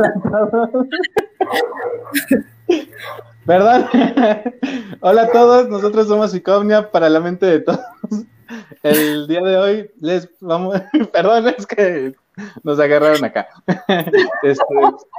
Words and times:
Perdón. 3.46 3.86
Hola 5.00 5.22
a 5.22 5.32
todos, 5.32 5.68
nosotros 5.68 6.08
somos 6.08 6.34
Icomnia 6.34 6.90
para 6.90 7.08
la 7.08 7.20
mente 7.20 7.46
de 7.46 7.60
todos. 7.60 7.80
El 8.82 9.28
día 9.28 9.42
de 9.42 9.56
hoy 9.56 9.90
les 10.00 10.28
vamos, 10.40 10.80
perdón, 11.12 11.54
es 11.56 11.66
que 11.66 12.14
nos 12.62 12.78
agarraron 12.78 13.24
acá. 13.24 13.48
Este, 14.42 14.64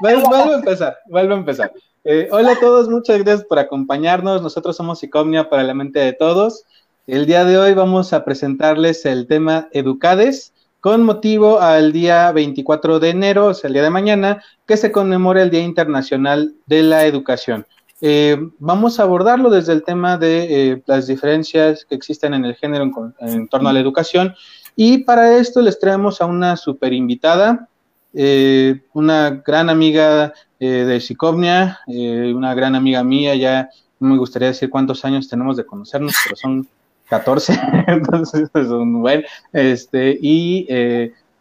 vuelvo 0.01 0.35
a 0.35 0.55
empezar, 0.55 0.97
vuelvo 1.07 1.35
a 1.35 1.37
empezar. 1.37 1.71
Eh, 2.03 2.27
hola 2.31 2.53
a 2.53 2.59
todos, 2.59 2.89
muchas 2.89 3.19
gracias 3.19 3.45
por 3.45 3.59
acompañarnos. 3.59 4.41
Nosotros 4.41 4.75
somos 4.75 5.03
Icomnia 5.03 5.49
para 5.49 5.63
la 5.63 5.73
mente 5.73 5.99
de 5.99 6.13
todos. 6.13 6.65
El 7.07 7.25
día 7.25 7.45
de 7.45 7.57
hoy 7.57 7.73
vamos 7.73 8.13
a 8.13 8.25
presentarles 8.25 9.05
el 9.05 9.27
tema 9.27 9.69
Educades 9.71 10.53
con 10.81 11.03
motivo 11.03 11.61
al 11.61 11.93
día 11.93 12.31
24 12.31 12.99
de 12.99 13.09
enero, 13.09 13.45
o 13.47 13.53
sea, 13.53 13.67
el 13.67 13.75
día 13.75 13.83
de 13.83 13.91
mañana, 13.91 14.43
que 14.65 14.77
se 14.77 14.91
conmemora 14.91 15.43
el 15.43 15.51
Día 15.51 15.61
Internacional 15.61 16.55
de 16.65 16.81
la 16.81 17.05
Educación. 17.05 17.67
Eh, 18.01 18.35
vamos 18.57 18.99
a 18.99 19.03
abordarlo 19.03 19.51
desde 19.51 19.73
el 19.73 19.83
tema 19.83 20.17
de 20.17 20.71
eh, 20.71 20.83
las 20.87 21.05
diferencias 21.05 21.85
que 21.85 21.93
existen 21.93 22.33
en 22.33 22.45
el 22.45 22.55
género 22.55 22.89
en, 23.19 23.47
torno 23.47 23.69
a 23.69 23.73
la 23.73 23.79
educación. 23.79 24.33
Y 24.75 24.99
para 24.99 25.37
esto 25.37 25.61
les 25.61 25.79
traemos 25.79 26.19
a 26.19 26.25
una 26.25 26.57
super 26.57 26.93
invitada, 26.93 27.69
eh, 28.15 28.81
una 28.93 29.41
gran 29.45 29.69
amiga 29.69 30.33
de 30.59 30.99
Psicomnia, 30.99 31.79
una 31.87 32.53
gran 32.53 32.75
amiga 32.75 33.03
mía, 33.03 33.33
ya 33.33 33.71
no 33.99 34.09
me 34.09 34.17
gustaría 34.19 34.49
decir 34.49 34.69
cuántos 34.69 35.03
años 35.03 35.27
tenemos 35.27 35.57
de 35.57 35.65
conocernos, 35.65 36.13
pero 36.23 36.35
son 36.35 36.67
14, 37.11 37.53
entonces 37.87 38.49
es 38.53 38.67
un 38.67 39.01
buen, 39.01 39.25
este, 39.51 40.17
y 40.21 40.65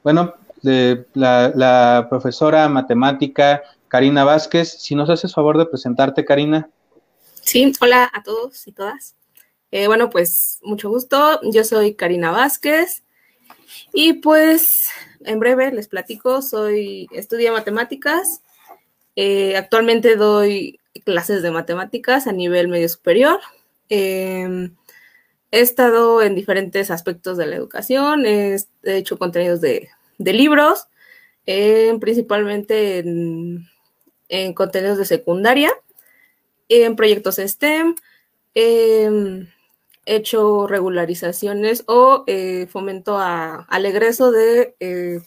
bueno, 0.03 0.35
la, 0.63 1.53
la 1.55 2.07
profesora 2.11 2.69
matemática 2.69 3.63
Karina 3.91 4.25
Vázquez. 4.25 4.69
Si 4.81 4.95
nos 4.95 5.11
haces 5.11 5.35
favor 5.35 5.59
de 5.59 5.67
presentarte, 5.67 6.25
Karina. 6.25 6.69
Sí, 7.43 7.73
hola 7.81 8.11
a 8.13 8.23
todos 8.23 8.67
y 8.67 8.73
todas. 8.73 9.17
Eh, 9.71 9.87
bueno, 9.87 10.11
pues 10.11 10.61
mucho 10.63 10.89
gusto. 10.89 11.41
Yo 11.53 11.65
soy 11.65 11.95
Karina 11.95 12.31
Vázquez 12.31 13.03
y 13.93 14.15
pues 14.15 14.89
en 15.25 15.39
breve 15.39 15.73
les 15.73 15.89
platico. 15.89 16.43
Soy 16.43 17.09
estudia 17.13 17.53
matemáticas. 17.53 18.43
Eh, 19.17 19.57
actualmente 19.57 20.17
doy 20.17 20.81
clases 21.05 21.43
de 21.43 21.51
matemáticas 21.51 22.27
a 22.27 22.33
nivel 22.33 22.69
medio 22.69 22.89
superior. 22.89 23.41
Em, 23.89 24.77
he 25.51 25.61
estado 25.61 26.23
en 26.23 26.35
diferentes 26.35 26.91
aspectos 26.91 27.37
de 27.37 27.47
la 27.47 27.57
educación. 27.57 28.27
He, 28.27 28.57
hecho 28.85 29.19
contenidos 29.19 29.61
de, 29.61 29.89
libros, 30.19 30.87
principalmente 32.01 32.99
en 32.99 33.69
en 34.31 34.55
contenidos 34.55 34.97
de 34.97 35.05
secundaria, 35.05 35.71
en 36.69 36.97
proyectos 36.97 37.37
STEM, 37.37 37.97
he 38.55 39.47
hecho 40.07 40.67
regularizaciones 40.67 41.85
o 41.87 42.25
eh, 42.27 42.67
fomento 42.71 43.19
al 43.19 43.87
egreso 43.87 44.31
de 44.31 44.75
eh, 44.81 45.21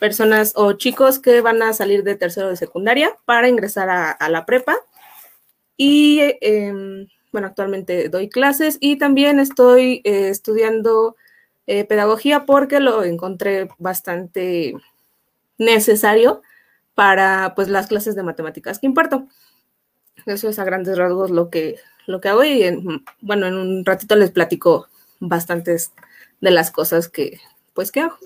personas 0.00 0.54
o 0.56 0.72
chicos 0.72 1.18
que 1.18 1.40
van 1.40 1.62
a 1.62 1.72
salir 1.72 2.02
de 2.02 2.16
tercero 2.16 2.48
de 2.48 2.56
secundaria 2.56 3.16
para 3.26 3.48
ingresar 3.48 3.88
a, 3.90 4.28
la 4.28 4.44
prepa. 4.44 4.76
Y 5.76 6.20
em, 6.40 7.06
bueno, 7.32 7.46
actualmente 7.46 8.08
doy 8.08 8.28
clases 8.28 8.78
y 8.80 8.96
también 8.96 9.38
estoy 9.38 10.00
eh, 10.04 10.28
estudiando 10.28 11.16
pedagogía 11.86 12.46
porque 12.46 12.80
lo 12.80 13.04
encontré 13.04 13.68
bastante 13.76 14.72
necesario 15.58 16.40
para 16.94 17.54
pues 17.54 17.68
las 17.68 17.88
clases 17.88 18.16
de 18.16 18.22
matemáticas 18.22 18.78
que 18.78 18.86
imparto. 18.86 19.28
Eso 20.26 20.48
es 20.48 20.58
a 20.58 20.64
grandes 20.64 20.96
rasgos 20.96 21.30
lo 21.30 21.50
que, 21.50 21.76
lo 22.06 22.20
que 22.20 22.28
hago 22.28 22.42
y 22.42 22.64
bueno, 23.20 23.46
en 23.46 23.54
un 23.54 23.84
ratito 23.84 24.16
les 24.16 24.30
platico 24.30 24.88
bastantes 25.20 25.92
de 26.40 26.50
las 26.50 26.70
cosas 26.70 27.08
que 27.08 27.38
pues 27.74 27.92
que 27.92 28.00
hago. 28.00 28.16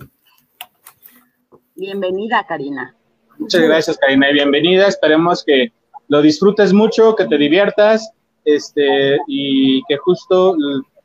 Bienvenida, 1.75 2.45
Karina. 2.47 2.95
Muchas 3.37 3.61
gracias, 3.61 3.97
Karina, 3.97 4.29
y 4.29 4.33
bienvenida. 4.33 4.87
Esperemos 4.87 5.43
que 5.43 5.71
lo 6.07 6.21
disfrutes 6.21 6.73
mucho, 6.73 7.15
que 7.15 7.25
te 7.25 7.37
diviertas, 7.37 8.11
este, 8.45 9.17
y 9.27 9.83
que 9.83 9.97
justo 9.97 10.55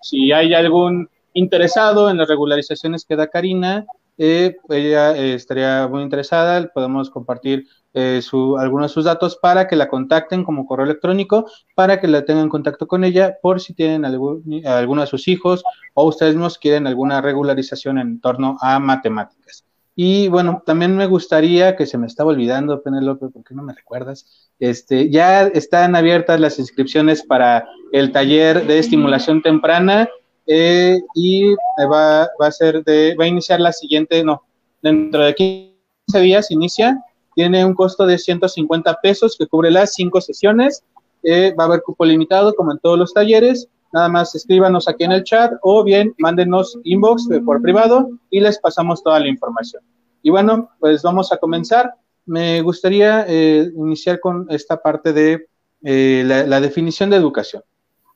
si 0.00 0.32
hay 0.32 0.54
algún 0.54 1.09
interesado 1.34 2.10
en 2.10 2.16
las 2.16 2.28
regularizaciones 2.28 3.04
que 3.04 3.16
da 3.16 3.28
Karina, 3.28 3.87
eh, 4.21 4.56
ella 4.69 5.16
eh, 5.16 5.34
estaría 5.34 5.87
muy 5.87 6.03
interesada, 6.03 6.66
podemos 6.75 7.09
compartir 7.09 7.66
eh, 7.94 8.21
su, 8.21 8.59
algunos 8.59 8.91
de 8.91 8.94
sus 8.94 9.04
datos 9.04 9.38
para 9.41 9.69
que 9.69 9.76
la 9.76 9.88
contacten 9.88 10.43
como 10.43 10.66
correo 10.66 10.87
electrónico, 10.87 11.47
para 11.76 12.00
que 12.00 12.09
la 12.09 12.25
tengan 12.25 12.49
contacto 12.49 12.88
con 12.88 13.04
ella 13.04 13.37
por 13.41 13.60
si 13.60 13.75
tienen 13.75 14.05
algún, 14.05 14.43
alguno 14.66 15.03
de 15.03 15.06
sus 15.06 15.28
hijos 15.28 15.62
o 15.94 16.05
ustedes 16.05 16.34
mismos 16.34 16.59
quieren 16.59 16.88
alguna 16.88 17.20
regularización 17.20 17.99
en 17.99 18.20
torno 18.20 18.56
a 18.60 18.81
matemáticas. 18.81 19.67
Y 20.00 20.28
bueno, 20.28 20.62
también 20.64 20.97
me 20.97 21.06
gustaría, 21.06 21.75
que 21.75 21.84
se 21.84 21.98
me 21.98 22.06
estaba 22.06 22.31
olvidando, 22.31 22.81
Penelope, 22.84 23.31
¿por 23.31 23.42
qué 23.42 23.53
no 23.53 23.64
me 23.64 23.75
recuerdas? 23.75 24.48
Este, 24.60 25.10
ya 25.10 25.48
están 25.48 25.97
abiertas 25.97 26.38
las 26.38 26.60
inscripciones 26.60 27.25
para 27.25 27.66
el 27.91 28.12
taller 28.12 28.64
de 28.64 28.78
estimulación 28.78 29.42
temprana 29.42 30.08
eh, 30.47 31.00
y 31.16 31.53
va, 31.91 32.28
va, 32.41 32.47
a 32.47 32.53
ser 32.53 32.84
de, 32.84 33.16
va 33.19 33.25
a 33.25 33.26
iniciar 33.26 33.58
la 33.58 33.72
siguiente, 33.72 34.22
no, 34.22 34.44
dentro 34.82 35.25
de 35.25 35.34
15 35.34 36.20
días 36.20 36.53
inicia, 36.53 37.03
tiene 37.34 37.64
un 37.64 37.75
costo 37.75 38.06
de 38.06 38.19
150 38.19 39.00
pesos 39.03 39.37
que 39.37 39.48
cubre 39.48 39.72
las 39.72 39.94
cinco 39.94 40.20
sesiones, 40.20 40.84
eh, 41.25 41.53
va 41.58 41.64
a 41.64 41.66
haber 41.66 41.82
cupo 41.82 42.04
limitado 42.04 42.54
como 42.54 42.70
en 42.70 42.78
todos 42.78 43.00
los 43.00 43.12
talleres, 43.12 43.69
nada 43.93 44.09
más 44.09 44.34
escríbanos 44.34 44.88
aquí 44.88 45.04
en 45.04 45.12
el 45.12 45.25
chat 45.25 45.53
o 45.62 45.84
bien 45.84 46.15
mándenos 46.19 46.78
inbox 46.84 47.28
por 47.44 47.62
privado 47.62 48.10
y 48.31 48.41
les 48.41 48.59
pasamos 48.59 49.03
toda 49.03 49.21
la 49.21 49.28
información. 49.28 49.82
Y 50.22 50.31
bueno, 50.31 50.71
pues 50.78 51.03
vamos 51.03 51.32
a 51.32 51.38
comenzar. 51.38 51.94
Me 52.26 52.60
gustaría 52.60 53.25
eh, 53.28 53.71
iniciar 53.75 54.21
con 54.21 54.47
esta 54.50 54.81
parte 54.81 55.12
de 55.12 55.47
la 55.81 56.60
definición 56.60 57.10
de 57.10 57.16
educación. 57.16 57.62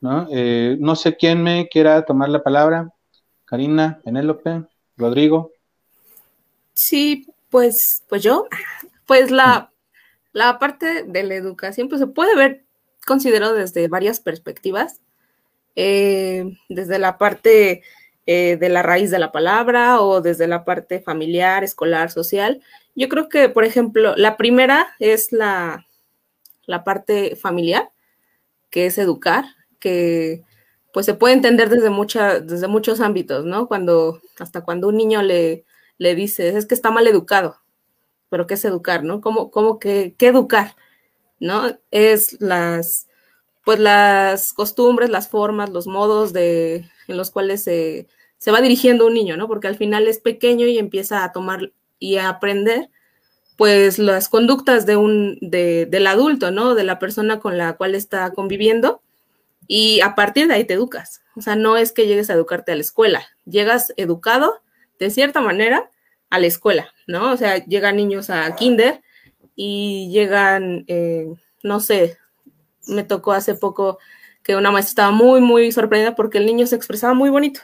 ¿no? 0.02 0.26
Eh, 0.30 0.76
no 0.80 0.96
sé 0.96 1.16
quién 1.16 1.42
me 1.42 1.68
quiera 1.68 2.04
tomar 2.04 2.28
la 2.28 2.42
palabra. 2.42 2.92
Karina, 3.46 4.00
Penélope, 4.04 4.64
Rodrigo. 4.96 5.52
Sí, 6.74 7.26
pues, 7.50 8.02
pues 8.08 8.22
yo, 8.22 8.46
pues 9.06 9.30
la, 9.30 9.70
la 10.32 10.58
parte 10.58 11.04
de 11.04 11.22
la 11.22 11.34
educación 11.34 11.88
pues 11.88 12.00
se 12.00 12.06
puede 12.06 12.34
ver 12.34 12.64
considerado 13.06 13.54
desde 13.54 13.88
varias 13.88 14.20
perspectivas, 14.20 15.00
eh, 15.76 16.44
desde 16.68 16.98
la 16.98 17.18
parte 17.18 17.82
eh, 18.26 18.56
de 18.56 18.68
la 18.68 18.82
raíz 18.82 19.10
de 19.10 19.18
la 19.18 19.32
palabra 19.32 20.00
o 20.00 20.20
desde 20.20 20.46
la 20.46 20.64
parte 20.64 21.00
familiar, 21.00 21.64
escolar, 21.64 22.10
social. 22.10 22.62
Yo 22.94 23.08
creo 23.08 23.28
que, 23.28 23.48
por 23.48 23.64
ejemplo, 23.64 24.14
la 24.16 24.36
primera 24.36 24.94
es 25.00 25.32
la, 25.32 25.86
la 26.66 26.84
parte 26.84 27.36
familiar, 27.36 27.90
que 28.70 28.86
es 28.86 28.98
educar, 28.98 29.44
que 29.80 30.42
pues 30.92 31.06
se 31.06 31.14
puede 31.14 31.34
entender 31.34 31.68
desde, 31.68 31.90
desde 32.42 32.68
muchos 32.68 33.00
ámbitos, 33.00 33.44
¿no? 33.44 33.66
Cuando, 33.66 34.20
hasta 34.38 34.62
cuando 34.62 34.88
un 34.88 34.96
niño 34.96 35.22
le, 35.22 35.64
le 35.98 36.14
dice, 36.14 36.56
es 36.56 36.66
que 36.66 36.74
está 36.74 36.90
mal 36.90 37.06
educado, 37.06 37.56
pero 38.28 38.46
¿qué 38.46 38.54
es 38.54 38.64
educar, 38.64 39.02
no? 39.02 39.20
¿Cómo, 39.20 39.50
cómo 39.50 39.78
que, 39.78 40.14
qué 40.18 40.28
educar, 40.28 40.76
no? 41.40 41.78
Es 41.90 42.40
las, 42.40 43.08
pues 43.64 43.78
las 43.78 44.52
costumbres, 44.52 45.10
las 45.10 45.28
formas, 45.28 45.70
los 45.70 45.86
modos 45.86 46.32
de, 46.32 46.88
en 47.08 47.16
los 47.16 47.30
cuales 47.30 47.62
se, 47.62 48.08
se 48.38 48.50
va 48.50 48.60
dirigiendo 48.60 49.06
un 49.06 49.14
niño, 49.14 49.36
¿no? 49.36 49.46
Porque 49.46 49.68
al 49.68 49.76
final 49.76 50.08
es 50.08 50.18
pequeño 50.18 50.66
y 50.66 50.78
empieza 50.78 51.24
a 51.24 51.32
tomar 51.32 51.72
y 51.98 52.16
a 52.16 52.28
aprender, 52.28 52.90
pues 53.56 53.98
las 53.98 54.28
conductas 54.28 54.86
de 54.86 54.96
un, 54.96 55.38
de, 55.40 55.86
del 55.86 56.06
adulto, 56.08 56.50
¿no? 56.50 56.74
De 56.74 56.82
la 56.82 56.98
persona 56.98 57.38
con 57.38 57.56
la 57.56 57.74
cual 57.74 57.94
está 57.94 58.32
conviviendo 58.32 59.00
y 59.68 60.00
a 60.00 60.14
partir 60.14 60.48
de 60.48 60.54
ahí 60.54 60.64
te 60.64 60.74
educas. 60.74 61.22
O 61.36 61.40
sea, 61.40 61.54
no 61.54 61.76
es 61.76 61.92
que 61.92 62.06
llegues 62.06 62.30
a 62.30 62.34
educarte 62.34 62.72
a 62.72 62.74
la 62.74 62.80
escuela, 62.80 63.24
llegas 63.44 63.92
educado 63.96 64.60
de 64.98 65.10
cierta 65.10 65.40
manera 65.40 65.88
a 66.30 66.40
la 66.40 66.46
escuela, 66.46 66.88
¿no? 67.06 67.30
O 67.30 67.36
sea, 67.36 67.64
llegan 67.64 67.96
niños 67.96 68.28
a 68.30 68.54
kinder 68.56 69.02
y 69.54 70.10
llegan, 70.10 70.84
eh, 70.88 71.32
no 71.62 71.78
sé, 71.78 72.18
me 72.86 73.04
tocó 73.04 73.32
hace 73.32 73.54
poco 73.54 73.98
que 74.42 74.56
una 74.56 74.70
maestra 74.70 74.90
estaba 74.90 75.10
muy, 75.10 75.40
muy 75.40 75.72
sorprendida 75.72 76.14
porque 76.14 76.38
el 76.38 76.46
niño 76.46 76.66
se 76.66 76.76
expresaba 76.76 77.14
muy 77.14 77.30
bonito 77.30 77.60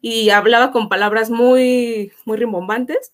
y 0.00 0.30
hablaba 0.30 0.72
con 0.72 0.88
palabras 0.88 1.30
muy, 1.30 2.12
muy 2.24 2.36
rimbombantes. 2.38 3.12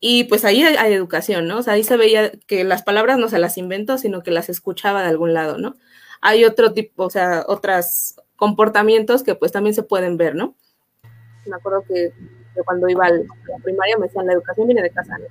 Y 0.00 0.24
pues 0.24 0.44
ahí 0.44 0.64
hay, 0.64 0.74
hay, 0.76 0.92
educación, 0.92 1.46
¿no? 1.46 1.58
O 1.58 1.62
sea, 1.62 1.74
ahí 1.74 1.84
se 1.84 1.96
veía 1.96 2.32
que 2.48 2.64
las 2.64 2.82
palabras 2.82 3.18
no 3.18 3.28
se 3.28 3.38
las 3.38 3.56
inventó, 3.56 3.98
sino 3.98 4.24
que 4.24 4.32
las 4.32 4.48
escuchaba 4.48 5.02
de 5.02 5.08
algún 5.08 5.32
lado, 5.32 5.58
¿no? 5.58 5.76
hay 6.22 6.44
otro 6.44 6.72
tipo, 6.72 7.04
o 7.04 7.10
sea, 7.10 7.44
otros 7.46 8.14
comportamientos 8.36 9.22
que 9.22 9.34
pues 9.34 9.52
también 9.52 9.74
se 9.74 9.82
pueden 9.82 10.16
ver, 10.16 10.34
¿no? 10.36 10.54
Me 11.46 11.56
acuerdo 11.56 11.82
que, 11.86 12.12
cuando 12.64 12.88
iba 12.88 13.06
a 13.06 13.10
la 13.10 13.58
primaria 13.62 13.98
me 13.98 14.06
decían, 14.06 14.26
la 14.26 14.34
educación 14.34 14.68
viene 14.68 14.82
de 14.82 14.90
casa, 14.90 15.18
¿no? 15.18 15.26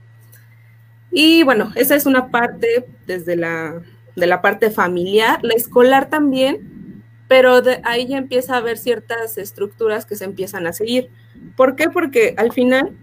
Y 1.12 1.44
bueno, 1.44 1.72
esa 1.76 1.96
es 1.96 2.06
una 2.06 2.30
parte 2.30 2.86
desde 3.08 3.38
la, 3.38 3.82
de 4.16 4.28
la 4.28 4.42
parte 4.42 4.72
familiar, 4.72 5.40
la 5.44 5.54
escolar 5.54 6.10
también, 6.10 7.04
pero 7.28 7.62
de 7.62 7.82
ahí 7.84 8.08
ya 8.08 8.18
empieza 8.18 8.56
a 8.56 8.58
haber 8.58 8.78
ciertas 8.78 9.38
estructuras 9.38 10.06
que 10.06 10.16
se 10.16 10.26
empiezan 10.26 10.68
a 10.68 10.74
seguir. 10.74 11.10
¿Por 11.56 11.76
qué? 11.76 11.90
Porque 11.90 12.34
al 12.38 12.52
final, 12.52 12.98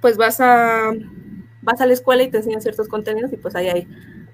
pues 0.00 0.16
vas 0.16 0.40
a, 0.40 0.92
vas 1.62 1.80
a 1.80 1.86
la 1.86 1.92
escuela 1.92 2.22
y 2.22 2.30
te 2.30 2.38
enseñan 2.38 2.60
ciertos 2.60 2.88
contenidos 2.88 3.32
y 3.32 3.36
pues 3.36 3.56
ahí 3.56 3.68
hay 3.68 3.88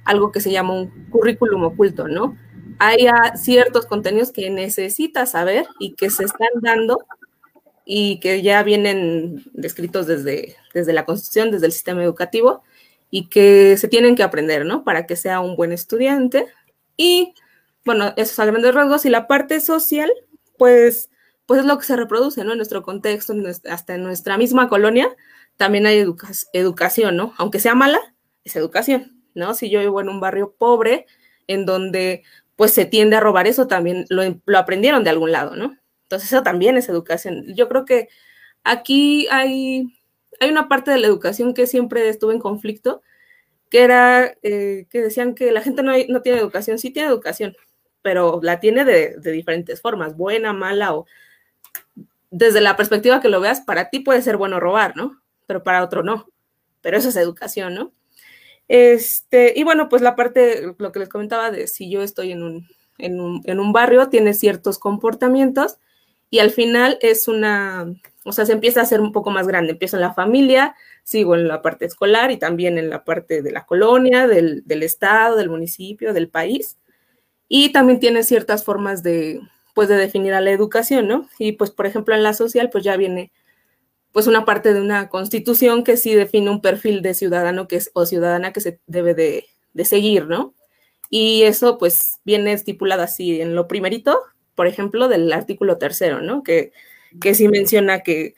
algo 0.05 0.33
que 0.33 0.41
se 0.41 0.51
llama 0.51 0.75
un 0.75 0.89
currículum 1.11 1.65
oculto, 1.65 2.09
¿no? 2.09 2.37
Hay 2.79 3.07
ciertos 3.37 3.87
contenidos 3.87 4.33
que 4.33 4.51
necesitas 4.51 5.31
saber 5.31 5.67
y 5.79 5.95
que 5.95 6.11
se 6.11 6.25
están 6.25 6.49
dando 6.61 6.99
y 7.85 8.19
que 8.21 8.43
ya 8.43 8.63
vienen 8.65 9.45
descritos 9.55 10.07
desde, 10.07 10.57
desde 10.75 10.93
la 10.93 11.05
Constitución, 11.05 11.51
desde 11.53 11.67
el 11.67 11.73
sistema 11.73 12.03
educativo, 12.03 12.65
y 13.11 13.29
que 13.29 13.77
se 13.77 13.89
tienen 13.89 14.17
que 14.17 14.23
aprender, 14.23 14.65
¿no? 14.67 14.85
Para 14.85 15.07
que 15.07 15.17
sea 15.17 15.41
un 15.41 15.57
buen 15.57 15.73
estudiante. 15.73 16.47
Y, 16.97 17.35
bueno, 17.85 18.13
esos 18.17 18.39
a 18.39 18.47
grandes 18.47 18.75
rasgos. 18.75 19.07
Y 19.07 19.11
la 19.11 19.27
parte 19.27 19.61
social, 19.61 20.11
pues, 20.59 21.11
pues 21.47 21.61
es 21.61 21.67
lo 21.67 21.79
que 21.79 21.85
se 21.85 21.97
reproduce, 21.97 22.45
¿no? 22.45 22.53
En 22.53 22.59
nuestro 22.59 22.83
contexto, 22.83 23.35
hasta 23.71 23.95
en 23.95 24.03
nuestra 24.03 24.37
misma 24.39 24.69
colonia, 24.69 25.15
también 25.57 25.87
hay 25.87 26.05
educación, 26.53 27.17
¿no? 27.17 27.35
Aunque 27.39 27.61
sea 27.61 27.75
mala, 27.75 28.01
es 28.45 28.57
educación, 28.57 29.23
¿no? 29.35 29.55
Si 29.55 29.71
yo 29.71 29.81
vivo 29.81 30.01
en 30.01 30.09
un 30.09 30.21
barrio 30.21 30.55
pobre, 30.59 31.07
en 31.47 31.67
donde 31.67 32.23
pues 32.57 32.73
se 32.73 32.87
tiende 32.87 33.17
a 33.17 33.21
robar 33.21 33.47
eso, 33.47 33.67
también 33.67 34.07
lo, 34.09 34.23
lo 34.47 34.59
aprendieron 34.59 35.05
de 35.05 35.11
algún 35.11 35.31
lado, 35.31 35.57
¿no? 35.57 35.77
Entonces 36.03 36.33
eso 36.33 36.43
también 36.43 36.77
es 36.77 36.89
educación. 36.89 37.45
Yo 37.55 37.69
creo 37.69 37.85
que 37.85 38.09
aquí 38.65 39.27
hay, 39.31 39.96
hay 40.41 40.51
una 40.51 40.69
parte 40.69 40.91
de 40.91 40.99
la 40.99 41.07
educación 41.07 41.55
que 41.55 41.67
siempre 41.67 42.09
estuvo 42.09 42.33
en 42.33 42.41
conflicto, 42.41 43.03
que 43.71 43.83
era 43.83 44.35
eh, 44.43 44.87
que 44.91 45.01
decían 45.03 45.35
que 45.35 45.53
la 45.53 45.63
gente 45.63 45.83
no, 45.83 45.93
no, 46.09 46.23
tiene 46.23 46.39
educación, 46.39 46.79
sí 46.79 46.91
tiene 46.91 47.09
educación, 47.09 47.57
pero 48.03 48.41
la 48.43 48.61
tiene 48.61 48.85
de, 48.85 49.17
de, 49.19 49.33
diferentes 49.33 49.81
formas, 49.81 50.17
buena, 50.17 50.53
mala 50.53 50.95
o 50.95 51.07
desde 52.31 52.61
la 52.61 52.77
perspectiva 52.77 53.21
que 53.21 53.29
lo 53.29 53.41
veas, 53.41 53.61
para 53.61 53.91
ti 53.91 54.01
puede 54.01 54.23
ser 54.23 54.37
bueno 54.37 54.61
robar, 54.61 54.97
¿no? 54.97 55.21
Pero 55.47 55.63
para 55.63 55.83
otro 55.83 56.03
no. 56.03 56.27
Pero 56.81 56.99
eso 56.99 57.09
es 57.09 57.17
educación, 57.17 57.75
¿no? 57.75 57.93
Este, 58.69 59.53
y 59.57 59.65
bueno, 59.65 59.89
pues 59.89 60.03
la 60.03 60.17
parte, 60.17 60.75
lo 60.79 60.93
que 60.93 60.99
les 60.99 61.09
comentaba 61.09 61.51
de 61.51 61.67
si 61.69 61.91
yo 61.91 62.03
estoy 62.03 62.33
en 62.33 62.43
un, 62.43 62.69
en 62.99 63.21
un, 63.21 63.43
en 63.45 63.61
un 63.61 63.73
barrio, 63.73 64.09
tiene 64.09 64.35
ciertos 64.35 64.79
comportamientos 64.79 65.79
y 66.37 66.39
al 66.39 66.51
final 66.51 66.99
es 67.01 67.29
una, 67.29 67.87
o 68.23 68.31
sea, 68.31 68.45
se 68.45 68.53
empieza 68.53 68.81
a 68.81 68.83
hacer 68.83 69.01
un 69.01 69.11
poco 69.11 69.31
más 69.31 69.47
grande. 69.47 69.73
Empiezo 69.73 69.97
en 69.97 70.03
la 70.03 70.13
familia, 70.13 70.75
sigo 71.03 71.35
en 71.35 71.49
la 71.49 71.63
parte 71.63 71.87
escolar 71.87 72.31
y 72.31 72.37
también 72.37 72.77
en 72.77 72.91
la 72.91 73.07
parte 73.07 73.41
de 73.41 73.53
la 73.53 73.65
colonia, 73.65 74.27
del, 74.27 74.63
del 74.67 74.83
estado, 74.83 75.37
del 75.37 75.49
municipio, 75.49 76.13
del 76.13 76.29
país. 76.29 76.77
Y 77.49 77.73
también 77.73 78.01
tiene 78.01 78.23
ciertas 78.23 78.65
formas 78.65 79.03
de, 79.03 79.41
pues, 79.75 79.89
de 79.89 79.97
definir 79.97 80.35
a 80.35 80.43
la 80.43 80.51
educación, 80.51 81.09
¿no? 81.09 81.27
Y 81.39 81.53
pues, 81.53 81.71
por 81.71 81.87
ejemplo, 81.87 82.15
en 82.15 82.23
la 82.23 82.35
social, 82.35 82.69
pues 82.69 82.85
ya 82.85 82.99
viene 82.99 83.33
pues 84.13 84.27
una 84.27 84.45
parte 84.45 84.75
de 84.75 84.83
una 84.83 85.09
constitución 85.09 85.85
que 85.85 85.97
sí 85.97 86.15
define 86.15 86.51
un 86.51 86.61
perfil 86.61 87.01
de 87.01 87.15
ciudadano 87.15 87.67
que 87.67 87.77
es, 87.77 87.91
o 87.95 88.05
ciudadana 88.05 88.53
que 88.53 88.61
se 88.61 88.79
debe 88.87 89.15
de, 89.15 89.47
de 89.73 89.85
seguir, 89.87 90.27
¿no? 90.27 90.55
Y 91.09 91.45
eso 91.45 91.79
pues 91.79 92.21
viene 92.25 92.53
estipulado 92.53 93.03
así 93.03 93.41
en 93.41 93.55
lo 93.55 93.69
primerito, 93.69 94.21
por 94.57 94.67
ejemplo, 94.67 95.07
del 95.07 95.33
artículo 95.33 95.79
tercero, 95.79 96.21
¿no? 96.21 96.43
Que, 96.43 96.73
que 97.21 97.35
sí 97.35 97.47
menciona 97.47 98.01
que, 98.01 98.35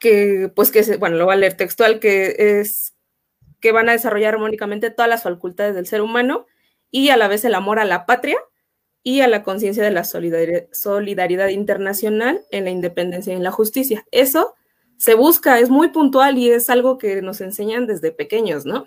que, 0.00 0.50
pues 0.54 0.72
que, 0.72 0.96
bueno, 0.96 1.16
lo 1.16 1.26
va 1.26 1.34
a 1.34 1.36
leer 1.36 1.54
textual, 1.54 2.00
que 2.00 2.60
es 2.60 2.94
que 3.60 3.72
van 3.72 3.88
a 3.88 3.92
desarrollar 3.92 4.34
armónicamente 4.34 4.90
todas 4.90 5.08
las 5.08 5.22
facultades 5.22 5.74
del 5.74 5.86
ser 5.86 6.00
humano 6.00 6.46
y 6.90 7.10
a 7.10 7.16
la 7.16 7.28
vez 7.28 7.44
el 7.44 7.54
amor 7.54 7.78
a 7.78 7.84
la 7.84 8.06
patria 8.06 8.38
y 9.02 9.20
a 9.20 9.28
la 9.28 9.42
conciencia 9.42 9.82
de 9.82 9.90
la 9.90 10.04
solidaridad, 10.04 11.48
internacional 11.48 12.42
en 12.50 12.64
la 12.64 12.70
independencia 12.70 13.32
y 13.32 13.36
en 13.36 13.44
la 13.44 13.50
justicia. 13.50 14.06
Eso 14.10 14.54
se 14.96 15.14
busca, 15.14 15.58
es 15.58 15.70
muy 15.70 15.88
puntual 15.88 16.38
y 16.38 16.50
es 16.50 16.70
algo 16.70 16.98
que 16.98 17.22
nos 17.22 17.40
enseñan 17.40 17.86
desde 17.86 18.12
pequeños, 18.12 18.64
¿no? 18.64 18.86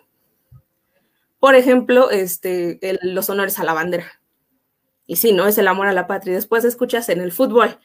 Por 1.39 1.55
ejemplo, 1.55 2.11
este, 2.11 2.79
los 3.01 3.29
honores 3.29 3.57
a 3.59 3.63
la 3.63 3.73
bandera. 3.73 4.20
Y 5.11 5.17
sí, 5.17 5.33
¿no? 5.33 5.45
Es 5.45 5.57
el 5.57 5.67
amor 5.67 5.87
a 5.87 5.91
la 5.91 6.07
patria. 6.07 6.31
Y 6.31 6.35
después 6.35 6.63
escuchas 6.63 7.09
en 7.09 7.19
el 7.19 7.33
fútbol, 7.33 7.77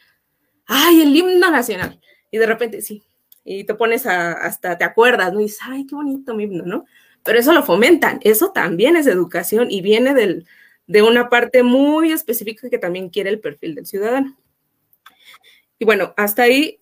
¡ay, 0.64 1.02
el 1.02 1.17
himno 1.17 1.50
nacional! 1.50 2.00
Y 2.31 2.38
de 2.38 2.46
repente, 2.46 2.82
sí. 2.82 3.02
Y 3.43 3.64
te 3.64 3.75
pones 3.75 4.06
a, 4.06 4.31
hasta 4.31 4.78
te 4.78 4.84
acuerdas, 4.84 5.32
¿no? 5.32 5.40
Y 5.40 5.46
dices, 5.46 5.58
¡ay, 5.64 5.88
qué 5.88 5.96
bonito 5.96 6.37
mi 6.37 6.44
himno, 6.44 6.64
¿no? 6.64 6.84
Pero 7.25 7.40
eso 7.40 7.52
lo 7.52 7.64
fomentan. 7.64 8.20
Eso 8.23 8.52
también 8.52 8.94
es 8.94 9.08
educación 9.08 9.73
y 9.73 9.81
viene 9.81 10.14
del, 10.14 10.46
de 10.87 11.02
una 11.02 11.28
parte 11.28 11.64
muy 11.64 12.12
específica 12.12 12.70
que 12.70 12.78
también 12.78 13.11
quiere 13.11 13.31
el 13.31 13.40
perfil 13.40 13.75
del 13.75 13.87
ciudadano. 13.87 14.37
Y 15.81 15.84
bueno, 15.84 16.14
hasta 16.17 16.44
ahí 16.44 16.81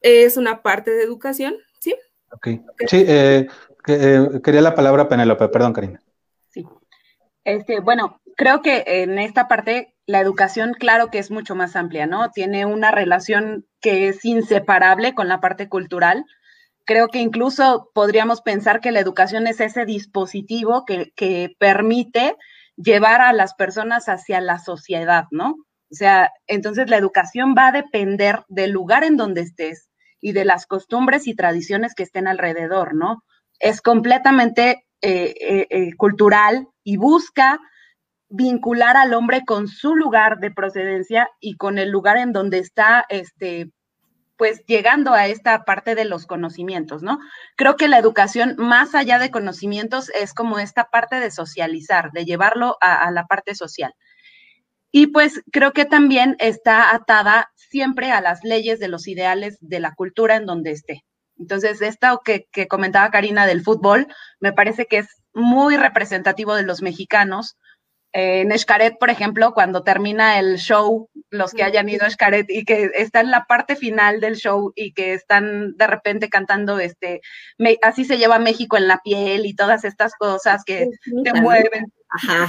es 0.00 0.36
una 0.36 0.62
parte 0.62 0.90
de 0.90 1.04
educación, 1.04 1.54
¿sí? 1.78 1.94
Ok. 2.32 2.48
Sí, 2.88 3.04
eh, 3.06 3.46
eh, 3.86 4.28
quería 4.42 4.62
la 4.62 4.74
palabra 4.74 5.08
Penélope, 5.08 5.46
perdón, 5.46 5.72
Karina. 5.72 6.02
Sí. 6.48 6.66
Este, 7.44 7.78
bueno, 7.78 8.20
creo 8.36 8.62
que 8.62 8.84
en 8.86 9.18
esta 9.18 9.48
parte 9.48 9.94
la 10.06 10.20
educación, 10.20 10.74
claro 10.74 11.10
que 11.10 11.18
es 11.18 11.30
mucho 11.30 11.56
más 11.56 11.74
amplia, 11.74 12.06
¿no? 12.06 12.30
Tiene 12.30 12.64
una 12.64 12.92
relación 12.92 13.66
que 13.80 14.08
es 14.08 14.24
inseparable 14.24 15.14
con 15.14 15.26
la 15.26 15.40
parte 15.40 15.68
cultural. 15.68 16.24
Creo 16.84 17.08
que 17.08 17.18
incluso 17.18 17.90
podríamos 17.92 18.42
pensar 18.42 18.80
que 18.80 18.92
la 18.92 19.00
educación 19.00 19.48
es 19.48 19.60
ese 19.60 19.84
dispositivo 19.84 20.84
que, 20.84 21.12
que 21.16 21.56
permite 21.58 22.36
llevar 22.76 23.20
a 23.20 23.32
las 23.32 23.54
personas 23.54 24.08
hacia 24.08 24.40
la 24.40 24.58
sociedad, 24.58 25.24
¿no? 25.32 25.56
O 25.90 25.94
sea, 25.94 26.30
entonces 26.46 26.90
la 26.90 26.96
educación 26.96 27.54
va 27.56 27.68
a 27.68 27.72
depender 27.72 28.44
del 28.48 28.70
lugar 28.70 29.02
en 29.02 29.16
donde 29.16 29.40
estés 29.40 29.88
y 30.20 30.32
de 30.32 30.44
las 30.44 30.66
costumbres 30.66 31.26
y 31.26 31.34
tradiciones 31.34 31.94
que 31.94 32.02
estén 32.02 32.28
alrededor, 32.28 32.94
¿no? 32.94 33.24
Es 33.58 33.80
completamente 33.80 34.84
eh, 35.00 35.34
eh, 35.40 35.66
eh, 35.70 35.90
cultural 35.96 36.68
y 36.84 36.96
busca 36.96 37.60
vincular 38.28 38.96
al 38.96 39.14
hombre 39.14 39.44
con 39.44 39.68
su 39.68 39.94
lugar 39.94 40.38
de 40.38 40.50
procedencia 40.50 41.28
y 41.40 41.56
con 41.56 41.78
el 41.78 41.90
lugar 41.90 42.16
en 42.16 42.32
donde 42.32 42.58
está, 42.58 43.04
este, 43.08 43.70
pues 44.36 44.64
llegando 44.66 45.12
a 45.12 45.26
esta 45.26 45.64
parte 45.64 45.94
de 45.94 46.04
los 46.04 46.26
conocimientos, 46.26 47.02
¿no? 47.02 47.18
Creo 47.56 47.76
que 47.76 47.88
la 47.88 47.98
educación, 47.98 48.54
más 48.58 48.94
allá 48.94 49.18
de 49.18 49.30
conocimientos, 49.30 50.10
es 50.10 50.34
como 50.34 50.58
esta 50.58 50.84
parte 50.84 51.20
de 51.20 51.30
socializar, 51.30 52.12
de 52.12 52.24
llevarlo 52.24 52.76
a, 52.80 53.10
la 53.10 53.26
parte 53.26 53.54
social. 53.54 53.94
Y 54.92 55.08
pues 55.08 55.42
creo 55.52 55.72
que 55.72 55.84
también 55.84 56.36
está 56.38 56.94
atada 56.94 57.50
siempre 57.54 58.12
a 58.12 58.20
las 58.20 58.44
leyes 58.44 58.78
de 58.78 58.88
los 58.88 59.08
ideales 59.08 59.58
de 59.60 59.80
la 59.80 59.94
cultura 59.94 60.36
en 60.36 60.46
donde 60.46 60.70
esté. 60.72 61.04
Entonces, 61.38 61.82
esto 61.82 62.22
que, 62.24 62.46
que 62.50 62.66
comentaba 62.66 63.10
Karina 63.10 63.46
del 63.46 63.62
fútbol, 63.62 64.06
me 64.40 64.52
parece 64.52 64.86
que 64.86 64.98
es 64.98 65.08
muy 65.34 65.76
representativo 65.76 66.54
de 66.54 66.62
los 66.62 66.80
mexicanos, 66.80 67.58
en 68.18 68.50
Escaret, 68.50 68.98
por 68.98 69.10
ejemplo, 69.10 69.52
cuando 69.52 69.82
termina 69.82 70.38
el 70.38 70.56
show, 70.56 71.10
los 71.28 71.52
que 71.52 71.62
hayan 71.62 71.86
ido 71.86 72.06
a 72.06 72.08
Escaret 72.08 72.46
y 72.48 72.64
que 72.64 72.90
están 72.94 73.26
en 73.26 73.30
la 73.30 73.44
parte 73.44 73.76
final 73.76 74.20
del 74.20 74.36
show 74.36 74.72
y 74.74 74.92
que 74.92 75.12
están 75.12 75.76
de 75.76 75.86
repente 75.86 76.30
cantando, 76.30 76.78
este, 76.78 77.20
así 77.82 78.06
se 78.06 78.16
lleva 78.16 78.38
México 78.38 78.78
en 78.78 78.88
la 78.88 79.02
piel 79.04 79.44
y 79.44 79.54
todas 79.54 79.84
estas 79.84 80.14
cosas 80.14 80.64
que 80.64 80.88
te 81.24 81.34
mueven, 81.34 81.92
Ajá. 82.08 82.48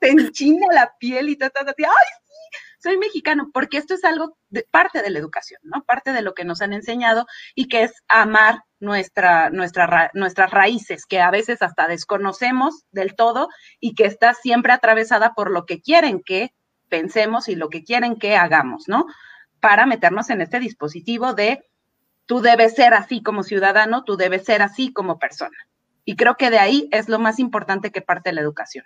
te 0.00 0.08
enchina 0.08 0.66
la 0.72 0.92
piel 0.98 1.28
y 1.28 1.36
te 1.36 1.46
estás 1.46 1.68
así, 1.68 1.84
¡ay, 1.84 2.50
soy 2.80 2.98
mexicano, 2.98 3.50
porque 3.54 3.76
esto 3.76 3.94
es 3.94 4.02
algo 4.02 4.36
de, 4.48 4.66
parte 4.68 5.00
de 5.00 5.10
la 5.10 5.20
educación, 5.20 5.60
¿no? 5.62 5.84
Parte 5.84 6.12
de 6.12 6.22
lo 6.22 6.34
que 6.34 6.44
nos 6.44 6.60
han 6.60 6.72
enseñado 6.72 7.24
y 7.54 7.68
que 7.68 7.84
es 7.84 7.92
amar 8.08 8.64
nuestra, 8.80 9.50
nuestra, 9.50 10.10
nuestras 10.14 10.50
raíces, 10.50 11.06
que 11.06 11.20
a 11.20 11.30
veces 11.30 11.62
hasta 11.62 11.88
desconocemos 11.88 12.84
del 12.92 13.14
todo 13.14 13.48
y 13.80 13.94
que 13.94 14.04
está 14.04 14.34
siempre 14.34 14.72
atravesada 14.72 15.34
por 15.34 15.50
lo 15.50 15.66
que 15.66 15.80
quieren 15.80 16.22
que 16.22 16.52
pensemos 16.88 17.48
y 17.48 17.56
lo 17.56 17.68
que 17.68 17.84
quieren 17.84 18.16
que 18.16 18.36
hagamos, 18.36 18.88
¿no? 18.88 19.06
Para 19.60 19.86
meternos 19.86 20.30
en 20.30 20.40
este 20.40 20.60
dispositivo 20.60 21.34
de 21.34 21.64
tú 22.26 22.40
debes 22.40 22.74
ser 22.74 22.94
así 22.94 23.22
como 23.22 23.42
ciudadano, 23.42 24.04
tú 24.04 24.16
debes 24.16 24.44
ser 24.44 24.62
así 24.62 24.92
como 24.92 25.18
persona. 25.18 25.56
Y 26.04 26.16
creo 26.16 26.36
que 26.36 26.50
de 26.50 26.58
ahí 26.58 26.88
es 26.92 27.08
lo 27.08 27.18
más 27.18 27.38
importante 27.38 27.90
que 27.90 28.00
parte 28.00 28.30
de 28.30 28.34
la 28.34 28.40
educación. 28.40 28.84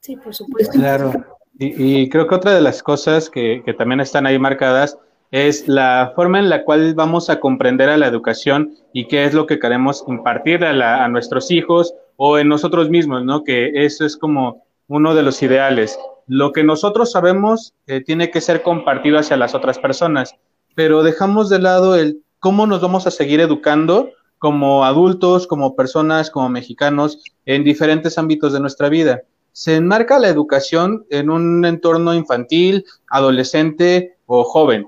Sí, 0.00 0.16
por 0.16 0.34
supuesto. 0.34 0.72
Claro. 0.72 1.12
Y, 1.58 2.08
creo 2.10 2.26
que 2.26 2.34
otra 2.34 2.52
de 2.52 2.60
las 2.60 2.82
cosas 2.82 3.30
que, 3.30 3.62
también 3.78 4.00
están 4.00 4.26
ahí 4.26 4.38
marcadas 4.38 4.98
es 5.34 5.66
la 5.66 6.12
forma 6.14 6.38
en 6.38 6.48
la 6.48 6.62
cual 6.62 6.94
vamos 6.94 7.28
a 7.28 7.40
comprender 7.40 7.88
a 7.88 7.96
la 7.96 8.06
educación 8.06 8.76
y 8.92 9.08
qué 9.08 9.24
es 9.24 9.34
lo 9.34 9.48
que 9.48 9.58
queremos 9.58 10.04
impartir 10.06 10.64
a, 10.64 11.08
nuestros 11.08 11.50
hijos 11.50 11.92
o 12.14 12.38
en 12.38 12.46
nosotros 12.46 12.88
mismos, 12.88 13.24
¿no? 13.24 13.42
Que 13.42 13.84
eso 13.84 14.06
es 14.06 14.16
como 14.16 14.64
uno 14.86 15.12
de 15.12 15.24
los 15.24 15.42
ideales. 15.42 15.98
Lo 16.28 16.52
que 16.52 16.62
nosotros 16.62 17.10
sabemos 17.10 17.74
eh, 17.88 18.00
tiene 18.00 18.30
que 18.30 18.40
ser 18.40 18.62
compartido 18.62 19.18
hacia 19.18 19.36
las 19.36 19.56
otras 19.56 19.80
personas, 19.80 20.36
pero 20.76 21.02
dejamos 21.02 21.48
de 21.48 21.58
lado 21.58 21.96
el 21.96 22.22
cómo 22.38 22.68
nos 22.68 22.80
vamos 22.80 23.08
a 23.08 23.10
seguir 23.10 23.40
educando 23.40 24.10
como 24.38 24.84
adultos, 24.84 25.48
como 25.48 25.74
personas, 25.74 26.30
como 26.30 26.48
mexicanos, 26.48 27.24
en 27.44 27.64
diferentes 27.64 28.18
ámbitos 28.18 28.52
de 28.52 28.60
nuestra 28.60 28.88
vida. 28.88 29.22
Se 29.50 29.74
enmarca 29.74 30.20
la 30.20 30.28
educación 30.28 31.06
en 31.10 31.28
un 31.28 31.64
entorno 31.64 32.14
infantil, 32.14 32.84
adolescente 33.08 34.16
o 34.26 34.44
joven, 34.44 34.86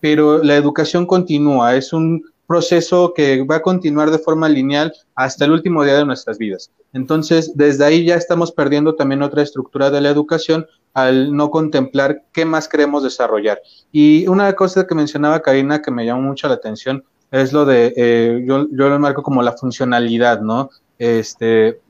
pero 0.00 0.42
la 0.42 0.56
educación 0.56 1.06
continúa, 1.06 1.76
es 1.76 1.92
un 1.92 2.24
proceso 2.46 3.12
que 3.14 3.42
va 3.42 3.56
a 3.56 3.62
continuar 3.62 4.10
de 4.10 4.18
forma 4.18 4.48
lineal 4.48 4.92
hasta 5.14 5.44
el 5.44 5.52
último 5.52 5.82
día 5.82 5.98
de 5.98 6.04
nuestras 6.04 6.38
vidas. 6.38 6.70
Entonces, 6.92 7.52
desde 7.56 7.84
ahí 7.84 8.04
ya 8.04 8.14
estamos 8.14 8.52
perdiendo 8.52 8.94
también 8.94 9.22
otra 9.22 9.42
estructura 9.42 9.90
de 9.90 10.00
la 10.00 10.10
educación 10.10 10.66
al 10.94 11.34
no 11.36 11.50
contemplar 11.50 12.22
qué 12.32 12.44
más 12.44 12.68
queremos 12.68 13.02
desarrollar. 13.02 13.60
Y 13.92 14.26
una 14.28 14.52
cosa 14.54 14.86
que 14.86 14.94
mencionaba 14.94 15.42
Karina 15.42 15.82
que 15.82 15.90
me 15.90 16.06
llamó 16.06 16.22
mucho 16.22 16.48
la 16.48 16.54
atención 16.54 17.04
es 17.30 17.52
lo 17.52 17.64
de, 17.64 17.92
eh, 17.96 18.44
yo, 18.46 18.66
yo 18.70 18.88
lo 18.88 18.98
marco 18.98 19.22
como 19.22 19.42
la 19.42 19.52
funcionalidad, 19.52 20.40
¿no? 20.40 20.70
Este, 20.98 21.80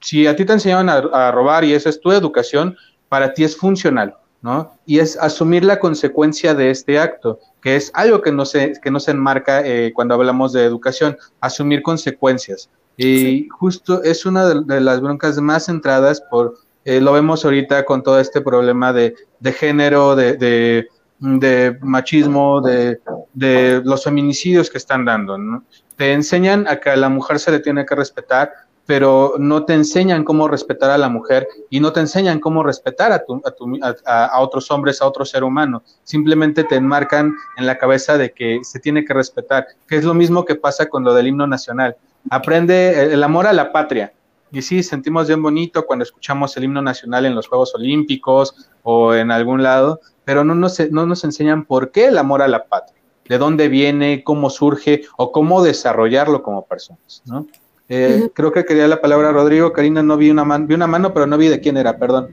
si 0.00 0.26
a 0.26 0.34
ti 0.36 0.44
te 0.44 0.52
enseñaban 0.52 0.88
a, 0.88 1.30
robar 1.30 1.64
y 1.64 1.72
esa 1.72 1.88
es 1.88 2.00
tu 2.00 2.10
educación, 2.12 2.76
para 3.08 3.32
ti 3.32 3.44
es 3.44 3.56
funcional, 3.56 4.16
¿no? 4.44 4.78
Y 4.84 4.98
es 4.98 5.16
asumir 5.16 5.64
la 5.64 5.80
consecuencia 5.80 6.54
de 6.54 6.70
este 6.70 6.98
acto, 6.98 7.38
que 7.62 7.76
es 7.76 7.90
algo 7.94 8.20
que 8.20 8.30
no 8.30 8.44
se, 8.44 8.74
que 8.82 8.90
no 8.90 9.00
se 9.00 9.12
enmarca 9.12 9.66
eh, 9.66 9.90
cuando 9.94 10.14
hablamos 10.14 10.52
de 10.52 10.64
educación, 10.64 11.16
asumir 11.40 11.82
consecuencias. 11.82 12.68
Y 12.98 13.48
justo 13.48 14.02
es 14.02 14.26
una 14.26 14.46
de, 14.46 14.80
las 14.82 15.00
broncas 15.00 15.40
más 15.40 15.64
centradas 15.64 16.20
por, 16.20 16.58
eh, 16.84 17.00
lo 17.00 17.14
vemos 17.14 17.42
ahorita 17.46 17.86
con 17.86 18.02
todo 18.02 18.20
este 18.20 18.42
problema 18.42 18.92
de, 18.92 19.14
de 19.40 19.52
género, 19.52 20.14
de, 20.14 20.36
de 20.36 20.88
de 21.18 21.78
machismo, 21.80 22.60
de, 22.60 23.00
de, 23.32 23.80
los 23.82 24.04
feminicidios 24.04 24.68
que 24.68 24.76
están 24.76 25.06
dando. 25.06 25.38
¿no? 25.38 25.64
Te 25.96 26.12
enseñan 26.12 26.66
a 26.68 26.80
que 26.80 26.90
a 26.90 26.96
la 26.96 27.08
mujer 27.08 27.38
se 27.38 27.50
le 27.50 27.60
tiene 27.60 27.86
que 27.86 27.94
respetar, 27.94 28.52
pero 28.86 29.34
no 29.38 29.64
te 29.64 29.74
enseñan 29.74 30.24
cómo 30.24 30.48
respetar 30.48 30.90
a 30.90 30.98
la 30.98 31.08
mujer 31.08 31.48
y 31.70 31.80
no 31.80 31.92
te 31.92 32.00
enseñan 32.00 32.40
cómo 32.40 32.62
respetar 32.62 33.12
a, 33.12 33.24
tu, 33.24 33.40
a, 33.44 33.50
tu, 33.50 33.78
a, 34.04 34.40
otros 34.40 34.70
hombres, 34.70 35.00
a 35.00 35.06
otro 35.06 35.24
ser 35.24 35.44
humano. 35.44 35.82
Simplemente 36.02 36.64
te 36.64 36.76
enmarcan 36.76 37.34
en 37.56 37.66
la 37.66 37.78
cabeza 37.78 38.18
de 38.18 38.32
que 38.32 38.60
se 38.62 38.80
tiene 38.80 39.04
que 39.04 39.14
respetar, 39.14 39.66
que 39.88 39.96
es 39.96 40.04
lo 40.04 40.14
mismo 40.14 40.44
que 40.44 40.54
pasa 40.54 40.86
con 40.86 41.04
lo 41.04 41.14
del 41.14 41.28
himno 41.28 41.46
nacional. 41.46 41.96
Aprende 42.30 43.12
el 43.12 43.22
amor 43.22 43.46
a 43.46 43.52
la 43.52 43.72
patria. 43.72 44.12
Y 44.52 44.62
sí, 44.62 44.82
sentimos 44.82 45.26
bien 45.26 45.42
bonito 45.42 45.84
cuando 45.84 46.04
escuchamos 46.04 46.56
el 46.56 46.64
himno 46.64 46.80
nacional 46.80 47.26
en 47.26 47.34
los 47.34 47.48
Juegos 47.48 47.74
Olímpicos 47.74 48.70
o 48.82 49.14
en 49.14 49.30
algún 49.30 49.62
lado, 49.62 50.00
pero 50.24 50.44
no 50.44 50.54
nos, 50.54 50.78
no 50.90 51.06
nos 51.06 51.24
enseñan 51.24 51.64
por 51.64 51.90
qué 51.90 52.06
el 52.06 52.18
amor 52.18 52.40
a 52.40 52.48
la 52.48 52.66
patria, 52.66 53.00
de 53.28 53.38
dónde 53.38 53.68
viene, 53.68 54.22
cómo 54.22 54.50
surge 54.50 55.02
o 55.16 55.32
cómo 55.32 55.62
desarrollarlo 55.62 56.42
como 56.42 56.66
personas, 56.66 57.22
¿no? 57.24 57.46
Eh, 57.88 58.30
creo 58.34 58.52
que 58.52 58.64
quería 58.64 58.88
la 58.88 59.00
palabra 59.00 59.32
Rodrigo. 59.32 59.72
Karina, 59.72 60.02
no 60.02 60.16
vi 60.16 60.30
una 60.30 60.44
mano, 60.44 60.66
vi 60.66 60.74
una 60.74 60.86
mano, 60.86 61.12
pero 61.12 61.26
no 61.26 61.36
vi 61.36 61.48
de 61.48 61.60
quién 61.60 61.76
era, 61.76 61.98
perdón. 61.98 62.30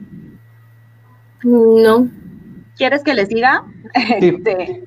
No. 1.42 2.08
¿Quieres 2.76 3.02
que 3.02 3.14
les 3.14 3.28
diga? 3.28 3.64
Sí. 3.94 4.28
Este, 4.36 4.84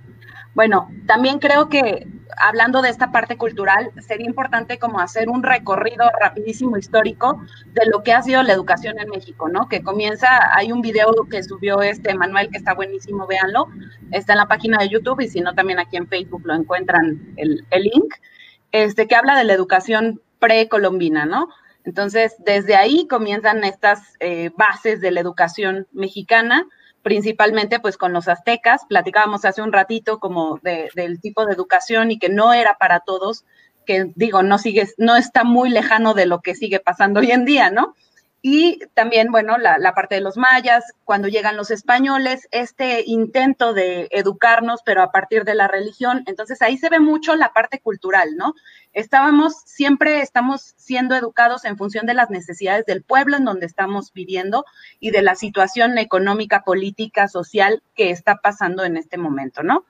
bueno, 0.53 0.89
también 1.05 1.39
creo 1.39 1.67
que 1.69 2.07
hablando 2.37 2.81
de 2.81 2.89
esta 2.89 3.11
parte 3.11 3.37
cultural, 3.37 3.91
sería 3.99 4.25
importante 4.25 4.77
como 4.77 4.99
hacer 4.99 5.29
un 5.29 5.43
recorrido 5.43 6.09
rapidísimo 6.19 6.77
histórico 6.77 7.41
de 7.73 7.85
lo 7.87 8.03
que 8.03 8.13
ha 8.13 8.21
sido 8.21 8.43
la 8.43 8.53
educación 8.53 8.99
en 8.99 9.09
México, 9.09 9.49
¿no? 9.49 9.67
Que 9.69 9.81
comienza, 9.81 10.27
hay 10.53 10.71
un 10.71 10.81
video 10.81 11.13
que 11.29 11.43
subió 11.43 11.81
este 11.81 12.13
Manuel 12.15 12.49
que 12.49 12.57
está 12.57 12.73
buenísimo, 12.73 13.27
véanlo, 13.27 13.67
está 14.11 14.33
en 14.33 14.39
la 14.39 14.47
página 14.47 14.77
de 14.79 14.89
YouTube 14.89 15.21
y 15.21 15.27
si 15.27 15.41
no 15.41 15.53
también 15.53 15.79
aquí 15.79 15.97
en 15.97 16.07
Facebook 16.07 16.41
lo 16.45 16.55
encuentran 16.55 17.33
el, 17.37 17.65
el 17.71 17.83
link, 17.83 18.13
este 18.71 19.07
que 19.07 19.15
habla 19.15 19.37
de 19.37 19.43
la 19.43 19.53
educación 19.53 20.21
precolombina, 20.45 21.25
¿no? 21.25 21.49
Entonces, 21.83 22.35
desde 22.39 22.75
ahí 22.75 23.07
comienzan 23.07 23.63
estas 23.63 23.99
eh, 24.19 24.51
bases 24.55 25.01
de 25.01 25.11
la 25.11 25.21
educación 25.21 25.87
mexicana, 25.91 26.67
principalmente 27.01 27.79
pues 27.79 27.97
con 27.97 28.13
los 28.13 28.27
aztecas. 28.27 28.81
Platicábamos 28.87 29.43
hace 29.45 29.61
un 29.61 29.73
ratito 29.73 30.19
como 30.19 30.59
de, 30.61 30.89
del 30.95 31.19
tipo 31.19 31.45
de 31.45 31.53
educación 31.53 32.11
y 32.11 32.19
que 32.19 32.29
no 32.29 32.53
era 32.53 32.77
para 32.79 32.99
todos, 32.99 33.45
que 33.85 34.11
digo, 34.15 34.43
no 34.43 34.57
sigue, 34.59 34.87
no 34.97 35.15
está 35.15 35.43
muy 35.43 35.69
lejano 35.69 36.13
de 36.13 36.27
lo 36.27 36.41
que 36.41 36.55
sigue 36.55 36.79
pasando 36.79 37.21
hoy 37.21 37.31
en 37.31 37.45
día, 37.45 37.71
¿no? 37.71 37.95
Y 38.47 38.77
también, 38.93 39.31
bueno, 39.31 39.57
la, 39.57 39.93
parte 39.95 40.13
de 40.13 40.21
los 40.21 40.37
mayas, 40.37 40.93
cuando 41.03 41.27
llegan 41.27 41.57
los 41.57 41.71
españoles, 41.71 42.47
este 42.51 43.01
intento 43.07 43.73
de 43.73 44.07
educarnos, 44.11 44.81
pero 44.85 45.01
a 45.01 45.11
partir 45.11 45.45
de 45.45 45.55
la 45.55 45.67
religión. 45.67 46.21
Entonces 46.27 46.61
ahí 46.61 46.77
se 46.77 46.89
ve 46.89 46.99
mucho 46.99 47.35
la 47.35 47.53
parte 47.53 47.79
cultural, 47.79 48.35
¿no? 48.37 48.53
Estábamos, 48.93 49.55
siempre 49.65 50.21
estamos 50.21 50.75
siendo 50.77 51.15
educados 51.15 51.65
en 51.65 51.75
función 51.75 52.05
de 52.05 52.13
las 52.13 52.29
necesidades 52.29 52.85
del 52.85 53.01
pueblo 53.01 53.35
en 53.35 53.45
donde 53.45 53.65
estamos 53.65 54.13
viviendo 54.13 54.63
y 54.99 55.09
de 55.09 55.23
la 55.23 55.33
situación 55.33 55.97
económica, 55.97 56.61
política, 56.61 57.27
social 57.27 57.81
que 57.95 58.11
está 58.11 58.35
pasando 58.35 58.83
en 58.83 58.95
este 58.95 59.17
momento, 59.17 59.63
¿no? 59.63 59.85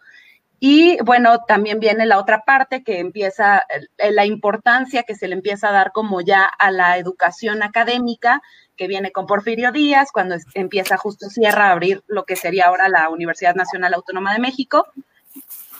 Y 0.68 0.98
bueno, 1.04 1.42
también 1.48 1.80
viene 1.80 2.08
la 2.08 2.18
otra 2.18 2.42
parte 2.44 2.84
que 2.84 2.98
empieza 2.98 3.68
la 4.00 4.26
importancia 4.26 5.04
que 5.04 5.14
se 5.14 5.28
le 5.28 5.36
empieza 5.36 5.70
a 5.70 5.72
dar 5.72 5.92
como 5.92 6.22
ya 6.22 6.46
a 6.46 6.72
la 6.72 6.98
educación 6.98 7.62
académica, 7.62 8.42
que 8.76 8.88
viene 8.88 9.12
con 9.12 9.28
Porfirio 9.28 9.72
Díaz, 9.72 10.10
cuando 10.12 10.38
empieza 10.56 10.98
justo 10.98 11.30
Sierra 11.30 11.68
a 11.68 11.72
abrir 11.74 12.04
lo 12.08 12.26
que 12.26 12.36
sería 12.36 12.66
ahora 12.66 12.90
la 12.90 13.10
Universidad 13.10 13.54
Nacional 13.54 13.94
Autónoma 13.94 14.34
de 14.34 14.40
México. 14.40 14.88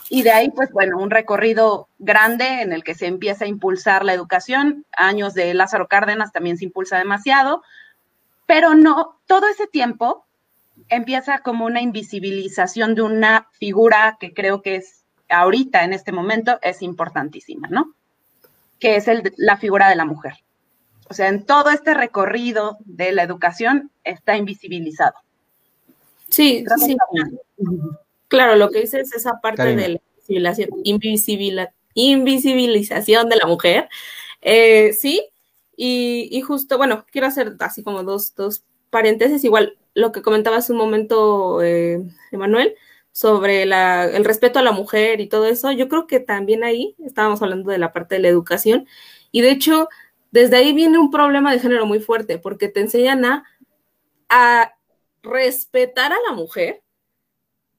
Y 0.08 0.22
de 0.22 0.30
ahí, 0.30 0.50
pues 0.50 0.70
bueno, 0.70 0.98
un 0.98 1.10
recorrido 1.10 1.88
grande 1.98 2.62
en 2.62 2.72
el 2.72 2.84
que 2.84 2.94
se 2.94 3.06
empieza 3.06 3.44
a 3.44 3.48
impulsar 3.48 4.04
la 4.04 4.14
educación. 4.14 4.86
Años 4.96 5.34
de 5.34 5.52
Lázaro 5.52 5.88
Cárdenas 5.88 6.30
también 6.30 6.58
se 6.58 6.64
impulsa 6.64 6.96
demasiado, 6.96 7.64
pero 8.46 8.76
no, 8.76 9.18
todo 9.26 9.48
ese 9.48 9.66
tiempo 9.66 10.25
empieza 10.88 11.38
como 11.40 11.66
una 11.66 11.80
invisibilización 11.80 12.94
de 12.94 13.02
una 13.02 13.48
figura 13.52 14.16
que 14.20 14.32
creo 14.32 14.62
que 14.62 14.76
es 14.76 15.04
ahorita, 15.28 15.84
en 15.84 15.92
este 15.92 16.12
momento, 16.12 16.58
es 16.62 16.82
importantísima, 16.82 17.68
¿no? 17.68 17.94
Que 18.78 18.96
es 18.96 19.08
el, 19.08 19.32
la 19.36 19.56
figura 19.56 19.88
de 19.88 19.96
la 19.96 20.04
mujer. 20.04 20.34
O 21.08 21.14
sea, 21.14 21.28
en 21.28 21.44
todo 21.44 21.70
este 21.70 21.94
recorrido 21.94 22.78
de 22.84 23.12
la 23.12 23.22
educación 23.22 23.90
está 24.04 24.36
invisibilizado. 24.36 25.14
Sí, 26.28 26.64
sí. 26.84 26.96
Claro, 28.28 28.56
lo 28.56 28.70
que 28.70 28.80
dice 28.80 29.00
es 29.00 29.14
esa 29.14 29.40
parte 29.40 29.58
Karina. 29.58 29.82
de 29.82 29.88
la 29.88 30.00
invisibilización 31.94 33.28
de 33.28 33.36
la 33.36 33.46
mujer. 33.46 33.88
Eh, 34.42 34.92
sí, 34.92 35.28
y, 35.76 36.28
y, 36.30 36.40
justo, 36.40 36.76
bueno, 36.76 37.04
quiero 37.10 37.28
hacer 37.28 37.54
así 37.60 37.82
como 37.82 38.02
dos, 38.02 38.34
dos 38.34 38.64
paréntesis, 38.90 39.44
igual 39.44 39.76
lo 39.96 40.12
que 40.12 40.22
comentaba 40.22 40.58
hace 40.58 40.72
un 40.72 40.78
momento, 40.78 41.62
eh, 41.62 42.02
Emanuel, 42.30 42.74
sobre 43.12 43.64
la, 43.64 44.04
el 44.04 44.26
respeto 44.26 44.58
a 44.58 44.62
la 44.62 44.72
mujer 44.72 45.22
y 45.22 45.28
todo 45.28 45.46
eso, 45.46 45.72
yo 45.72 45.88
creo 45.88 46.06
que 46.06 46.20
también 46.20 46.64
ahí 46.64 46.94
estábamos 47.02 47.40
hablando 47.40 47.70
de 47.70 47.78
la 47.78 47.94
parte 47.94 48.16
de 48.16 48.20
la 48.20 48.28
educación 48.28 48.86
y 49.32 49.40
de 49.40 49.50
hecho 49.50 49.88
desde 50.30 50.56
ahí 50.56 50.74
viene 50.74 50.98
un 50.98 51.10
problema 51.10 51.50
de 51.50 51.60
género 51.60 51.86
muy 51.86 52.00
fuerte 52.00 52.38
porque 52.38 52.68
te 52.68 52.80
enseñan 52.80 53.24
a, 54.28 54.72
respetar 55.22 56.12
a 56.12 56.16
la 56.28 56.34
mujer, 56.36 56.82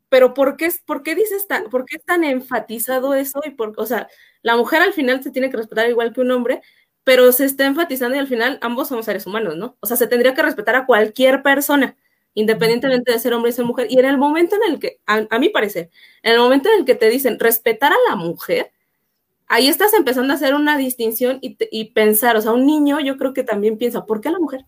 pero 0.09 0.33
¿por 0.33 0.57
qué, 0.57 0.69
por 0.85 1.03
qué 1.03 1.13
dices 1.13 1.47
tan, 1.47 1.69
por 1.69 1.85
qué 1.85 1.97
es 1.97 2.03
tan 2.03 2.23
enfatizado 2.23 3.13
eso? 3.13 3.41
Y 3.45 3.51
por, 3.51 3.73
o 3.77 3.85
sea, 3.85 4.07
la 4.41 4.57
mujer 4.57 4.81
al 4.81 4.91
final 4.91 5.23
se 5.23 5.31
tiene 5.31 5.51
que 5.51 5.57
respetar 5.57 5.87
igual 5.87 6.13
que 6.13 6.21
un 6.21 6.31
hombre, 6.31 6.61
pero 7.03 7.31
se 7.31 7.45
está 7.45 7.65
enfatizando 7.67 8.15
y 8.15 8.19
al 8.19 8.27
final 8.27 8.57
ambos 8.61 8.87
somos 8.87 9.05
seres 9.05 9.27
humanos, 9.27 9.55
¿no? 9.55 9.77
O 9.81 9.85
sea, 9.85 9.95
se 9.97 10.07
tendría 10.07 10.33
que 10.33 10.41
respetar 10.41 10.75
a 10.75 10.85
cualquier 10.87 11.43
persona 11.43 11.95
independientemente 12.37 13.11
de 13.11 13.17
ser 13.17 13.33
hombre 13.33 13.49
y 13.49 13.53
ser 13.53 13.65
mujer. 13.65 13.87
Y 13.89 13.97
en 13.97 14.05
el 14.05 14.19
momento 14.19 14.55
en 14.57 14.71
el 14.71 14.79
que, 14.79 14.99
a, 15.07 15.25
a 15.27 15.39
mi 15.39 15.49
parecer, 15.49 15.89
en 16.21 16.33
el 16.33 16.39
momento 16.39 16.69
en 16.69 16.81
el 16.81 16.85
que 16.85 16.93
te 16.93 17.09
dicen 17.09 17.39
respetar 17.39 17.91
a 17.91 18.09
la 18.09 18.15
mujer, 18.15 18.71
ahí 19.47 19.67
estás 19.67 19.91
empezando 19.95 20.33
a 20.33 20.35
hacer 20.35 20.53
una 20.53 20.77
distinción 20.77 21.39
y, 21.41 21.85
pensar, 21.85 22.37
o 22.37 22.41
sea, 22.41 22.51
un 22.51 22.67
niño 22.67 22.99
yo 22.99 23.17
creo 23.17 23.33
que 23.33 23.41
también 23.41 23.79
piensa, 23.79 24.05
¿por 24.05 24.21
qué 24.21 24.29
la 24.29 24.37
mujer? 24.37 24.65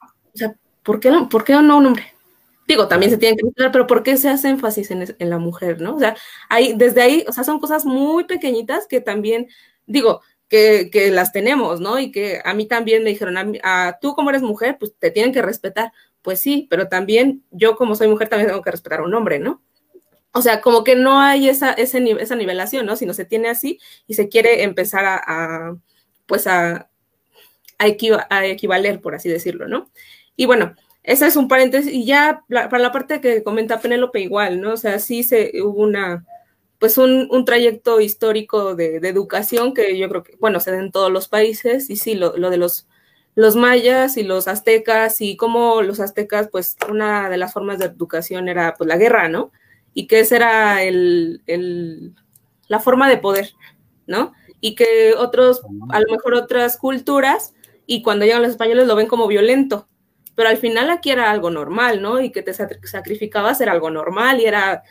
O 0.00 0.36
sea, 0.36 0.56
¿por 0.82 0.98
qué, 0.98 1.12
¿por 1.30 1.44
qué 1.44 1.52
no 1.52 1.76
un 1.78 1.86
hombre? 1.86 2.12
Digo, 2.66 2.88
también 2.88 3.12
se 3.12 3.18
tiene 3.18 3.36
que 3.36 3.44
respetar, 3.44 3.70
pero 3.70 3.86
¿por 3.86 4.02
qué 4.02 4.16
se 4.16 4.28
hace 4.28 4.48
énfasis 4.48 4.90
en, 4.90 5.14
en, 5.16 5.30
la 5.30 5.38
mujer, 5.38 5.80
no? 5.80 5.94
O 5.94 6.00
sea, 6.00 6.16
ahí, 6.48 6.74
desde 6.76 7.02
ahí, 7.02 7.24
o 7.28 7.32
sea, 7.32 7.44
son 7.44 7.60
cosas 7.60 7.84
muy 7.84 8.24
pequeñitas 8.24 8.88
que 8.88 9.00
también, 9.00 9.46
digo, 9.86 10.22
que, 10.48 10.90
que 10.92 11.12
las 11.12 11.30
tenemos, 11.30 11.80
¿no? 11.80 12.00
Y 12.00 12.10
que 12.10 12.40
a 12.44 12.52
mí 12.52 12.66
también 12.66 13.04
me 13.04 13.10
dijeron, 13.10 13.36
a, 13.38 13.46
a, 13.62 13.98
tú 14.00 14.14
como 14.14 14.30
eres 14.30 14.42
mujer, 14.42 14.76
pues 14.78 14.92
te 14.98 15.12
tienen 15.12 15.32
que 15.32 15.40
respetar 15.40 15.92
pues 16.22 16.40
sí, 16.40 16.66
pero 16.70 16.88
también 16.88 17.44
yo 17.50 17.76
como 17.76 17.96
soy 17.96 18.08
mujer 18.08 18.28
también 18.28 18.48
tengo 18.48 18.62
que 18.62 18.70
respetar 18.70 19.00
a 19.00 19.04
un 19.04 19.14
hombre, 19.14 19.38
¿no? 19.38 19.62
O 20.32 20.40
sea, 20.40 20.60
como 20.62 20.82
que 20.82 20.96
no 20.96 21.20
hay 21.20 21.48
esa, 21.48 21.72
ese, 21.72 21.98
esa 22.18 22.36
nivelación, 22.36 22.86
¿no? 22.86 22.96
Sino 22.96 23.12
se 23.12 23.26
tiene 23.26 23.48
así 23.50 23.78
y 24.06 24.14
se 24.14 24.28
quiere 24.28 24.62
empezar 24.62 25.04
a, 25.04 25.76
pues 26.26 26.46
a, 26.46 26.88
a, 27.78 27.86
equiva, 27.86 28.26
a, 28.30 28.46
equivaler, 28.46 29.00
por 29.00 29.14
así 29.14 29.28
decirlo, 29.28 29.68
¿no? 29.68 29.90
Y 30.34 30.46
bueno, 30.46 30.74
ese 31.02 31.26
es 31.26 31.36
un 31.36 31.48
paréntesis. 31.48 31.92
Y 31.92 32.06
ya 32.06 32.44
para 32.48 32.78
la 32.78 32.92
parte 32.92 33.20
que 33.20 33.42
comenta 33.42 33.80
Penélope 33.80 34.20
igual, 34.20 34.60
¿no? 34.60 34.72
O 34.72 34.76
sea, 34.78 34.98
sí 35.00 35.22
se 35.22 35.52
hubo 35.62 35.82
una, 35.82 36.24
pues 36.78 36.96
un, 36.96 37.28
un 37.30 37.44
trayecto 37.44 38.00
histórico 38.00 38.74
de, 38.74 39.00
de, 39.00 39.08
educación 39.08 39.74
que 39.74 39.98
yo 39.98 40.08
creo 40.08 40.22
que, 40.22 40.36
bueno, 40.40 40.60
se 40.60 40.70
da 40.70 40.78
en 40.78 40.92
todos 40.92 41.12
los 41.12 41.28
países 41.28 41.90
y 41.90 41.96
sí, 41.96 42.14
lo, 42.14 42.36
lo 42.38 42.48
de 42.48 42.56
los, 42.56 42.88
los 43.34 43.56
mayas 43.56 44.16
y 44.16 44.22
los 44.22 44.48
aztecas 44.48 45.20
y 45.20 45.36
cómo 45.36 45.82
los 45.82 46.00
aztecas, 46.00 46.48
pues 46.50 46.76
una 46.88 47.30
de 47.30 47.38
las 47.38 47.52
formas 47.52 47.78
de 47.78 47.86
educación 47.86 48.48
era 48.48 48.74
pues 48.74 48.88
la 48.88 48.96
guerra, 48.96 49.28
¿no? 49.28 49.52
Y 49.94 50.06
que 50.06 50.20
esa 50.20 50.36
era 50.36 50.82
el, 50.82 51.42
el, 51.46 52.14
la 52.68 52.78
forma 52.78 53.08
de 53.08 53.18
poder, 53.18 53.52
¿no? 54.06 54.32
Y 54.60 54.74
que 54.74 55.14
otros, 55.16 55.62
a 55.90 56.00
lo 56.00 56.12
mejor 56.12 56.34
otras 56.34 56.76
culturas, 56.76 57.54
y 57.86 58.02
cuando 58.02 58.24
llegan 58.24 58.42
los 58.42 58.50
españoles 58.52 58.86
lo 58.86 58.96
ven 58.96 59.08
como 59.08 59.26
violento, 59.26 59.88
pero 60.34 60.48
al 60.48 60.56
final 60.56 60.90
aquí 60.90 61.10
era 61.10 61.30
algo 61.30 61.50
normal, 61.50 62.00
¿no? 62.00 62.20
Y 62.20 62.30
que 62.30 62.42
te 62.42 62.54
sacrificabas 62.54 63.60
era 63.60 63.72
algo 63.72 63.90
normal 63.90 64.40
y 64.40 64.44
era 64.44 64.82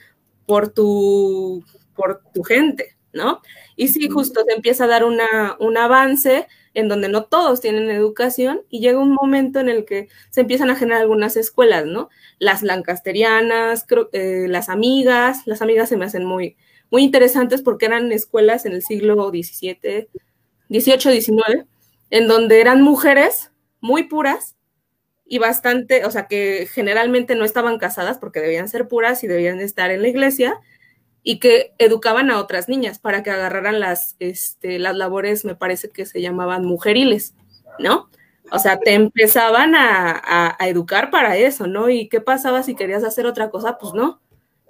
por 0.45 0.69
tu 0.69 1.63
por 1.95 2.21
tu 2.33 2.43
gente, 2.43 2.97
¿no? 3.13 3.41
Y 3.75 3.87
sí, 3.89 4.09
justo 4.09 4.43
se 4.45 4.53
empieza 4.53 4.85
a 4.85 4.87
dar 4.87 5.03
una, 5.03 5.55
un 5.59 5.77
avance 5.77 6.47
en 6.73 6.87
donde 6.87 7.09
no 7.09 7.25
todos 7.25 7.61
tienen 7.61 7.89
educación 7.89 8.61
y 8.69 8.79
llega 8.79 8.99
un 8.99 9.13
momento 9.13 9.59
en 9.59 9.69
el 9.69 9.85
que 9.85 10.07
se 10.29 10.41
empiezan 10.41 10.69
a 10.69 10.75
generar 10.75 11.01
algunas 11.01 11.35
escuelas, 11.37 11.85
¿no? 11.85 12.09
Las 12.39 12.63
lancasterianas, 12.63 13.85
eh, 14.13 14.45
las 14.47 14.69
amigas, 14.69 15.45
las 15.45 15.61
amigas 15.61 15.89
se 15.89 15.97
me 15.97 16.05
hacen 16.05 16.25
muy, 16.25 16.55
muy 16.89 17.03
interesantes 17.03 17.61
porque 17.61 17.85
eran 17.85 18.11
escuelas 18.11 18.65
en 18.65 18.73
el 18.73 18.83
siglo 18.83 19.29
XVII, 19.29 20.07
XVIII, 20.69 21.21
XIX, 21.21 21.65
en 22.09 22.27
donde 22.27 22.61
eran 22.61 22.81
mujeres 22.81 23.51
muy 23.81 24.03
puras 24.03 24.55
y 25.25 25.39
bastante, 25.39 26.05
o 26.05 26.11
sea, 26.11 26.27
que 26.27 26.67
generalmente 26.69 27.35
no 27.35 27.45
estaban 27.45 27.77
casadas 27.79 28.17
porque 28.17 28.41
debían 28.41 28.67
ser 28.67 28.87
puras 28.87 29.23
y 29.23 29.27
debían 29.27 29.61
estar 29.61 29.89
en 29.89 30.01
la 30.01 30.09
iglesia, 30.09 30.59
y 31.23 31.39
que 31.39 31.73
educaban 31.77 32.31
a 32.31 32.39
otras 32.39 32.67
niñas 32.67 32.99
para 32.99 33.23
que 33.23 33.31
agarraran 33.31 33.79
las, 33.79 34.15
este, 34.19 34.79
las 34.79 34.95
labores, 34.95 35.45
me 35.45 35.55
parece 35.55 35.89
que 35.89 36.05
se 36.05 36.21
llamaban 36.21 36.65
mujeriles, 36.65 37.35
¿no? 37.79 38.09
O 38.51 38.59
sea, 38.59 38.79
te 38.79 38.93
empezaban 38.93 39.75
a, 39.75 40.55
a, 40.59 40.67
educar 40.67 41.09
para 41.09 41.37
eso, 41.37 41.67
¿no? 41.67 41.89
¿Y 41.89 42.09
qué 42.09 42.19
pasaba 42.19 42.63
si 42.63 42.75
querías 42.75 43.03
hacer 43.03 43.25
otra 43.25 43.49
cosa? 43.49 43.77
Pues 43.77 43.93
no, 43.93 44.19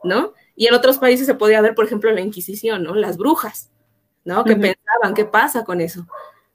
¿no? 0.04 0.34
Y 0.56 0.68
en 0.68 0.74
otros 0.76 1.00
países 1.00 1.26
se 1.26 1.34
podía 1.34 1.62
ver, 1.62 1.74
por 1.74 1.86
ejemplo, 1.86 2.12
la 2.12 2.22
Inquisición, 2.22 2.84
¿no? 2.84 2.94
Las 2.94 3.18
brujas, 3.18 3.72
¿no? 4.24 4.44
Que 4.44 4.56
pensaban, 4.56 5.16
¿qué 5.16 5.26
pasa 5.26 5.64
con 5.64 5.82
eso? 5.82 6.06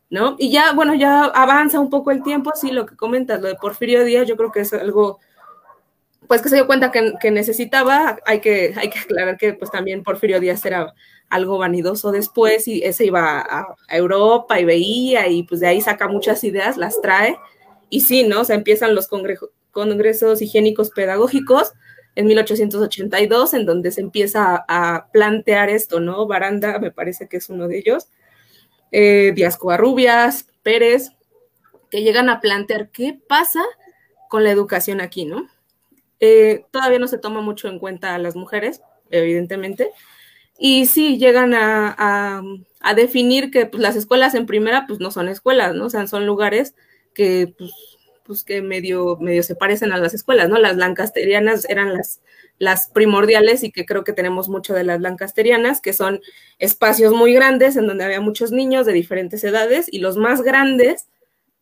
¿No? 0.08 0.36
Y 0.38 0.52
ya, 0.52 0.72
bueno, 0.72 0.94
ya 0.94 1.24
avanza 1.24 1.80
un 1.80 1.90
poco 1.90 2.12
el 2.12 2.22
tiempo, 2.22 2.52
sí, 2.54 2.70
lo 2.70 2.86
que 2.86 2.94
comentas, 2.94 3.40
lo 3.40 3.48
de 3.48 3.56
Porfirio 3.56 4.04
Díaz, 4.04 4.28
yo 4.28 4.36
creo 4.36 4.52
que 4.52 4.60
es 4.60 4.72
algo 4.72 5.18
pues 6.28 6.42
que 6.42 6.48
se 6.48 6.56
dio 6.56 6.66
cuenta 6.66 6.90
que, 6.90 7.30
necesitaba, 7.30 8.18
hay 8.24 8.40
que, 8.40 8.74
hay 8.76 8.90
que 8.90 8.98
aclarar 8.98 9.36
que 9.36 9.54
pues 9.54 9.70
también 9.70 10.02
Porfirio 10.02 10.40
Díaz 10.40 10.64
era 10.64 10.94
algo 11.28 11.58
vanidoso 11.58 12.12
después 12.12 12.68
y 12.68 12.82
ese 12.82 13.06
iba 13.06 13.40
a, 13.40 13.76
Europa 13.88 14.60
y 14.60 14.64
veía 14.64 15.28
y 15.28 15.42
pues 15.42 15.60
de 15.60 15.68
ahí 15.68 15.80
saca 15.80 16.08
muchas 16.08 16.42
ideas, 16.44 16.76
las 16.76 17.00
trae 17.00 17.36
y 17.90 18.00
sí, 18.00 18.24
¿no? 18.24 18.40
O 18.40 18.44
sea, 18.44 18.56
empiezan 18.56 18.94
los 18.94 19.08
congresos 19.08 20.42
higiénicos 20.42 20.90
pedagógicos 20.90 21.72
en 22.14 22.26
1882 22.26 23.54
en 23.54 23.66
donde 23.66 23.90
se 23.90 24.00
empieza 24.00 24.64
a, 24.68 25.08
plantear 25.12 25.68
esto, 25.68 26.00
¿no? 26.00 26.26
Baranda 26.26 26.78
me 26.78 26.90
parece 26.90 27.28
que 27.28 27.36
es 27.36 27.48
uno 27.48 27.68
de 27.68 27.78
ellos, 27.78 28.08
eh, 28.90 29.32
Díaz 29.34 29.56
Covarrubias, 29.56 30.48
Pérez, 30.62 31.10
que 31.90 32.02
llegan 32.02 32.28
a 32.28 32.40
plantear 32.40 32.90
qué 32.90 33.18
pasa 33.28 33.62
con 34.28 34.44
la 34.44 34.50
educación 34.50 35.00
aquí, 35.00 35.24
¿no? 35.24 35.46
Eh, 36.20 36.64
todavía 36.70 36.98
no 36.98 37.08
se 37.08 37.18
toma 37.18 37.40
mucho 37.40 37.68
en 37.68 37.78
cuenta 37.78 38.14
a 38.14 38.18
las 38.18 38.36
mujeres, 38.36 38.82
evidentemente. 39.10 39.90
Y 40.58 40.86
sí, 40.86 41.18
llegan 41.18 41.54
a, 41.54 42.42
definir 42.94 43.50
que 43.50 43.66
pues, 43.66 43.82
las 43.82 43.96
escuelas 43.96 44.34
en 44.34 44.46
primera, 44.46 44.86
pues 44.86 45.00
no 45.00 45.10
son 45.10 45.28
escuelas, 45.28 45.74
¿no? 45.74 45.86
O 45.86 45.90
sea, 45.90 46.06
son 46.06 46.24
lugares 46.26 46.74
que, 47.14 47.54
pues, 47.58 47.72
pues, 48.24 48.44
que 48.44 48.62
medio, 48.62 49.16
medio 49.20 49.42
se 49.42 49.54
parecen 49.54 49.92
a 49.92 49.98
las 49.98 50.14
escuelas, 50.14 50.48
¿no? 50.48 50.58
Las 50.58 50.76
lancasterianas 50.76 51.68
eran 51.68 51.92
las, 51.92 52.20
las 52.58 52.88
primordiales 52.88 53.62
y 53.64 53.72
que 53.72 53.84
creo 53.84 54.04
que 54.04 54.12
tenemos 54.12 54.48
mucho 54.48 54.72
de 54.74 54.84
las 54.84 55.00
lancasterianas, 55.00 55.80
que 55.80 55.92
son 55.92 56.20
espacios 56.58 57.12
muy 57.12 57.34
grandes 57.34 57.76
en 57.76 57.86
donde 57.86 58.04
había 58.04 58.20
muchos 58.20 58.50
niños 58.52 58.86
de 58.86 58.92
diferentes 58.92 59.44
edades 59.44 59.88
y 59.90 59.98
los 59.98 60.16
más 60.16 60.42
grandes 60.42 61.08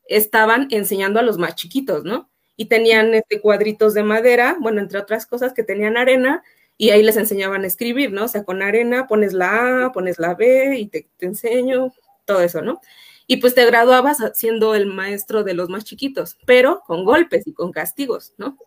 estaban 0.08 0.68
enseñando 0.70 1.18
a 1.18 1.22
los 1.22 1.38
más 1.38 1.54
chiquitos, 1.56 2.04
¿no? 2.04 2.30
Y 2.56 2.66
tenían 2.66 3.14
este, 3.14 3.40
cuadritos 3.40 3.94
de 3.94 4.02
madera, 4.02 4.56
bueno, 4.60 4.80
entre 4.80 4.98
otras 4.98 5.26
cosas 5.26 5.52
que 5.52 5.64
tenían 5.64 5.96
arena 5.96 6.42
y 6.76 6.90
ahí 6.90 7.02
les 7.02 7.16
enseñaban 7.16 7.64
a 7.64 7.66
escribir, 7.66 8.12
¿no? 8.12 8.24
O 8.24 8.28
sea, 8.28 8.44
con 8.44 8.62
arena 8.62 9.06
pones 9.06 9.32
la 9.32 9.86
A, 9.86 9.92
pones 9.92 10.18
la 10.18 10.34
B 10.34 10.76
y 10.78 10.86
te, 10.86 11.08
enseño 11.20 11.92
todo 12.24 12.40
eso, 12.40 12.62
¿no? 12.62 12.80
Y 13.26 13.38
pues 13.38 13.54
te 13.54 13.64
graduabas 13.64 14.18
siendo 14.34 14.74
el 14.74 14.86
maestro 14.86 15.44
de 15.44 15.54
los 15.54 15.68
más 15.68 15.84
chiquitos, 15.84 16.36
pero 16.46 16.82
con 16.86 17.04
golpes 17.04 17.46
y 17.46 17.54
con 17.54 17.72
castigos, 17.72 18.34
¿no? 18.38 18.58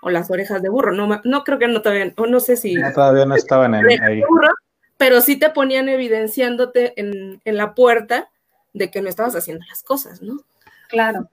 O 0.00 0.10
las 0.10 0.30
orejas 0.30 0.62
de 0.62 0.68
burro, 0.68 0.92
no, 0.92 1.20
no 1.24 1.44
creo 1.44 1.58
que 1.58 1.68
no 1.68 1.82
todavía, 1.82 2.12
o 2.16 2.26
no 2.26 2.40
sé 2.40 2.56
si... 2.56 2.76
todavía 2.94 3.26
no 3.26 3.34
estaban 3.34 3.74
ahí. 3.74 4.22
pero 4.96 5.20
sí 5.20 5.36
te 5.36 5.50
ponían 5.50 5.88
evidenciándote 5.88 6.94
en, 6.96 7.40
en 7.44 7.56
la 7.56 7.74
puerta 7.74 8.30
de 8.72 8.90
que 8.90 9.02
no 9.02 9.08
estabas 9.08 9.34
haciendo 9.34 9.64
las 9.68 9.82
cosas, 9.82 10.22
¿no? 10.22 10.38
Claro. 10.88 11.28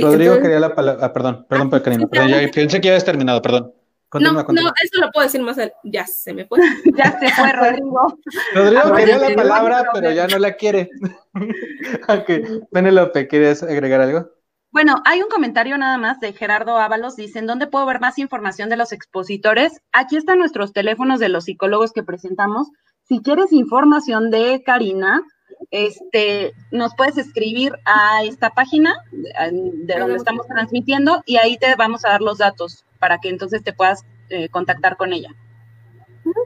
Rodrigo 0.00 0.40
quería 0.40 0.60
la 0.60 0.74
palabra. 0.74 1.04
Ah, 1.04 1.12
perdón, 1.12 1.46
perdón, 1.48 1.70
ah, 1.72 1.80
perdón, 2.10 2.28
ya, 2.28 2.50
pensé 2.50 2.80
que 2.80 2.86
ya 2.86 2.92
habías 2.92 3.04
terminado, 3.04 3.42
perdón. 3.42 3.72
no, 4.14 4.32
no, 4.32 4.40
eso 4.40 5.00
lo 5.00 5.10
puedo 5.10 5.26
decir 5.26 5.42
más 5.42 5.58
al... 5.58 5.72
Ya 5.84 6.06
se 6.06 6.32
me 6.32 6.46
fue. 6.46 6.58
ya 6.96 7.18
se 7.18 7.30
fue, 7.30 7.52
Rodrigo. 7.52 8.18
Rodrigo 8.54 8.94
quería 8.94 9.18
la 9.18 9.34
palabra, 9.34 9.84
pero 9.92 10.10
ya 10.10 10.26
no 10.26 10.38
la 10.38 10.52
quiere. 10.52 10.90
ok, 12.08 12.68
Penelope, 12.70 13.26
¿quieres 13.26 13.62
agregar 13.62 14.00
algo? 14.00 14.30
Bueno, 14.72 15.02
hay 15.04 15.20
un 15.20 15.28
comentario 15.28 15.76
nada 15.76 15.98
más 15.98 16.18
de 16.20 16.32
Gerardo 16.32 16.78
Ábalos. 16.78 17.14
Dicen, 17.14 17.46
¿dónde 17.46 17.66
puedo 17.66 17.84
ver 17.84 18.00
más 18.00 18.18
información 18.18 18.70
de 18.70 18.76
los 18.76 18.92
expositores? 18.92 19.82
Aquí 19.92 20.16
están 20.16 20.38
nuestros 20.38 20.72
teléfonos 20.72 21.20
de 21.20 21.28
los 21.28 21.44
psicólogos 21.44 21.92
que 21.92 22.02
presentamos. 22.02 22.68
Si 23.02 23.20
quieres 23.20 23.52
información 23.52 24.30
de 24.30 24.62
Karina, 24.64 25.22
este, 25.70 26.52
nos 26.70 26.94
puedes 26.94 27.18
escribir 27.18 27.72
a 27.84 28.24
esta 28.24 28.50
página 28.50 28.94
de 29.12 29.98
donde 29.98 30.16
estamos 30.16 30.46
transmitiendo 30.46 31.22
y 31.26 31.36
ahí 31.36 31.56
te 31.56 31.74
vamos 31.76 32.04
a 32.04 32.10
dar 32.10 32.20
los 32.20 32.38
datos 32.38 32.84
para 32.98 33.18
que 33.18 33.28
entonces 33.28 33.62
te 33.62 33.72
puedas 33.72 34.04
eh, 34.30 34.48
contactar 34.48 34.96
con 34.96 35.12
ella. 35.12 35.30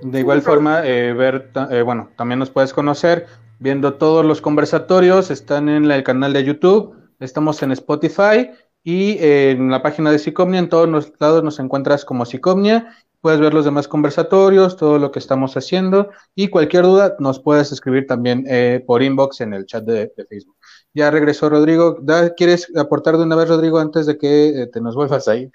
De 0.02 0.20
igual 0.20 0.42
forma, 0.42 0.86
eh, 0.86 1.12
ver, 1.12 1.50
eh, 1.70 1.82
bueno, 1.82 2.10
también 2.16 2.38
nos 2.38 2.50
puedes 2.50 2.72
conocer 2.72 3.26
viendo 3.58 3.94
todos 3.94 4.24
los 4.24 4.40
conversatorios, 4.40 5.30
están 5.30 5.68
en 5.68 5.90
el 5.90 6.02
canal 6.02 6.32
de 6.32 6.44
YouTube, 6.44 6.96
estamos 7.20 7.62
en 7.62 7.72
Spotify 7.72 8.50
y 8.82 9.18
en 9.20 9.70
la 9.70 9.82
página 9.82 10.10
de 10.10 10.18
Psicomnia, 10.18 10.60
en 10.60 10.68
todos 10.68 10.88
los 10.88 11.12
lados 11.18 11.42
nos 11.42 11.58
encuentras 11.58 12.04
como 12.04 12.24
Psicomnia 12.24 12.96
puedes 13.20 13.40
ver 13.40 13.54
los 13.54 13.64
demás 13.64 13.88
conversatorios, 13.88 14.76
todo 14.76 14.98
lo 14.98 15.10
que 15.10 15.18
estamos 15.18 15.56
haciendo 15.56 16.10
y 16.34 16.48
cualquier 16.48 16.84
duda 16.84 17.16
nos 17.18 17.40
puedes 17.40 17.72
escribir 17.72 18.06
también 18.06 18.44
eh, 18.48 18.82
por 18.86 19.02
inbox 19.02 19.40
en 19.40 19.54
el 19.54 19.66
chat 19.66 19.84
de, 19.84 20.12
Facebook. 20.28 20.56
Ya 20.94 21.10
regresó 21.10 21.48
Rodrigo. 21.48 21.98
¿Quieres 22.36 22.70
aportar 22.76 23.16
de 23.16 23.24
una 23.24 23.36
vez, 23.36 23.48
Rodrigo, 23.48 23.78
antes 23.78 24.06
de 24.06 24.16
que 24.16 24.62
eh, 24.62 24.66
te 24.68 24.80
nos 24.80 24.94
vuelvas 24.94 25.28
ahí? 25.28 25.50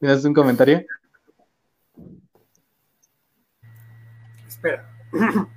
¿Tienes 0.00 0.24
un 0.24 0.34
comentario? 0.34 0.84
Espera. 4.46 4.90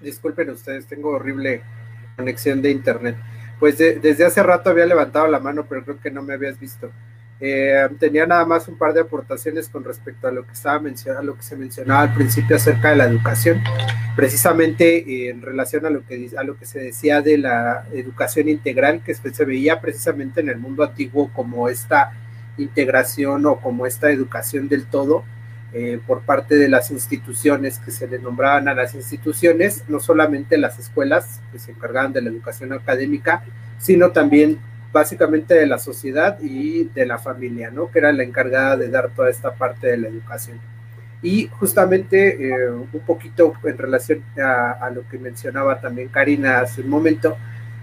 Disculpen 0.00 0.50
ustedes, 0.50 0.86
tengo 0.86 1.10
horrible 1.10 1.62
conexión 2.16 2.62
de 2.62 2.70
internet. 2.70 3.16
Pues 3.58 3.76
desde 3.78 4.24
hace 4.24 4.42
rato 4.42 4.70
había 4.70 4.86
levantado 4.86 5.26
la 5.26 5.40
mano, 5.40 5.66
pero 5.68 5.84
creo 5.84 6.00
que 6.00 6.10
no 6.10 6.22
me 6.22 6.34
habías 6.34 6.58
visto. 6.58 6.90
Eh, 7.40 7.88
tenía 8.00 8.26
nada 8.26 8.44
más 8.44 8.66
un 8.66 8.76
par 8.76 8.92
de 8.92 9.00
aportaciones 9.00 9.68
con 9.68 9.84
respecto 9.84 10.26
a 10.26 10.32
lo 10.32 10.44
que 10.44 10.52
estaba 10.52 10.80
mencionando, 10.80 11.24
lo 11.24 11.36
que 11.36 11.44
se 11.44 11.56
mencionaba 11.56 12.00
al 12.00 12.14
principio 12.14 12.56
acerca 12.56 12.90
de 12.90 12.96
la 12.96 13.04
educación, 13.04 13.62
precisamente 14.16 14.98
eh, 14.98 15.30
en 15.30 15.40
relación 15.40 15.86
a 15.86 15.90
lo 15.90 16.04
que 16.04 16.30
a 16.36 16.42
lo 16.42 16.58
que 16.58 16.66
se 16.66 16.80
decía 16.80 17.22
de 17.22 17.38
la 17.38 17.86
educación 17.92 18.48
integral, 18.48 19.02
que 19.04 19.14
se 19.14 19.44
veía 19.44 19.80
precisamente 19.80 20.40
en 20.40 20.48
el 20.48 20.58
mundo 20.58 20.82
antiguo 20.82 21.30
como 21.32 21.68
esta 21.68 22.10
integración 22.56 23.46
o 23.46 23.60
como 23.60 23.86
esta 23.86 24.10
educación 24.10 24.68
del 24.68 24.86
todo. 24.86 25.24
Eh, 25.74 26.00
por 26.06 26.22
parte 26.22 26.56
de 26.56 26.66
las 26.66 26.90
instituciones 26.90 27.78
que 27.78 27.90
se 27.90 28.08
le 28.08 28.18
nombraban 28.18 28.68
a 28.68 28.74
las 28.74 28.94
instituciones, 28.94 29.84
no 29.86 30.00
solamente 30.00 30.56
las 30.56 30.78
escuelas 30.78 31.42
que 31.52 31.58
se 31.58 31.72
encargaban 31.72 32.14
de 32.14 32.22
la 32.22 32.30
educación 32.30 32.72
académica, 32.72 33.44
sino 33.78 34.10
también 34.10 34.58
básicamente 34.92 35.54
de 35.54 35.66
la 35.66 35.78
sociedad 35.78 36.38
y 36.40 36.84
de 36.84 37.06
la 37.06 37.18
familia, 37.18 37.70
¿no? 37.70 37.90
Que 37.90 37.98
era 37.98 38.12
la 38.12 38.22
encargada 38.22 38.76
de 38.76 38.88
dar 38.88 39.10
toda 39.10 39.30
esta 39.30 39.54
parte 39.54 39.88
de 39.88 39.98
la 39.98 40.08
educación. 40.08 40.58
Y 41.22 41.48
justamente 41.48 42.48
eh, 42.48 42.70
un 42.70 43.00
poquito 43.06 43.52
en 43.64 43.76
relación 43.76 44.22
a, 44.36 44.88
lo 44.94 45.06
que 45.08 45.18
mencionaba 45.18 45.80
también 45.80 46.08
Karina 46.08 46.60
hace 46.60 46.82
un 46.82 46.88
momento, 46.88 47.36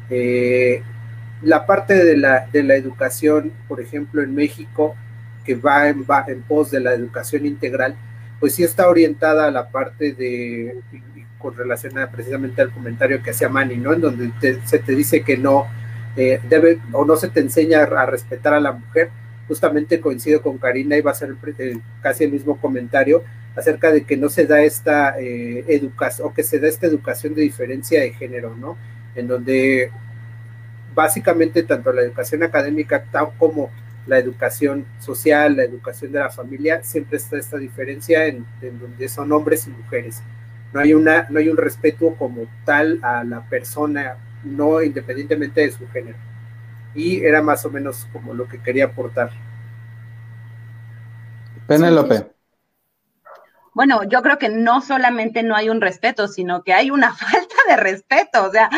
eh, 0.10 0.82
la 1.42 1.66
parte 1.66 2.04
de 2.04 2.18
la, 2.18 2.48
de 2.52 2.64
la 2.64 2.76
educación, 2.76 3.52
por 3.68 3.82
ejemplo, 3.82 4.22
en 4.22 4.34
México, 4.34 4.96
que 5.44 5.56
va 5.56 5.90
en, 5.90 6.04
va 6.10 6.26
en 6.28 6.42
pos 6.42 6.72
de 6.72 6.80
la 6.80 6.94
educación 6.94 7.46
integral, 7.46 7.96
pues 8.40 8.56
sí 8.56 8.64
está 8.64 8.90
orientada 8.90 9.48
a 9.48 9.52
la 9.52 9.70
parte 9.70 10.14
de, 10.14 10.80
con 11.38 11.56
relación 11.56 11.94
precisamente 12.12 12.62
al 12.62 12.72
comentario 12.72 13.22
que 13.22 13.32
hacía 13.32 13.50
Manny, 13.50 13.78
¿no? 13.78 13.94
En 13.94 14.02
donde 14.02 14.32
se 14.66 14.80
te 14.80 14.96
dice 14.96 15.22
que 15.24 15.38
no 15.38 15.68
eh, 16.16 16.40
debe 16.48 16.80
o 16.92 17.06
no 17.06 17.16
se 17.16 17.30
te 17.30 17.40
enseña 17.40 17.84
a 17.84 18.06
respetar 18.06 18.54
a 18.54 18.60
la 18.60 18.72
mujer. 18.72 19.10
Justamente 19.48 20.02
coincido 20.02 20.42
con 20.42 20.58
Karina 20.58 20.98
y 20.98 21.02
va 21.02 21.12
a 21.12 21.16
ser 21.16 21.36
casi 22.02 22.24
el 22.24 22.32
mismo 22.32 22.60
comentario 22.60 23.24
acerca 23.56 23.92
de 23.92 24.04
que 24.04 24.18
no 24.18 24.30
se 24.30 24.46
da 24.46 24.62
esta 24.64 25.20
eh, 25.20 25.64
educación 25.68 26.28
o 26.28 26.34
que 26.34 26.44
se 26.44 26.60
da 26.60 26.68
esta 26.68 26.88
educación 26.88 27.36
de 27.36 27.44
diferencia 27.44 28.02
de 28.02 28.12
género, 28.12 28.56
¿no? 28.56 28.78
En 29.16 29.28
donde 29.28 29.92
básicamente 30.94 31.64
tanto 31.64 31.92
la 31.94 32.02
educación 32.02 32.44
académica 32.44 33.04
como 33.38 33.70
la 34.08 34.18
educación 34.20 34.86
social, 35.00 35.58
la 35.58 35.64
educación 35.64 36.12
de 36.12 36.20
la 36.20 36.30
familia, 36.30 36.84
siempre 36.84 37.18
está 37.18 37.38
esta 37.38 37.58
diferencia 37.58 38.26
en, 38.26 38.46
donde 38.62 39.10
son 39.10 39.32
hombres 39.32 39.68
y 39.68 39.72
mujeres. 39.72 40.22
No 40.74 40.80
hay, 40.80 40.94
una, 40.94 41.28
no 41.30 41.40
hay 41.40 41.50
un 41.50 41.58
respeto 41.58 42.16
como 42.16 42.48
tal 42.66 43.00
a 43.02 43.24
la 43.24 43.42
persona, 43.50 44.18
no 44.46 44.82
independientemente 44.82 45.62
de 45.62 45.72
su 45.72 45.88
género. 45.90 46.18
Y 46.94 47.24
era 47.26 47.42
más 47.42 47.66
o 47.66 47.70
menos 47.70 48.08
como 48.14 48.34
lo 48.34 48.48
que 48.48 48.62
quería 48.62 48.86
aportar. 48.86 49.32
Penélope. 51.68 52.32
Bueno, 53.74 54.04
yo 54.04 54.22
creo 54.22 54.38
que 54.38 54.48
no 54.48 54.80
solamente 54.80 55.44
no 55.44 55.56
hay 55.56 55.68
un 55.70 55.82
respeto, 55.82 56.30
sino 56.30 56.64
que 56.64 56.74
hay 56.74 56.92
una 56.92 57.14
falta 57.16 57.56
de 57.68 57.76
respeto. 57.76 58.46
O 58.46 58.52
sea, 58.52 58.70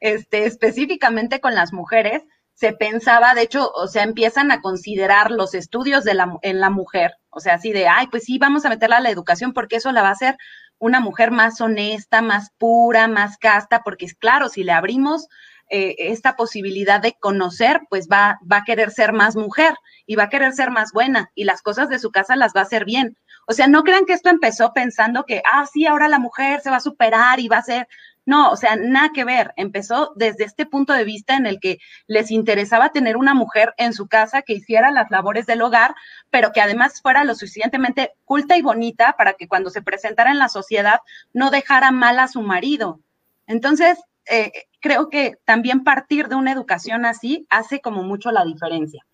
este, 0.00 0.46
específicamente 0.46 1.40
con 1.40 1.54
las 1.54 1.72
mujeres, 1.72 2.22
se 2.56 2.72
pensaba, 2.72 3.34
de 3.34 3.42
hecho, 3.42 3.70
o 3.70 3.86
sea, 3.86 4.02
empiezan 4.02 4.50
a 4.50 4.62
considerar 4.62 5.30
los 5.30 5.52
estudios 5.52 6.04
de 6.04 6.14
la, 6.14 6.38
en 6.40 6.58
la 6.58 6.70
mujer, 6.70 7.12
o 7.28 7.38
sea, 7.38 7.54
así 7.54 7.70
de, 7.70 7.86
ay, 7.86 8.06
pues 8.06 8.24
sí, 8.24 8.38
vamos 8.38 8.64
a 8.64 8.70
meterla 8.70 8.96
a 8.96 9.00
la 9.00 9.10
educación 9.10 9.52
porque 9.52 9.76
eso 9.76 9.92
la 9.92 10.00
va 10.00 10.08
a 10.08 10.12
hacer 10.12 10.38
una 10.78 11.00
mujer 11.00 11.30
más 11.30 11.60
honesta, 11.60 12.22
más 12.22 12.50
pura, 12.58 13.08
más 13.08 13.38
casta, 13.38 13.82
porque 13.82 14.06
es 14.06 14.14
claro, 14.14 14.48
si 14.48 14.62
le 14.62 14.72
abrimos 14.72 15.28
eh, 15.68 15.96
esta 15.98 16.36
posibilidad 16.36 17.00
de 17.00 17.14
conocer, 17.18 17.80
pues 17.90 18.08
va, 18.10 18.38
va 18.50 18.58
a 18.58 18.64
querer 18.64 18.90
ser 18.90 19.12
más 19.12 19.34
mujer 19.34 19.74
y 20.06 20.14
va 20.14 20.24
a 20.24 20.28
querer 20.28 20.52
ser 20.52 20.70
más 20.70 20.92
buena 20.92 21.30
y 21.34 21.44
las 21.44 21.60
cosas 21.62 21.88
de 21.88 21.98
su 21.98 22.12
casa 22.12 22.36
las 22.36 22.52
va 22.54 22.60
a 22.60 22.64
hacer 22.64 22.84
bien. 22.84 23.16
O 23.48 23.52
sea, 23.52 23.66
no 23.66 23.82
crean 23.82 24.06
que 24.06 24.12
esto 24.12 24.28
empezó 24.28 24.72
pensando 24.72 25.24
que, 25.24 25.42
ah, 25.52 25.66
sí, 25.72 25.86
ahora 25.86 26.08
la 26.08 26.18
mujer 26.18 26.60
se 26.60 26.70
va 26.70 26.76
a 26.76 26.80
superar 26.80 27.40
y 27.40 27.48
va 27.48 27.58
a 27.58 27.62
ser, 27.62 27.88
no, 28.26 28.50
o 28.50 28.56
sea, 28.56 28.74
nada 28.74 29.10
que 29.14 29.24
ver. 29.24 29.54
Empezó 29.56 30.12
desde 30.16 30.44
este 30.44 30.66
punto 30.66 30.92
de 30.92 31.04
vista 31.04 31.36
en 31.36 31.46
el 31.46 31.60
que 31.60 31.78
les 32.08 32.32
interesaba 32.32 32.90
tener 32.90 33.16
una 33.16 33.34
mujer 33.34 33.72
en 33.78 33.92
su 33.92 34.08
casa 34.08 34.42
que 34.42 34.54
hiciera 34.54 34.90
las 34.90 35.10
labores 35.12 35.46
del 35.46 35.62
hogar, 35.62 35.94
pero 36.28 36.50
que 36.52 36.60
además 36.60 37.00
fuera 37.00 37.22
lo 37.22 37.36
suficientemente 37.36 38.12
culta 38.24 38.56
y 38.56 38.62
bonita 38.62 39.14
para 39.16 39.34
que 39.34 39.46
cuando 39.46 39.70
se 39.70 39.80
presentara 39.80 40.32
en 40.32 40.40
la 40.40 40.48
sociedad 40.48 41.00
no 41.32 41.50
dejara 41.50 41.92
mal 41.92 42.18
a 42.18 42.26
su 42.26 42.42
marido. 42.42 43.00
Entonces, 43.46 43.96
eh, 44.28 44.50
creo 44.80 45.08
que 45.08 45.38
también 45.44 45.84
partir 45.84 46.26
de 46.26 46.34
una 46.34 46.50
educación 46.50 47.04
así 47.04 47.46
hace 47.48 47.80
como 47.80 48.02
mucho 48.02 48.32
la 48.32 48.44
diferencia. 48.44 49.06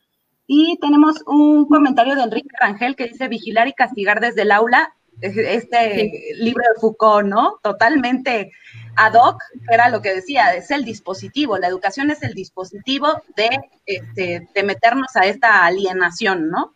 Y 0.46 0.79
tenemos 0.81 1.22
un 1.27 1.66
comentario 1.66 2.14
de 2.14 2.22
Enrique 2.22 2.57
Rangel 2.59 2.96
que 2.96 3.09
dice 3.09 3.29
vigilar 3.29 3.68
y 3.68 3.75
castigar 3.75 4.20
desde 4.20 4.42
el 4.42 4.53
aula, 4.53 4.94
este 5.23 6.35
libro 6.37 6.63
de 6.75 6.81
Foucault, 6.81 7.27
¿no? 7.27 7.59
Totalmente 7.63 8.51
ad 8.97 9.15
hoc, 9.15 9.43
era 9.71 9.89
lo 9.89 10.03
que 10.03 10.15
decía, 10.15 10.55
es 10.55 10.71
el 10.71 10.85
dispositivo, 10.85 11.57
la 11.59 11.69
educación 11.69 12.11
es 12.11 12.23
el 12.23 12.35
dispositivo 12.35 13.09
de, 13.37 13.49
este, 13.87 14.49
de 14.55 14.63
meternos 14.63 15.17
a 15.17 15.27
esta 15.27 15.65
alienación, 15.65 16.51
¿no? 16.51 16.75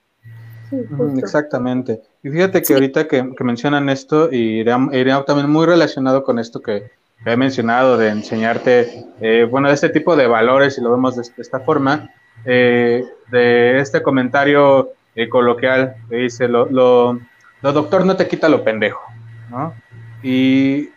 Exactamente. 1.19 2.01
Y 2.23 2.31
fíjate 2.31 2.63
que 2.63 2.75
ahorita 2.75 3.07
que, 3.07 3.23
mencionan 3.41 3.89
esto, 3.89 4.33
y 4.33 4.61
iría, 4.61 5.25
también 5.25 5.51
muy 5.51 5.67
relacionado 5.67 6.25
con 6.25 6.39
esto 6.39 6.61
que 6.61 6.91
he 7.25 7.37
mencionado 7.37 7.97
de 7.97 8.09
enseñarte, 8.09 9.05
eh, 9.21 9.47
bueno, 9.49 9.71
este 9.71 9.91
tipo 9.91 10.17
de 10.17 10.27
valores, 10.27 10.79
y 10.79 10.81
lo 10.81 10.91
vemos 10.91 11.17
de, 11.17 11.23
esta 11.39 11.61
forma, 11.61 12.11
eh, 12.45 13.05
de 13.31 13.79
este 13.79 14.03
comentario 14.03 14.93
eh, 15.15 15.29
coloquial 15.29 15.97
que 16.09 16.17
dice, 16.17 16.49
lo, 16.49 16.67
lo, 16.67 17.21
lo 17.63 17.73
doctor 17.73 18.05
no 18.05 18.17
te 18.17 18.29
quita 18.29 18.49
lo 18.49 18.63
pendejo, 18.63 19.03
¿no? 19.51 19.75
Y 20.23 20.91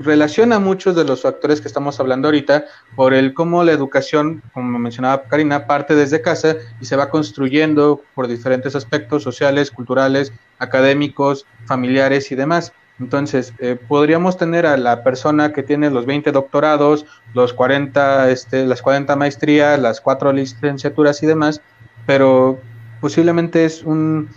relaciona 0.00 0.58
muchos 0.58 0.96
de 0.96 1.04
los 1.04 1.22
factores 1.22 1.60
que 1.60 1.68
estamos 1.68 2.00
hablando 2.00 2.28
ahorita 2.28 2.64
por 2.96 3.12
el 3.12 3.34
cómo 3.34 3.62
la 3.64 3.72
educación, 3.72 4.42
como 4.52 4.78
mencionaba 4.78 5.22
Karina, 5.24 5.66
parte 5.66 5.94
desde 5.94 6.22
casa 6.22 6.56
y 6.80 6.86
se 6.86 6.96
va 6.96 7.10
construyendo 7.10 8.02
por 8.14 8.26
diferentes 8.26 8.74
aspectos 8.74 9.22
sociales, 9.22 9.70
culturales, 9.70 10.32
académicos, 10.58 11.46
familiares 11.66 12.32
y 12.32 12.36
demás. 12.36 12.72
Entonces, 12.98 13.54
eh, 13.58 13.78
podríamos 13.88 14.36
tener 14.36 14.66
a 14.66 14.76
la 14.76 15.02
persona 15.02 15.52
que 15.52 15.62
tiene 15.62 15.90
los 15.90 16.04
20 16.04 16.32
doctorados, 16.32 17.06
los 17.32 17.52
40, 17.54 18.30
este, 18.30 18.66
las 18.66 18.82
40 18.82 19.16
maestrías, 19.16 19.78
las 19.78 20.00
4 20.00 20.32
licenciaturas 20.32 21.22
y 21.22 21.26
demás, 21.26 21.62
pero 22.06 22.60
posiblemente 23.00 23.64
es 23.64 23.82
un, 23.82 24.28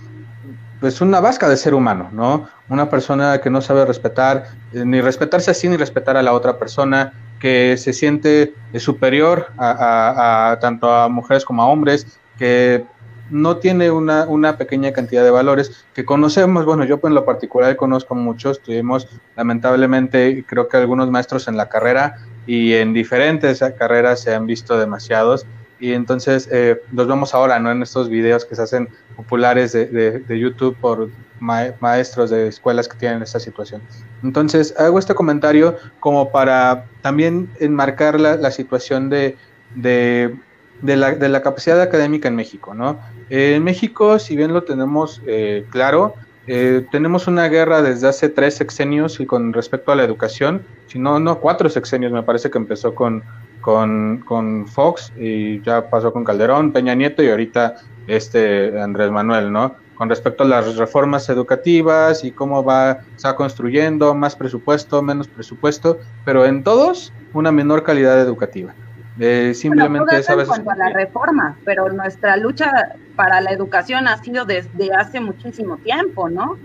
pues 0.83 0.99
una 0.99 1.21
vasca 1.21 1.47
de 1.47 1.55
ser 1.55 1.73
humano, 1.75 2.09
¿no? 2.11 2.49
Una 2.67 2.89
persona 2.89 3.39
que 3.39 3.49
no 3.49 3.61
sabe 3.61 3.85
respetar, 3.85 4.47
eh, 4.73 4.83
ni 4.83 4.99
respetarse 4.99 5.49
así, 5.49 5.69
ni 5.69 5.77
respetar 5.77 6.17
a 6.17 6.21
la 6.21 6.33
otra 6.33 6.59
persona, 6.59 7.13
que 7.39 7.77
se 7.77 7.93
siente 7.93 8.53
eh, 8.73 8.79
superior 8.81 9.47
a, 9.57 10.57
tanto 10.59 10.93
a 10.93 11.07
mujeres 11.07 11.45
como 11.45 11.63
a 11.63 11.67
hombres, 11.67 12.19
que 12.37 12.83
no 13.29 13.55
tiene 13.59 13.91
una, 13.91 14.25
una, 14.25 14.57
pequeña 14.57 14.91
cantidad 14.91 15.23
de 15.23 15.31
valores 15.31 15.85
que 15.93 16.03
conocemos, 16.03 16.65
bueno, 16.65 16.83
yo 16.83 16.99
en 17.01 17.15
lo 17.15 17.23
particular 17.23 17.77
conozco 17.77 18.13
muchos, 18.13 18.59
tuvimos 18.59 19.07
lamentablemente, 19.37 20.43
creo 20.45 20.67
que 20.67 20.75
algunos 20.75 21.09
maestros 21.09 21.47
en 21.47 21.55
la 21.55 21.69
carrera 21.69 22.17
y 22.45 22.73
en 22.73 22.91
diferentes 22.91 23.63
carreras 23.79 24.19
se 24.19 24.35
han 24.35 24.47
visto 24.47 24.77
demasiados, 24.77 25.45
y 25.83 25.91
entonces 25.91 26.47
eh, 26.49 26.81
los 26.93 27.07
vemos 27.07 27.33
ahora, 27.33 27.59
¿no? 27.59 27.69
En 27.69 27.81
estos 27.81 28.07
videos 28.07 28.45
que 28.45 28.55
se 28.55 28.61
hacen 28.61 28.87
populares 29.17 29.73
de, 29.73 29.85
de, 29.85 30.39
YouTube 30.39 30.77
por 30.79 31.09
maestros 31.41 32.29
de 32.29 32.47
escuelas 32.47 32.87
que 32.87 32.97
tienen 32.97 33.21
esta 33.21 33.37
situación. 33.37 33.81
Entonces, 34.23 34.73
hago 34.79 34.97
este 34.97 35.13
comentario 35.13 35.75
como 35.99 36.31
para 36.31 36.85
también 37.01 37.49
enmarcar 37.59 38.17
la, 38.17 38.37
la 38.37 38.49
situación 38.51 39.09
de, 39.09 39.35
de, 39.75 40.33
de, 40.81 40.95
la, 40.95 41.15
de 41.15 41.27
la 41.27 41.41
capacidad 41.41 41.81
académica 41.81 42.29
en 42.29 42.37
México, 42.37 42.73
¿no? 42.73 42.97
en 43.29 43.61
México, 43.61 44.19
si 44.19 44.37
bien 44.37 44.53
lo 44.53 44.63
tenemos 44.63 45.21
eh, 45.27 45.65
claro, 45.69 46.13
eh, 46.47 46.85
tenemos 46.91 47.27
una 47.27 47.49
guerra 47.49 47.81
desde 47.81 48.07
hace 48.07 48.29
tres 48.29 48.55
sexenios 48.55 49.19
y 49.19 49.25
con 49.25 49.51
respecto 49.51 49.91
a 49.91 49.97
la 49.97 50.05
educación, 50.05 50.61
si 50.87 50.97
no, 50.97 51.19
no, 51.19 51.39
cuatro 51.39 51.69
sexenios, 51.69 52.13
me 52.13 52.23
parece 52.23 52.49
que 52.49 52.57
empezó 52.57 52.95
con, 52.95 53.21
con, 53.63 54.19
con 54.19 54.67
Fox 54.67 55.12
y 55.17 55.62
ya 55.62 55.89
pasó 55.89 56.13
con 56.13 56.23
Calderón, 56.23 56.73
Peña 56.73 56.93
Nieto 56.93 57.23
y 57.23 57.30
ahorita 57.30 57.76
este 58.06 58.80
Andrés 58.80 59.10
Manuel, 59.10 59.52
¿no? 59.52 59.76
Con 59.95 60.10
respecto 60.10 60.43
a 60.43 60.47
las 60.47 60.76
reformas 60.76 61.30
educativas 61.30 62.26
y 62.26 62.32
cómo 62.32 62.63
va, 62.63 62.99
se 63.15 63.28
va 63.28 63.36
construyendo, 63.36 64.13
más 64.13 64.36
presupuesto, 64.36 65.02
menos 65.02 65.28
presupuesto, 65.30 65.97
pero 66.26 66.45
en 66.45 66.63
todos 66.63 67.13
una 67.34 67.52
menor 67.52 67.84
calidad 67.84 68.19
educativa. 68.19 68.73
Eh, 69.17 69.54
simplemente 69.54 70.17
es 70.17 70.30
En 70.30 70.45
cuanto 70.45 70.71
a 70.71 70.76
la 70.76 70.89
reforma, 70.89 71.56
pero 71.63 71.89
nuestra 71.89 72.36
lucha 72.36 72.95
para 73.15 73.39
la 73.39 73.52
educación 73.52 74.08
ha 74.08 74.17
sido 74.17 74.43
desde 74.43 74.93
hace 74.93 75.21
muchísimo 75.21 75.78
tiempo, 75.78 76.30
¿no? 76.30 76.58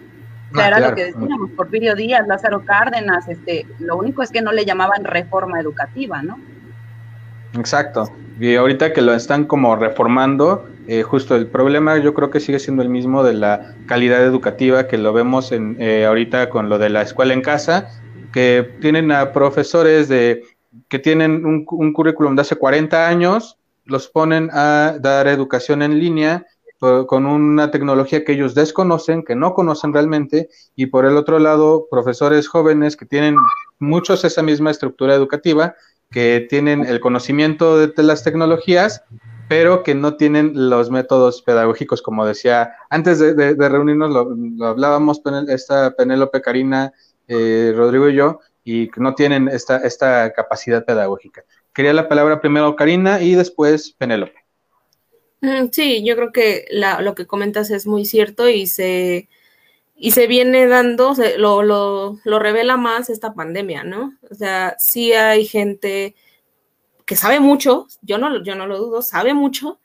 O 0.55 0.59
ah, 0.59 0.67
era 0.67 0.81
lo 0.81 0.97
que 0.97 1.05
decíamos, 1.05 1.51
Porfirio 1.51 1.95
Díaz, 1.95 2.27
Lázaro 2.27 2.65
Cárdenas, 2.65 3.29
este, 3.29 3.67
lo 3.79 3.97
único 3.97 4.23
es 4.23 4.31
que 4.31 4.41
no 4.41 4.51
le 4.51 4.65
llamaban 4.65 5.05
reforma 5.05 5.61
educativa, 5.61 6.23
¿no? 6.23 6.39
Exacto. 7.59 8.09
Y 8.41 8.55
ahorita 8.55 8.93
que 8.93 9.03
lo 9.03 9.15
están 9.15 9.45
como 9.45 9.75
reformando, 9.77 10.65
eh, 10.87 11.03
justo 11.03 11.35
el 11.35 11.49
problema 11.49 11.99
yo 11.99 12.15
creo 12.15 12.31
que 12.31 12.41
sigue 12.41 12.59
siendo 12.59 12.83
el 12.83 12.89
mismo 12.89 13.25
de 13.25 13.35
la 13.35 13.75
calidad 13.87 14.25
educativa 14.25 14.87
que 14.87 14.97
lo 14.97 15.13
vemos 15.13 15.51
en, 15.53 15.77
eh, 15.81 16.05
ahorita 16.07 16.49
con 16.49 16.69
lo 16.69 16.79
de 16.79 16.89
la 16.89 17.03
escuela 17.03 17.35
en 17.35 17.43
casa, 17.43 17.89
que 18.33 18.77
tienen 18.81 19.11
a 19.11 19.33
profesores 19.33 20.09
de 20.09 20.43
que 20.89 20.99
tienen 20.99 21.45
un, 21.45 21.65
un 21.69 21.93
currículum 21.93 22.37
de 22.37 22.43
hace 22.43 22.57
40 22.57 23.09
años, 23.09 23.59
los 23.85 24.09
ponen 24.09 24.51
a 24.53 24.97
dar 25.01 25.27
educación 25.27 25.83
en 25.83 25.99
línea 25.99 26.45
con 26.79 27.27
una 27.27 27.71
tecnología 27.71 28.25
que 28.25 28.33
ellos 28.33 28.55
desconocen, 28.55 29.25
que 29.25 29.35
no 29.35 29.53
conocen 29.53 29.93
realmente, 29.93 30.49
y 30.77 30.87
por 30.87 31.07
el 31.07 31.17
otro 31.17 31.41
lado, 31.41 31.87
profesores 31.91 32.47
jóvenes 32.47 32.97
que 32.97 33.05
tienen 33.05 33.37
muchos 33.81 34.25
esa 34.25 34.43
misma 34.43 34.71
estructura 34.71 35.15
educativa, 35.15 35.75
que 36.11 36.47
tienen 36.49 36.85
el 36.85 37.01
conocimiento 37.01 37.79
de, 37.79 38.03
las 38.03 38.25
tecnologías, 38.25 39.03
pero 39.49 39.83
que 39.83 39.95
no 39.95 40.17
tienen 40.17 40.53
los 40.71 40.91
métodos 40.91 41.43
pedagógicos, 41.43 42.03
como 42.03 42.27
decía, 42.27 42.73
antes 42.91 43.19
de, 43.19 43.55
reunirnos 43.57 44.11
lo, 44.11 44.67
hablábamos, 44.67 45.21
esta 45.49 45.93
Penélope, 45.93 46.41
Karina, 46.41 46.93
eh, 47.27 47.73
Rodrigo 47.75 48.09
y 48.09 48.15
yo, 48.15 48.41
y 48.65 48.91
no 48.97 49.15
tienen 49.15 49.49
esta, 49.49 49.79
esta 49.79 50.33
capacidad 50.33 50.85
pedagógica. 50.85 51.45
Quería 51.73 51.93
la 51.93 52.09
palabra 52.09 52.41
primero 52.41 52.77
Karina 52.77 53.23
y 53.23 53.35
después 53.35 53.93
Penélope. 53.93 54.45
Mm, 55.41 55.69
sí, 55.71 56.05
yo 56.05 56.17
creo 56.17 56.33
que 56.33 56.67
lo 57.01 57.15
que 57.15 57.27
comentas 57.27 57.71
es 57.71 57.87
muy 57.87 58.05
cierto 58.05 58.49
y 58.49 58.67
se 58.67 59.29
y 59.99 60.13
se 60.13 60.29
viene 60.29 60.67
dando, 60.69 61.15
lo, 61.39 61.63
lo, 61.63 62.19
lo, 62.25 62.39
revela 62.39 62.77
más 62.77 63.11
esta 63.11 63.35
pandemia, 63.35 63.83
¿no? 63.83 64.17
O 64.31 64.35
sea, 64.35 64.77
sí 64.79 65.13
hay 65.13 65.45
gente 65.45 66.15
que 67.05 67.17
sabe 67.17 67.41
mucho, 67.41 67.89
yo 68.03 68.17
no, 68.19 68.43
yo 68.45 68.55
no 68.55 68.67
lo 68.67 68.79
dudo, 68.79 69.03
sabe 69.03 69.35
mucho, 69.35 69.81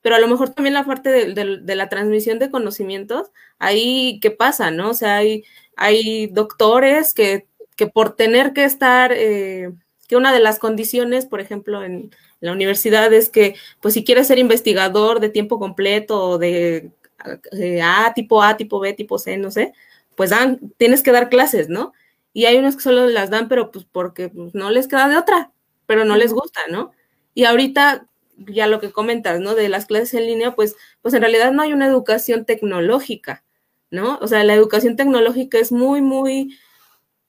pero 0.00 0.14
a 0.14 0.20
lo 0.20 0.28
mejor 0.28 0.50
también 0.50 0.74
la 0.74 0.86
parte 0.86 1.10
de, 1.34 1.74
la 1.76 1.88
transmisión 1.90 2.38
de 2.38 2.50
conocimientos, 2.50 3.30
ahí, 3.58 4.20
¿qué 4.22 4.30
pasa, 4.30 4.70
no? 4.70 4.90
O 4.90 4.94
sea, 4.94 5.16
hay, 5.16 5.44
hay 5.76 6.28
doctores 6.28 7.12
que, 7.12 7.46
que 7.76 7.88
por 7.88 8.16
tener 8.16 8.54
que 8.54 8.64
estar, 8.64 9.12
eh, 9.12 9.72
que 10.08 10.16
una 10.16 10.32
de 10.32 10.40
las 10.40 10.58
condiciones, 10.58 11.26
por 11.26 11.40
ejemplo, 11.40 11.82
en 11.84 12.10
la 12.40 12.52
universidad 12.52 13.12
es 13.12 13.28
que, 13.28 13.54
pues 13.80 13.94
si 13.94 14.04
quieres 14.04 14.28
ser 14.28 14.38
investigador 14.38 15.20
de 15.20 15.28
tiempo 15.28 15.58
completo 15.58 16.22
o 16.22 16.38
de 16.38 16.92
A, 17.18 18.14
tipo 18.14 18.42
A, 18.42 18.56
tipo 18.56 18.80
B, 18.80 18.92
tipo 18.92 19.18
C, 19.18 19.36
no 19.36 19.50
sé, 19.50 19.72
pues 20.16 20.30
dan, 20.30 20.58
tienes 20.76 21.02
que 21.02 21.12
dar 21.12 21.28
clases, 21.28 21.68
¿no? 21.68 21.92
Y 22.32 22.46
hay 22.46 22.56
unos 22.56 22.76
que 22.76 22.82
solo 22.82 23.06
las 23.08 23.30
dan, 23.30 23.48
pero 23.48 23.70
pues 23.70 23.84
porque 23.90 24.28
pues, 24.28 24.54
no 24.54 24.70
les 24.70 24.88
queda 24.88 25.08
de 25.08 25.16
otra, 25.16 25.52
pero 25.86 26.04
no 26.04 26.16
les 26.16 26.32
gusta, 26.32 26.60
¿no? 26.70 26.92
Y 27.34 27.44
ahorita, 27.44 28.06
ya 28.36 28.66
lo 28.66 28.80
que 28.80 28.92
comentas, 28.92 29.40
¿no? 29.40 29.54
De 29.54 29.68
las 29.68 29.86
clases 29.86 30.14
en 30.14 30.26
línea, 30.26 30.54
pues, 30.54 30.76
pues 31.02 31.14
en 31.14 31.22
realidad 31.22 31.52
no 31.52 31.62
hay 31.62 31.72
una 31.72 31.86
educación 31.86 32.44
tecnológica, 32.44 33.44
¿no? 33.90 34.18
O 34.20 34.28
sea, 34.28 34.44
la 34.44 34.54
educación 34.54 34.96
tecnológica 34.96 35.58
es 35.58 35.72
muy, 35.72 36.00
muy, 36.02 36.56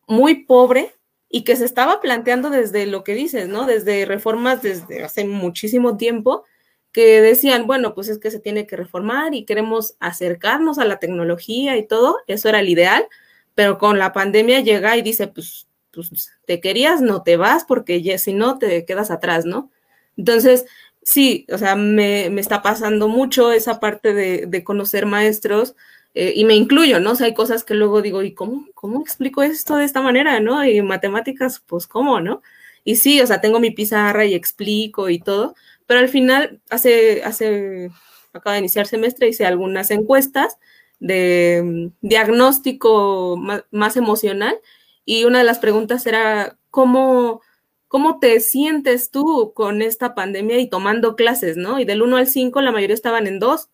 muy 0.07 0.45
pobre 0.45 0.93
y 1.29 1.43
que 1.43 1.55
se 1.55 1.65
estaba 1.65 2.01
planteando 2.01 2.49
desde 2.49 2.87
lo 2.87 3.03
que 3.03 3.13
dices, 3.13 3.47
¿no? 3.47 3.65
Desde 3.65 4.05
reformas 4.05 4.61
desde 4.61 5.03
hace 5.03 5.25
muchísimo 5.25 5.95
tiempo, 5.95 6.43
que 6.91 7.21
decían, 7.21 7.67
bueno, 7.67 7.93
pues 7.93 8.07
es 8.09 8.17
que 8.17 8.31
se 8.31 8.39
tiene 8.39 8.65
que 8.65 8.75
reformar 8.75 9.33
y 9.35 9.45
queremos 9.45 9.95
acercarnos 9.99 10.79
a 10.79 10.85
la 10.85 10.97
tecnología 10.99 11.77
y 11.77 11.85
todo, 11.85 12.17
eso 12.27 12.49
era 12.49 12.59
el 12.59 12.69
ideal, 12.69 13.07
pero 13.55 13.77
con 13.77 13.99
la 13.99 14.13
pandemia 14.13 14.61
llega 14.61 14.97
y 14.97 15.01
dice, 15.01 15.27
pues, 15.27 15.67
pues 15.91 16.31
te 16.45 16.59
querías, 16.59 17.01
no 17.01 17.23
te 17.23 17.37
vas, 17.37 17.65
porque 17.65 18.01
ya, 18.01 18.17
si 18.17 18.33
no, 18.33 18.57
te 18.57 18.85
quedas 18.85 19.11
atrás, 19.11 19.45
¿no? 19.45 19.71
Entonces, 20.17 20.65
sí, 21.01 21.45
o 21.51 21.57
sea, 21.57 21.75
me, 21.75 22.27
está 22.39 22.61
pasando 22.61 23.07
mucho 23.07 23.51
esa 23.51 23.79
parte 23.79 24.13
de, 24.13 24.63
conocer 24.63 25.05
maestros 25.05 25.75
eh, 26.13 26.33
y 26.35 26.45
me 26.45 26.55
incluyo, 26.55 26.99
¿no? 26.99 27.11
O 27.11 27.15
sea, 27.15 27.27
hay 27.27 27.33
cosas 27.33 27.63
que 27.63 27.75
luego 27.75 28.01
digo, 28.01 28.23
¿y 28.23 28.33
cómo, 28.33 28.67
cómo 28.73 29.01
explico 29.01 29.43
esto 29.43 29.77
de 29.77 29.85
esta 29.85 30.01
manera, 30.01 30.39
no? 30.39 30.63
Y 30.65 30.81
matemáticas, 30.81 31.61
pues, 31.65 31.87
¿cómo, 31.87 32.19
no? 32.19 32.41
Y 32.83 32.95
sí, 32.95 33.21
o 33.21 33.27
sea, 33.27 33.41
tengo 33.41 33.59
mi 33.59 33.71
pizarra 33.71 34.25
y 34.25 34.33
explico 34.33 35.09
y 35.09 35.19
todo, 35.19 35.55
pero 35.89 36.01
al 36.01 36.09
final, 36.09 36.61
hace, 36.69 37.23
hace, 37.23 37.89
acaba 38.31 38.53
de 38.53 38.59
iniciar 38.59 38.85
semestre, 38.85 39.27
hice 39.27 39.47
algunas 39.47 39.89
encuestas 39.89 40.59
de 40.99 41.63
mm, 41.65 42.07
diagnóstico 42.07 43.35
más, 43.71 43.97
emocional 43.97 44.55
y 45.03 45.23
una 45.23 45.39
de 45.39 45.45
las 45.45 45.57
preguntas 45.57 46.05
era, 46.05 46.59
¿cómo, 46.69 47.41
¿cómo 47.87 48.19
te 48.19 48.39
sientes 48.39 49.09
tú 49.09 49.51
con 49.55 49.81
esta 49.81 50.13
pandemia 50.13 50.59
y 50.59 50.69
tomando 50.69 51.15
clases, 51.15 51.57
no? 51.57 51.79
Y 51.79 51.85
del 51.85 52.03
1 52.03 52.17
al 52.17 52.27
5 52.27 52.61
la 52.61 52.71
mayoría 52.71 52.93
estaban 52.93 53.25
en 53.25 53.39
2 53.39 53.69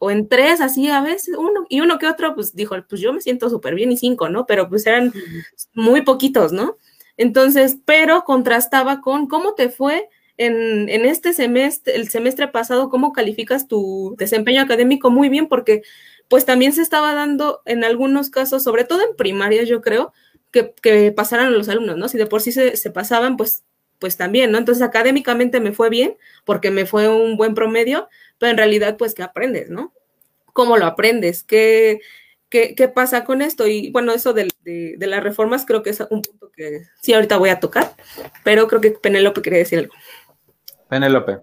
o 0.00 0.10
en 0.10 0.28
3, 0.28 0.60
así 0.60 0.90
a 0.90 1.00
veces, 1.00 1.34
uno, 1.34 1.64
y 1.70 1.80
uno 1.80 1.98
que 1.98 2.08
otro, 2.08 2.34
pues 2.34 2.54
dijo, 2.54 2.76
pues 2.86 3.00
yo 3.00 3.14
me 3.14 3.22
siento 3.22 3.48
súper 3.48 3.74
bien 3.74 3.90
y 3.90 3.96
5, 3.96 4.28
¿no? 4.28 4.44
Pero 4.44 4.68
pues 4.68 4.86
eran 4.86 5.14
muy 5.72 6.02
poquitos, 6.02 6.52
¿no? 6.52 6.76
Entonces, 7.16 7.78
pero 7.86 8.24
contrastaba 8.24 9.00
con 9.00 9.28
cómo 9.28 9.54
te 9.54 9.70
fue 9.70 10.10
en, 10.36 10.88
este 11.06 11.32
semestre, 11.32 11.94
el 11.96 12.08
semestre 12.08 12.48
pasado, 12.48 12.90
¿cómo 12.90 13.12
calificas 13.12 13.68
tu 13.68 14.14
desempeño 14.18 14.62
académico? 14.62 15.10
Muy 15.10 15.28
bien, 15.28 15.48
porque 15.48 15.82
pues 16.28 16.44
también 16.44 16.72
se 16.72 16.82
estaba 16.82 17.14
dando 17.14 17.62
en 17.66 17.84
algunos 17.84 18.30
casos, 18.30 18.64
sobre 18.64 18.84
todo 18.84 19.02
en 19.02 19.16
primaria, 19.16 19.62
yo 19.64 19.80
creo, 19.82 20.12
que, 20.50 21.12
pasaran 21.12 21.48
a 21.48 21.50
los 21.50 21.68
alumnos, 21.68 21.96
¿no? 21.96 22.08
Si 22.08 22.18
de 22.18 22.26
por 22.26 22.40
sí 22.40 22.52
se, 22.52 22.76
se, 22.76 22.90
pasaban, 22.90 23.36
pues, 23.36 23.64
pues 23.98 24.16
también, 24.16 24.52
¿no? 24.52 24.58
Entonces 24.58 24.82
académicamente 24.82 25.60
me 25.60 25.72
fue 25.72 25.90
bien, 25.90 26.16
porque 26.44 26.70
me 26.70 26.86
fue 26.86 27.08
un 27.08 27.36
buen 27.36 27.54
promedio, 27.54 28.08
pero 28.38 28.50
en 28.50 28.58
realidad, 28.58 28.96
pues, 28.96 29.14
¿qué 29.14 29.22
aprendes, 29.22 29.70
no? 29.70 29.92
¿Cómo 30.52 30.76
lo 30.76 30.86
aprendes? 30.86 31.42
¿Qué, 31.42 32.00
qué, 32.48 32.74
qué 32.76 32.88
pasa 32.88 33.24
con 33.24 33.42
esto? 33.42 33.66
Y 33.66 33.90
bueno, 33.90 34.12
eso 34.12 34.32
de, 34.32 34.48
de, 34.62 34.94
de 34.96 35.06
las 35.06 35.22
reformas 35.24 35.66
creo 35.66 35.82
que 35.82 35.90
es 35.90 36.00
un 36.10 36.22
punto 36.22 36.52
que 36.56 36.82
sí 37.02 37.12
ahorita 37.12 37.36
voy 37.36 37.50
a 37.50 37.60
tocar, 37.60 37.94
pero 38.44 38.68
creo 38.68 38.80
que 38.80 38.92
Penélope 38.92 39.42
quería 39.42 39.58
decir 39.58 39.80
algo. 39.80 39.94
Penélope. 40.94 41.40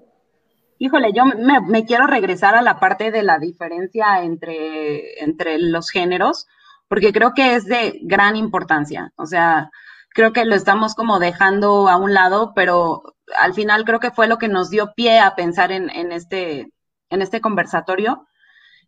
Híjole, 0.78 1.12
yo 1.12 1.26
me, 1.26 1.84
quiero 1.84 2.08
regresar 2.08 2.56
a 2.56 2.62
la 2.62 2.80
parte 2.80 3.12
de 3.12 3.22
la 3.22 3.38
diferencia 3.38 4.24
entre, 4.24 5.22
entre 5.22 5.60
los 5.60 5.90
géneros, 5.90 6.48
porque 6.88 7.12
creo 7.12 7.34
que 7.34 7.56
es 7.56 7.66
de 7.66 8.00
gran 8.02 8.38
importancia. 8.38 9.12
O 9.18 9.26
sea, 9.26 9.70
creo 10.12 10.32
que 10.32 10.46
lo 10.46 10.56
estamos 10.56 10.96
como 10.96 11.20
dejando 11.20 11.90
a 11.90 11.98
un 11.98 12.14
lado, 12.14 12.54
pero 12.56 13.04
al 13.38 13.54
final 13.54 13.84
creo 13.84 14.00
que 14.00 14.12
fue 14.12 14.30
lo 14.30 14.38
que 14.38 14.48
nos 14.48 14.70
dio 14.70 14.94
pie 14.96 15.20
a 15.20 15.36
pensar 15.36 15.74
en, 15.74 15.90
este, 16.14 16.72
en 17.10 17.22
este 17.22 17.42
conversatorio. 17.42 18.26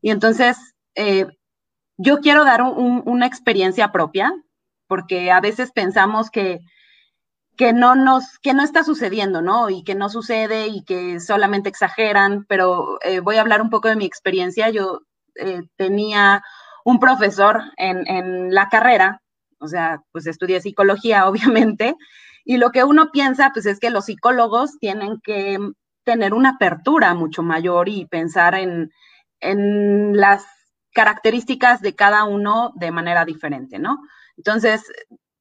Y 0.01 0.11
entonces, 0.11 0.55
eh, 0.95 1.27
yo 1.97 2.19
quiero 2.19 2.45
dar 2.45 2.61
una 2.61 3.25
experiencia 3.25 3.91
propia, 3.91 4.31
porque 4.87 5.29
a 5.29 5.41
veces 5.41 5.73
pensamos 5.73 6.29
que 6.29 6.61
que 7.55 7.73
no 7.73 7.95
nos, 7.95 8.39
que 8.39 8.53
no 8.53 8.63
está 8.63 8.83
sucediendo, 8.83 9.41
¿no? 9.41 9.69
Y 9.69 9.83
que 9.83 9.95
no 9.95 10.09
sucede 10.09 10.67
y 10.67 10.83
que 10.83 11.19
solamente 11.19 11.69
exageran, 11.69 12.45
pero 12.47 12.97
eh, 13.03 13.19
voy 13.19 13.37
a 13.37 13.41
hablar 13.41 13.61
un 13.61 13.69
poco 13.69 13.87
de 13.87 13.95
mi 13.95 14.05
experiencia. 14.05 14.69
Yo 14.69 15.01
eh, 15.35 15.61
tenía 15.75 16.43
un 16.83 16.99
profesor 16.99 17.61
en, 17.77 18.07
en, 18.07 18.53
la 18.53 18.69
carrera, 18.69 19.21
o 19.59 19.67
sea, 19.67 20.01
pues 20.11 20.27
estudié 20.27 20.61
psicología, 20.61 21.27
obviamente, 21.29 21.95
y 22.45 22.57
lo 22.57 22.71
que 22.71 22.83
uno 22.83 23.11
piensa, 23.11 23.51
pues 23.53 23.65
es 23.65 23.79
que 23.79 23.89
los 23.89 24.05
psicólogos 24.05 24.77
tienen 24.79 25.19
que 25.23 25.57
tener 26.03 26.33
una 26.33 26.51
apertura 26.51 27.13
mucho 27.13 27.43
mayor 27.43 27.87
y 27.87 28.05
pensar 28.05 28.55
en, 28.55 28.91
en 29.39 30.17
las 30.17 30.45
características 30.93 31.81
de 31.81 31.95
cada 31.95 32.25
uno 32.25 32.73
de 32.75 32.91
manera 32.91 33.25
diferente, 33.25 33.79
¿no? 33.79 33.99
Entonces, 34.37 34.83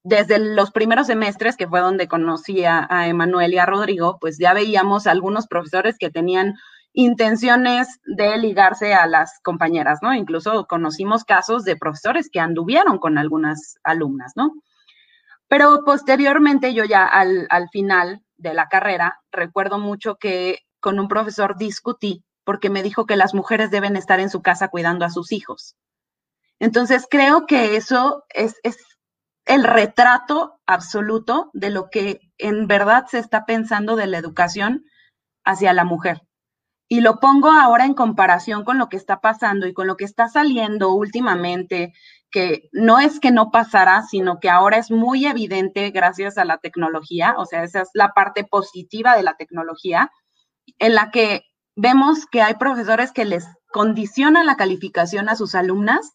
desde 0.04 0.38
los 0.38 0.70
primeros 0.72 1.06
semestres, 1.06 1.56
que 1.56 1.68
fue 1.68 1.80
donde 1.80 2.08
conocí 2.08 2.64
a, 2.64 2.88
Emanuel 3.06 3.54
y 3.54 3.58
a 3.58 3.66
Rodrigo, 3.66 4.18
pues 4.20 4.38
ya 4.38 4.52
veíamos 4.52 5.06
algunos 5.06 5.46
profesores 5.46 5.96
que 5.98 6.10
tenían 6.10 6.54
intenciones 6.92 8.00
de 8.04 8.36
ligarse 8.36 8.94
a 8.94 9.06
las 9.06 9.40
compañeras, 9.42 10.00
¿no? 10.02 10.12
Incluso 10.12 10.66
conocimos 10.66 11.24
casos 11.24 11.64
de 11.64 11.76
profesores 11.76 12.28
que 12.30 12.40
anduvieron 12.40 12.98
con 12.98 13.16
algunas 13.16 13.76
alumnas, 13.84 14.32
¿no? 14.36 14.52
Pero 15.48 15.80
posteriormente, 15.84 16.74
yo 16.74 16.84
ya 16.84 17.06
al, 17.06 17.46
al 17.50 17.68
final 17.68 18.22
de 18.36 18.54
la 18.54 18.68
carrera, 18.68 19.20
recuerdo 19.30 19.78
mucho 19.78 20.16
que 20.16 20.60
con 20.80 20.98
un 20.98 21.08
profesor 21.08 21.56
discutí 21.56 22.24
porque 22.44 22.70
me 22.70 22.82
dijo 22.82 23.06
que 23.06 23.16
las 23.16 23.34
mujeres 23.34 23.70
deben 23.70 23.96
estar 23.96 24.18
en 24.18 24.30
su 24.30 24.42
casa 24.42 24.68
cuidando 24.68 25.04
a 25.04 25.10
sus 25.10 25.30
hijos. 25.32 25.76
Entonces, 26.58 27.06
creo 27.08 27.46
que 27.46 27.76
eso 27.76 28.24
es, 28.34 28.56
es 28.62 28.76
el 29.44 29.64
retrato 29.64 30.60
absoluto 30.66 31.50
de 31.52 31.70
lo 31.70 31.90
que 31.90 32.20
en 32.38 32.66
verdad 32.66 33.06
se 33.08 33.18
está 33.18 33.44
pensando 33.44 33.96
de 33.96 34.06
la 34.06 34.18
educación 34.18 34.84
hacia 35.44 35.72
la 35.72 35.84
mujer. 35.84 36.22
Y 36.88 37.00
lo 37.00 37.20
pongo 37.20 37.50
ahora 37.50 37.86
en 37.86 37.94
comparación 37.94 38.64
con 38.64 38.78
lo 38.78 38.88
que 38.88 38.96
está 38.96 39.20
pasando 39.20 39.66
y 39.66 39.72
con 39.72 39.86
lo 39.86 39.96
que 39.96 40.04
está 40.04 40.28
saliendo 40.28 40.92
últimamente, 40.92 41.94
que 42.30 42.68
no 42.72 42.98
es 42.98 43.18
que 43.18 43.30
no 43.30 43.50
pasará, 43.50 44.02
sino 44.02 44.40
que 44.40 44.50
ahora 44.50 44.76
es 44.76 44.90
muy 44.90 45.26
evidente 45.26 45.90
gracias 45.90 46.38
a 46.38 46.44
la 46.44 46.58
tecnología, 46.58 47.34
o 47.38 47.46
sea, 47.46 47.62
esa 47.62 47.82
es 47.82 47.90
la 47.94 48.12
parte 48.12 48.44
positiva 48.44 49.16
de 49.16 49.22
la 49.22 49.34
tecnología, 49.34 50.10
en 50.78 50.94
la 50.94 51.10
que 51.10 51.44
vemos 51.76 52.26
que 52.26 52.42
hay 52.42 52.54
profesores 52.54 53.12
que 53.12 53.24
les 53.24 53.46
condicionan 53.72 54.46
la 54.46 54.56
calificación 54.56 55.28
a 55.28 55.36
sus 55.36 55.54
alumnas 55.54 56.12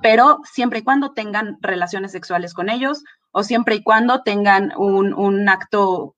pero 0.00 0.40
siempre 0.44 0.80
y 0.80 0.82
cuando 0.82 1.12
tengan 1.12 1.58
relaciones 1.60 2.12
sexuales 2.12 2.54
con 2.54 2.68
ellos 2.68 3.02
o 3.32 3.42
siempre 3.42 3.76
y 3.76 3.82
cuando 3.82 4.22
tengan 4.22 4.72
un, 4.76 5.48
acto 5.48 6.16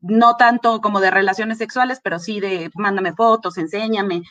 no 0.00 0.36
tanto 0.36 0.80
como 0.80 1.00
de 1.00 1.10
relaciones 1.10 1.58
sexuales, 1.58 2.00
pero 2.02 2.18
sí 2.18 2.40
de 2.40 2.70
mándame 2.74 3.14
fotos, 3.14 3.58
enséñame, 3.58 4.22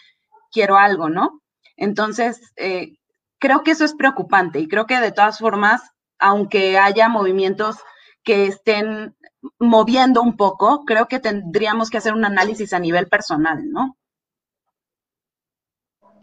quiero 0.52 0.78
algo, 0.78 1.10
¿no? 1.10 1.42
Entonces, 1.76 2.54
eh, 2.56 2.94
creo 3.40 3.64
que 3.64 3.72
eso 3.72 3.84
es 3.84 3.96
preocupante 3.96 4.60
y 4.60 4.68
creo 4.68 4.86
que 4.86 5.00
de 5.00 5.12
todas 5.12 5.40
formas, 5.40 5.82
aunque 6.20 6.78
haya 6.78 7.10
movimientos 7.10 7.78
que 8.24 8.48
estén 8.48 9.16
moviendo 9.60 10.22
un 10.22 10.38
poco, 10.38 10.86
creo 10.86 11.08
que 11.08 11.20
tendríamos 11.20 11.90
que 11.90 11.98
hacer 11.98 12.14
un 12.14 12.26
análisis 12.26 12.74
a 12.74 12.80
nivel 12.80 13.08
personal, 13.08 13.70
¿no? 13.72 13.98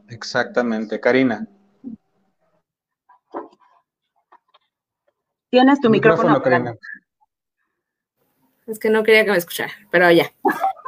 Exactamente, 0.08 1.00
Karina. 1.00 1.46
Tienes 5.52 5.82
tu 5.82 5.90
micrófono. 5.90 6.42
Es 8.66 8.78
que 8.78 8.88
no 8.88 9.02
quería 9.02 9.26
que 9.26 9.32
me 9.32 9.36
escuchara, 9.36 9.70
pero 9.90 10.10
ya. 10.10 10.32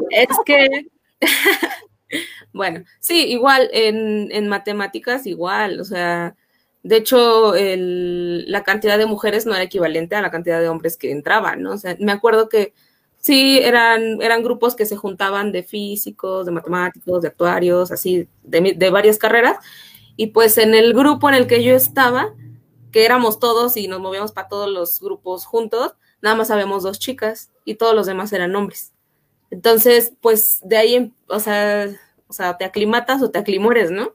es 0.08 0.28
que, 0.46 0.86
bueno, 2.54 2.82
sí, 2.98 3.26
igual 3.26 3.68
en, 3.74 4.48
matemáticas, 4.48 5.26
igual, 5.26 5.80
o 5.80 5.84
sea, 5.84 6.34
De 6.82 6.96
hecho, 6.96 7.54
el, 7.54 8.50
la 8.50 8.62
cantidad 8.64 8.96
de 8.96 9.04
mujeres 9.04 9.44
no 9.44 9.54
era 9.54 9.64
equivalente 9.64 10.16
a 10.16 10.22
la 10.22 10.30
cantidad 10.30 10.60
de 10.60 10.70
hombres 10.70 10.96
que 10.96 11.10
entraban, 11.10 11.60
¿no? 11.60 11.72
O 11.72 11.78
sea, 11.78 11.94
me 12.00 12.12
acuerdo 12.12 12.48
que 12.48 12.72
sí, 13.18 13.58
eran, 13.62 14.22
eran 14.22 14.42
grupos 14.42 14.74
que 14.74 14.86
se 14.86 14.96
juntaban 14.96 15.52
de 15.52 15.62
físicos, 15.62 16.46
de 16.46 16.52
matemáticos, 16.52 17.20
de 17.20 17.28
actuarios, 17.28 17.92
así, 17.92 18.28
de, 18.42 18.72
de 18.74 18.90
varias 18.90 19.18
carreras. 19.18 19.58
Y 20.16 20.28
pues 20.28 20.56
en 20.56 20.74
el 20.74 20.94
grupo 20.94 21.28
en 21.28 21.34
el 21.34 21.46
que 21.46 21.62
yo 21.62 21.74
estaba, 21.74 22.32
que 22.94 23.04
éramos 23.04 23.40
todos 23.40 23.76
y 23.76 23.88
nos 23.88 23.98
movíamos 23.98 24.30
para 24.30 24.46
todos 24.46 24.70
los 24.70 25.00
grupos 25.00 25.46
juntos, 25.46 25.96
nada 26.22 26.36
más 26.36 26.52
habíamos 26.52 26.84
dos 26.84 27.00
chicas 27.00 27.50
y 27.64 27.74
todos 27.74 27.92
los 27.92 28.06
demás 28.06 28.32
eran 28.32 28.54
hombres. 28.54 28.92
Entonces, 29.50 30.12
pues 30.20 30.60
de 30.62 30.76
ahí, 30.76 30.94
em, 30.94 31.12
o 31.28 31.40
sea, 31.40 31.88
o 32.28 32.32
sea, 32.32 32.56
te 32.56 32.64
aclimatas 32.64 33.20
o 33.20 33.32
te 33.32 33.40
aclimores, 33.40 33.90
¿no? 33.90 34.14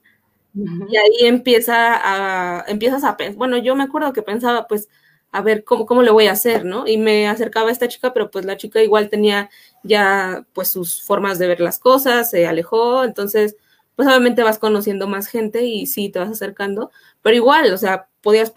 Y 0.54 0.96
ahí 0.96 1.28
empieza 1.28 2.00
a, 2.02 2.64
empiezas 2.70 3.04
a 3.04 3.18
pensar, 3.18 3.36
bueno, 3.36 3.58
yo 3.58 3.76
me 3.76 3.84
acuerdo 3.84 4.14
que 4.14 4.22
pensaba, 4.22 4.66
pues, 4.66 4.88
a 5.34 5.42
ver 5.42 5.66
cómo, 5.66 5.86
cómo 5.86 6.02
le 6.02 6.12
voy 6.12 6.28
a 6.28 6.32
hacer, 6.32 6.64
¿no? 6.64 6.88
Y 6.88 6.98
me 6.98 7.28
acercaba 7.28 7.68
a 7.68 7.74
esta 7.74 7.90
chica, 7.90 8.14
pero 8.14 8.32
pues 8.32 8.46
la 8.46 8.56
chica 8.56 8.82
igual 8.82 9.10
tenía 9.10 9.50
ya 9.84 10.46
pues 10.54 10.70
sus 10.70 11.04
formas 11.04 11.38
de 11.38 11.48
ver 11.48 11.60
las 11.60 11.80
cosas, 11.80 12.32
se 12.32 12.48
alejó, 12.48 13.04
entonces 13.04 13.58
pues 13.98 14.08
obviamente 14.08 14.44
vas 14.44 14.58
conociendo 14.58 15.08
más 15.08 15.28
gente 15.28 15.66
y 15.66 15.86
sí 15.86 16.08
te 16.10 16.20
vas 16.20 16.30
acercando, 16.30 16.92
pero 17.22 17.36
igual, 17.36 17.74
o 17.74 17.78
sea, 17.78 18.09
podías, 18.22 18.54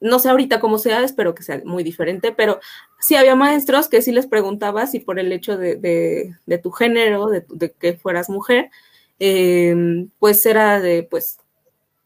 no 0.00 0.18
sé 0.18 0.28
ahorita 0.28 0.60
cómo 0.60 0.78
sea, 0.78 1.02
espero 1.02 1.34
que 1.34 1.42
sea 1.42 1.60
muy 1.64 1.82
diferente, 1.82 2.32
pero 2.32 2.60
sí 3.00 3.16
había 3.16 3.34
maestros 3.34 3.88
que 3.88 4.02
sí 4.02 4.12
les 4.12 4.26
preguntaba 4.26 4.86
si 4.86 5.00
por 5.00 5.18
el 5.18 5.32
hecho 5.32 5.56
de, 5.56 5.76
de, 5.76 6.58
tu 6.58 6.70
género, 6.70 7.28
de, 7.28 7.44
de, 7.48 7.72
que 7.72 7.94
fueras 7.94 8.28
mujer, 8.28 8.70
eh, 9.18 10.06
pues 10.18 10.44
era 10.46 10.80
de, 10.80 11.02
pues, 11.02 11.38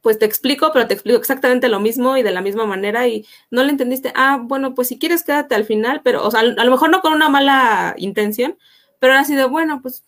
pues 0.00 0.18
te 0.18 0.24
explico, 0.24 0.70
pero 0.72 0.86
te 0.86 0.94
explico 0.94 1.18
exactamente 1.18 1.68
lo 1.68 1.80
mismo 1.80 2.16
y 2.16 2.22
de 2.22 2.30
la 2.30 2.40
misma 2.40 2.64
manera 2.66 3.06
y 3.08 3.26
no 3.50 3.62
le 3.62 3.70
entendiste, 3.70 4.12
ah, 4.14 4.40
bueno, 4.42 4.74
pues 4.74 4.88
si 4.88 4.98
quieres 4.98 5.24
quédate 5.24 5.54
al 5.54 5.64
final, 5.64 6.00
pero, 6.02 6.26
o 6.26 6.30
sea, 6.30 6.40
a 6.40 6.64
lo 6.64 6.70
mejor 6.70 6.90
no 6.90 7.00
con 7.00 7.12
una 7.12 7.28
mala 7.28 7.94
intención, 7.98 8.56
pero 8.98 9.14
ha 9.14 9.24
sido, 9.24 9.50
bueno, 9.50 9.80
pues, 9.82 10.04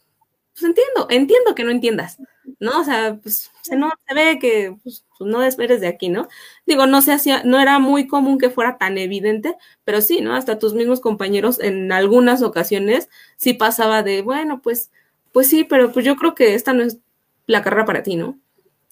pues 0.53 0.65
entiendo, 0.65 1.07
entiendo 1.11 1.55
que 1.55 1.65
no 1.65 1.71
entiendas, 1.71 2.19
¿no? 2.59 2.81
O 2.81 2.85
sea, 2.85 3.19
pues 3.23 3.51
se, 3.63 3.77
no, 3.77 3.91
se 4.07 4.15
ve 4.15 4.39
que 4.39 4.77
pues, 4.83 5.05
pues 5.23 5.33
no 5.33 5.43
eres 5.43 5.81
de 5.81 5.87
aquí, 5.87 6.09
¿no? 6.09 6.29
Digo, 6.67 6.87
no 6.87 7.03
se 7.03 7.13
hacía, 7.13 7.43
no 7.45 7.61
era 7.61 7.79
muy 7.79 8.07
común 8.07 8.39
que 8.39 8.51
fuera 8.51 8.79
tan 8.79 8.99
evidente, 8.99 9.57
pero 9.85 10.01
sí, 10.01 10.21
¿no? 10.21 10.35
Hasta 10.35 10.59
tus 10.59 10.75
mismos 10.75 11.01
compañeros 11.01 11.61
en 11.61 11.93
algunas 11.93 12.43
ocasiones 12.43 13.09
sí 13.37 13.55
pasaba 13.55 14.03
de, 14.03 14.23
bueno, 14.23 14.61
pues, 14.63 14.91
pues 15.33 15.49
sí, 15.49 15.65
pero 15.65 15.93
pues 15.93 16.05
yo 16.05 16.17
creo 16.17 16.35
que 16.35 16.55
esta 16.55 16.73
no 16.73 16.83
es 16.83 16.99
la 17.47 17.63
carrera 17.63 17.85
para 17.85 18.03
ti, 18.03 18.17
¿no? 18.17 18.39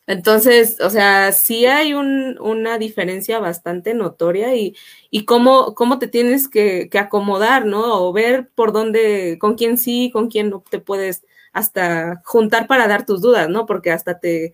Entonces, 0.07 0.81
o 0.81 0.91
sea, 0.91 1.33
sí 1.33 1.67
hay 1.67 1.95
un, 1.95 2.37
una 2.41 2.79
diferencia 2.79 3.39
bastante 3.39 3.95
notoria 3.95 4.57
y, 4.57 4.75
y 5.11 5.25
cómo, 5.25 5.75
cómo 5.75 5.99
te 6.01 6.09
tienes 6.09 6.49
que, 6.49 6.89
que, 6.91 6.99
acomodar, 6.99 7.65
¿no? 7.67 8.03
O 8.03 8.13
ver 8.13 8.51
por 8.55 8.73
dónde, 8.73 9.39
con 9.41 9.55
quién 9.55 9.79
sí, 9.79 10.11
con 10.13 10.29
quién 10.29 10.51
no 10.51 10.65
te 10.69 10.81
puedes 10.81 11.25
hasta 11.53 12.23
juntar 12.25 12.67
para 12.67 12.89
dar 12.89 13.07
tus 13.07 13.21
dudas, 13.21 13.49
¿no? 13.49 13.67
Porque 13.67 13.91
hasta 13.93 14.19
te, 14.19 14.53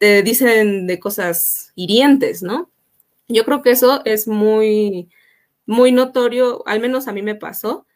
te 0.00 0.22
dicen 0.22 0.86
de 0.86 0.98
cosas 0.98 1.72
hirientes, 1.76 2.42
¿no? 2.42 2.70
Yo 3.28 3.44
creo 3.44 3.60
que 3.60 3.70
eso 3.70 4.00
es 4.06 4.26
muy, 4.26 5.10
muy 5.66 5.92
notorio, 5.92 6.66
al 6.66 6.80
menos 6.80 7.06
a 7.06 7.12
mí 7.12 7.20
me 7.20 7.34
pasó. 7.34 7.86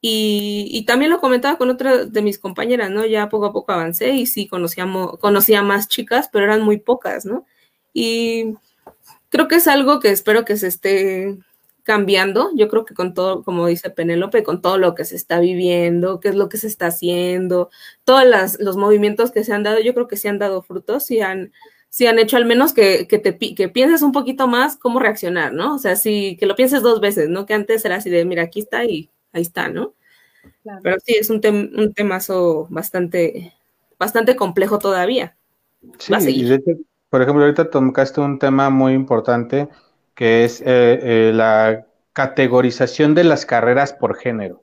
Y, 0.00 0.84
también 0.86 1.10
lo 1.10 1.20
comentaba 1.20 1.58
con 1.58 1.70
otra 1.70 2.06
de 2.06 2.22
mis 2.22 2.38
compañeras, 2.38 2.90
¿no? 2.90 3.04
Ya 3.04 3.28
poco 3.28 3.46
a 3.46 3.52
poco 3.52 3.72
avancé 3.72 4.12
y 4.12 4.26
sí 4.26 4.48
conocíamos, 4.48 5.18
conocía 5.18 5.62
más 5.62 5.88
chicas, 5.88 6.30
pero 6.32 6.46
eran 6.46 6.62
muy 6.62 6.78
pocas, 6.78 7.26
¿no? 7.26 7.46
Y 7.92 8.54
creo 9.28 9.46
que 9.46 9.56
es 9.56 9.68
algo 9.68 10.00
que 10.00 10.10
espero 10.10 10.46
que 10.46 10.56
se 10.56 10.68
esté 10.68 11.36
cambiando. 11.82 12.50
Yo 12.54 12.68
creo 12.68 12.84
que 12.84 12.94
con 12.94 13.14
todo, 13.14 13.42
como 13.42 13.66
dice 13.66 13.90
Penélope, 13.90 14.42
con 14.42 14.62
todo 14.62 14.78
lo 14.78 14.94
que 14.94 15.04
se 15.04 15.16
está 15.16 15.40
viviendo, 15.40 16.20
qué 16.20 16.28
es 16.28 16.34
lo 16.34 16.48
que 16.48 16.56
se 16.56 16.66
está 16.66 16.86
haciendo, 16.86 17.70
todos 18.04 18.24
los 18.58 18.76
movimientos 18.76 19.32
que 19.32 19.44
se 19.44 19.52
han 19.52 19.62
dado, 19.62 19.80
yo 19.80 19.94
creo 19.94 20.08
que 20.08 20.16
se 20.16 20.28
han 20.28 20.38
dado 20.38 20.62
frutos 20.62 21.10
y 21.10 21.20
han, 21.20 21.52
si 21.88 22.06
han 22.06 22.18
hecho 22.18 22.36
al 22.36 22.46
menos 22.46 22.72
que, 22.72 23.06
que, 23.08 23.18
te, 23.18 23.36
que 23.36 23.68
pienses 23.68 24.02
un 24.02 24.12
poquito 24.12 24.46
más 24.46 24.76
cómo 24.76 24.98
reaccionar, 25.00 25.52
¿no? 25.52 25.74
O 25.74 25.78
sea, 25.78 25.96
sí, 25.96 26.36
que 26.38 26.46
lo 26.46 26.56
pienses 26.56 26.82
dos 26.82 27.00
veces, 27.00 27.28
¿no? 27.28 27.46
Que 27.46 27.54
antes 27.54 27.84
era 27.84 27.96
así 27.96 28.10
de, 28.10 28.24
mira, 28.24 28.42
aquí 28.42 28.60
está 28.60 28.84
y 28.84 29.10
ahí 29.32 29.42
está, 29.42 29.68
¿no? 29.68 29.94
Pero 30.82 30.96
sí, 31.04 31.14
es 31.18 31.30
un, 31.30 31.40
un 31.76 31.92
temazo 31.92 32.66
bastante, 32.70 33.52
bastante 33.98 34.36
complejo 34.36 34.78
todavía. 34.78 35.36
Sí, 35.98 36.12
por 37.10 37.20
ejemplo, 37.20 37.44
ahorita 37.44 37.68
tocaste 37.68 38.20
un 38.20 38.38
tema 38.38 38.70
muy 38.70 38.94
importante 38.94 39.68
que 40.14 40.44
es 40.44 40.60
eh, 40.60 40.64
eh, 40.66 41.32
la 41.34 41.86
categorización 42.12 43.14
de 43.14 43.24
las 43.24 43.46
carreras 43.46 43.92
por 43.92 44.16
género. 44.16 44.62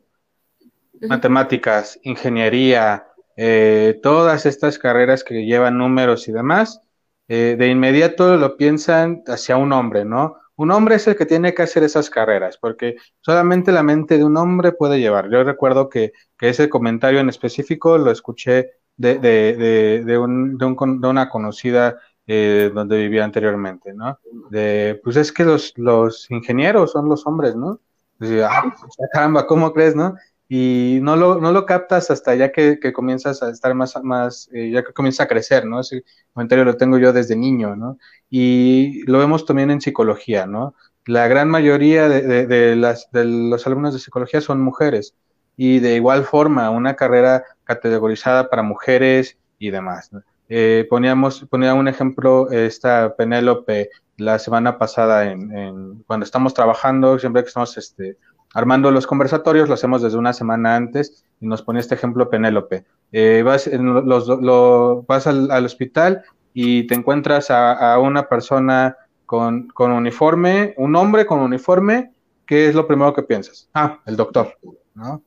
Matemáticas, 1.01 1.99
ingeniería, 2.03 3.07
eh, 3.37 3.99
todas 4.03 4.45
estas 4.45 4.77
carreras 4.77 5.23
que 5.23 5.45
llevan 5.45 5.77
números 5.77 6.27
y 6.27 6.31
demás, 6.31 6.81
de 7.27 7.67
inmediato 7.67 8.37
lo 8.37 8.57
piensan 8.57 9.21
hacia 9.27 9.55
un 9.55 9.71
hombre, 9.71 10.03
¿no? 10.03 10.37
Un 10.59 10.71
hombre 10.71 10.95
es 10.95 11.07
el 11.07 11.15
que 11.15 11.25
tiene 11.25 11.53
que 11.53 11.61
hacer 11.61 11.83
esas 11.83 12.09
carreras, 12.09 12.57
porque 12.57 12.97
solamente 13.21 13.71
la 13.71 13.81
mente 13.81 14.17
de 14.17 14.25
un 14.25 14.35
hombre 14.35 14.73
puede 14.73 14.99
llevar. 14.99 15.29
Yo 15.29 15.41
recuerdo 15.43 15.87
que, 15.87 16.11
ese 16.41 16.67
comentario 16.67 17.21
en 17.21 17.29
específico 17.29 17.97
lo 17.97 18.11
escuché 18.11 18.71
de, 18.97 19.19
de, 19.19 20.03
de, 20.03 20.17
un, 20.17 20.57
de, 20.57 20.65
una 20.65 21.29
conocida 21.29 22.01
eh, 22.31 22.69
donde 22.71 22.95
vivía 22.97 23.23
anteriormente, 23.23 23.91
¿no? 23.91 24.19
De, 24.51 25.01
pues 25.03 25.15
es 25.15 25.31
que 25.31 25.43
los, 25.43 25.73
los 25.77 26.29
ingenieros 26.29 26.91
son 26.91 27.09
los 27.09 27.25
hombres, 27.25 27.55
¿no? 27.55 27.79
ah, 28.21 28.75
pues, 28.79 29.09
caramba, 29.11 29.47
¿cómo 29.47 29.73
crees, 29.73 29.95
no? 29.95 30.15
y 30.47 30.99
no 31.01 31.15
lo, 31.15 31.39
no 31.39 31.51
lo 31.51 31.65
captas 31.65 32.11
hasta 32.11 32.35
ya 32.35 32.51
que, 32.51 32.79
que 32.79 32.93
comienzas 32.93 33.41
a 33.41 33.49
estar 33.49 33.73
más, 33.73 33.95
más 34.03 34.47
eh, 34.53 34.69
ya 34.71 34.83
que 34.83 34.93
comienza 34.93 35.23
a 35.23 35.27
crecer, 35.27 35.65
¿no? 35.65 35.79
Ese 35.79 36.03
comentario 36.33 36.65
lo 36.65 36.77
tengo 36.77 36.99
yo 36.99 37.13
desde 37.13 37.35
niño, 37.35 37.75
¿no? 37.75 37.97
Y 38.29 39.03
lo 39.05 39.17
vemos 39.17 39.45
también 39.45 39.71
en 39.71 39.81
psicología, 39.81 40.45
¿no? 40.45 40.75
La 41.05 41.27
gran 41.27 41.49
mayoría 41.49 42.09
de, 42.09 42.45
de, 42.45 42.75
las, 42.75 43.09
de 43.11 43.25
los 43.25 43.65
alumnos 43.65 43.93
de 43.93 43.99
psicología 43.99 44.41
son 44.41 44.61
mujeres 44.61 45.15
y 45.57 45.79
de 45.79 45.95
igual 45.95 46.25
forma 46.25 46.69
una 46.69 46.95
carrera 46.95 47.43
categorizada 47.63 48.49
para 48.49 48.61
mujeres 48.61 49.37
y 49.57 49.71
demás. 49.71 50.13
¿no? 50.13 50.21
Eh, 50.49 50.87
poníamos, 50.89 51.45
ponía 51.49 51.73
un 51.75 51.87
ejemplo, 51.87 52.49
esta 52.49 53.15
Penélope 53.15 53.89
la 54.17 54.39
semana 54.39 54.77
pasada 54.77 55.31
en, 55.31 55.55
en, 55.55 56.03
cuando 56.07 56.25
estamos 56.25 56.53
trabajando, 56.53 57.19
siempre 57.19 57.43
que 57.43 57.47
estamos 57.47 57.77
este, 57.77 58.17
armando 58.53 58.91
los 58.91 59.07
conversatorios, 59.07 59.67
lo 59.67 59.75
hacemos 59.75 60.01
desde 60.01 60.17
una 60.17 60.33
semana 60.33 60.75
antes 60.75 61.23
y 61.39 61.47
nos 61.47 61.61
pone 61.61 61.79
este 61.79 61.95
ejemplo 61.95 62.29
Penélope. 62.29 62.85
Eh, 63.11 63.43
vas, 63.45 63.67
los, 63.67 64.27
lo, 64.27 65.03
vas 65.07 65.27
al, 65.27 65.65
hospital 65.65 66.23
y 66.53 66.87
te 66.87 66.95
encuentras 66.95 67.49
a, 67.51 67.97
una 67.99 68.27
persona 68.27 68.97
con, 69.25 69.67
con, 69.67 69.91
uniforme, 69.91 70.73
un 70.77 70.95
hombre 70.95 71.25
con 71.25 71.39
uniforme, 71.39 72.11
¿qué 72.45 72.67
es 72.67 72.75
lo 72.75 72.87
primero 72.87 73.13
que 73.13 73.23
piensas? 73.23 73.69
Ah, 73.73 73.99
el 74.05 74.15
doctor, 74.15 74.57
¿no? 74.95 75.21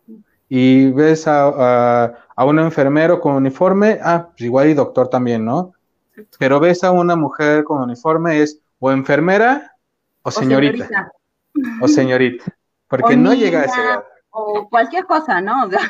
Y 0.55 0.91
ves 0.91 1.27
a, 1.27 2.13
a, 2.37 2.45
un 2.45 2.59
enfermero 2.59 3.19
con 3.21 3.37
uniforme, 3.37 3.99
ah, 4.03 4.29
pues 4.29 4.43
igual 4.43 4.69
y 4.69 4.75
doctor 4.75 5.09
también, 5.09 5.47
¿no? 5.47 5.73
Pero 6.39 6.61
ves 6.61 6.85
a 6.85 6.91
una 6.91 7.17
mujer 7.17 7.65
con 7.65 7.81
uniforme, 7.81 8.43
es 8.43 8.61
o 8.79 8.93
enfermera 8.93 9.75
o 10.21 10.31
señorita. 10.31 11.11
O 11.81 11.89
señorita. 11.89 12.55
Porque 12.87 13.17
no 13.17 13.33
llega 13.33 13.61
a 13.61 13.65
ese 13.65 13.81
O 14.29 14.69
cualquier 14.69 15.07
cosa, 15.07 15.41
¿no? 15.41 15.65
O 15.65 15.71
sea, 15.71 15.81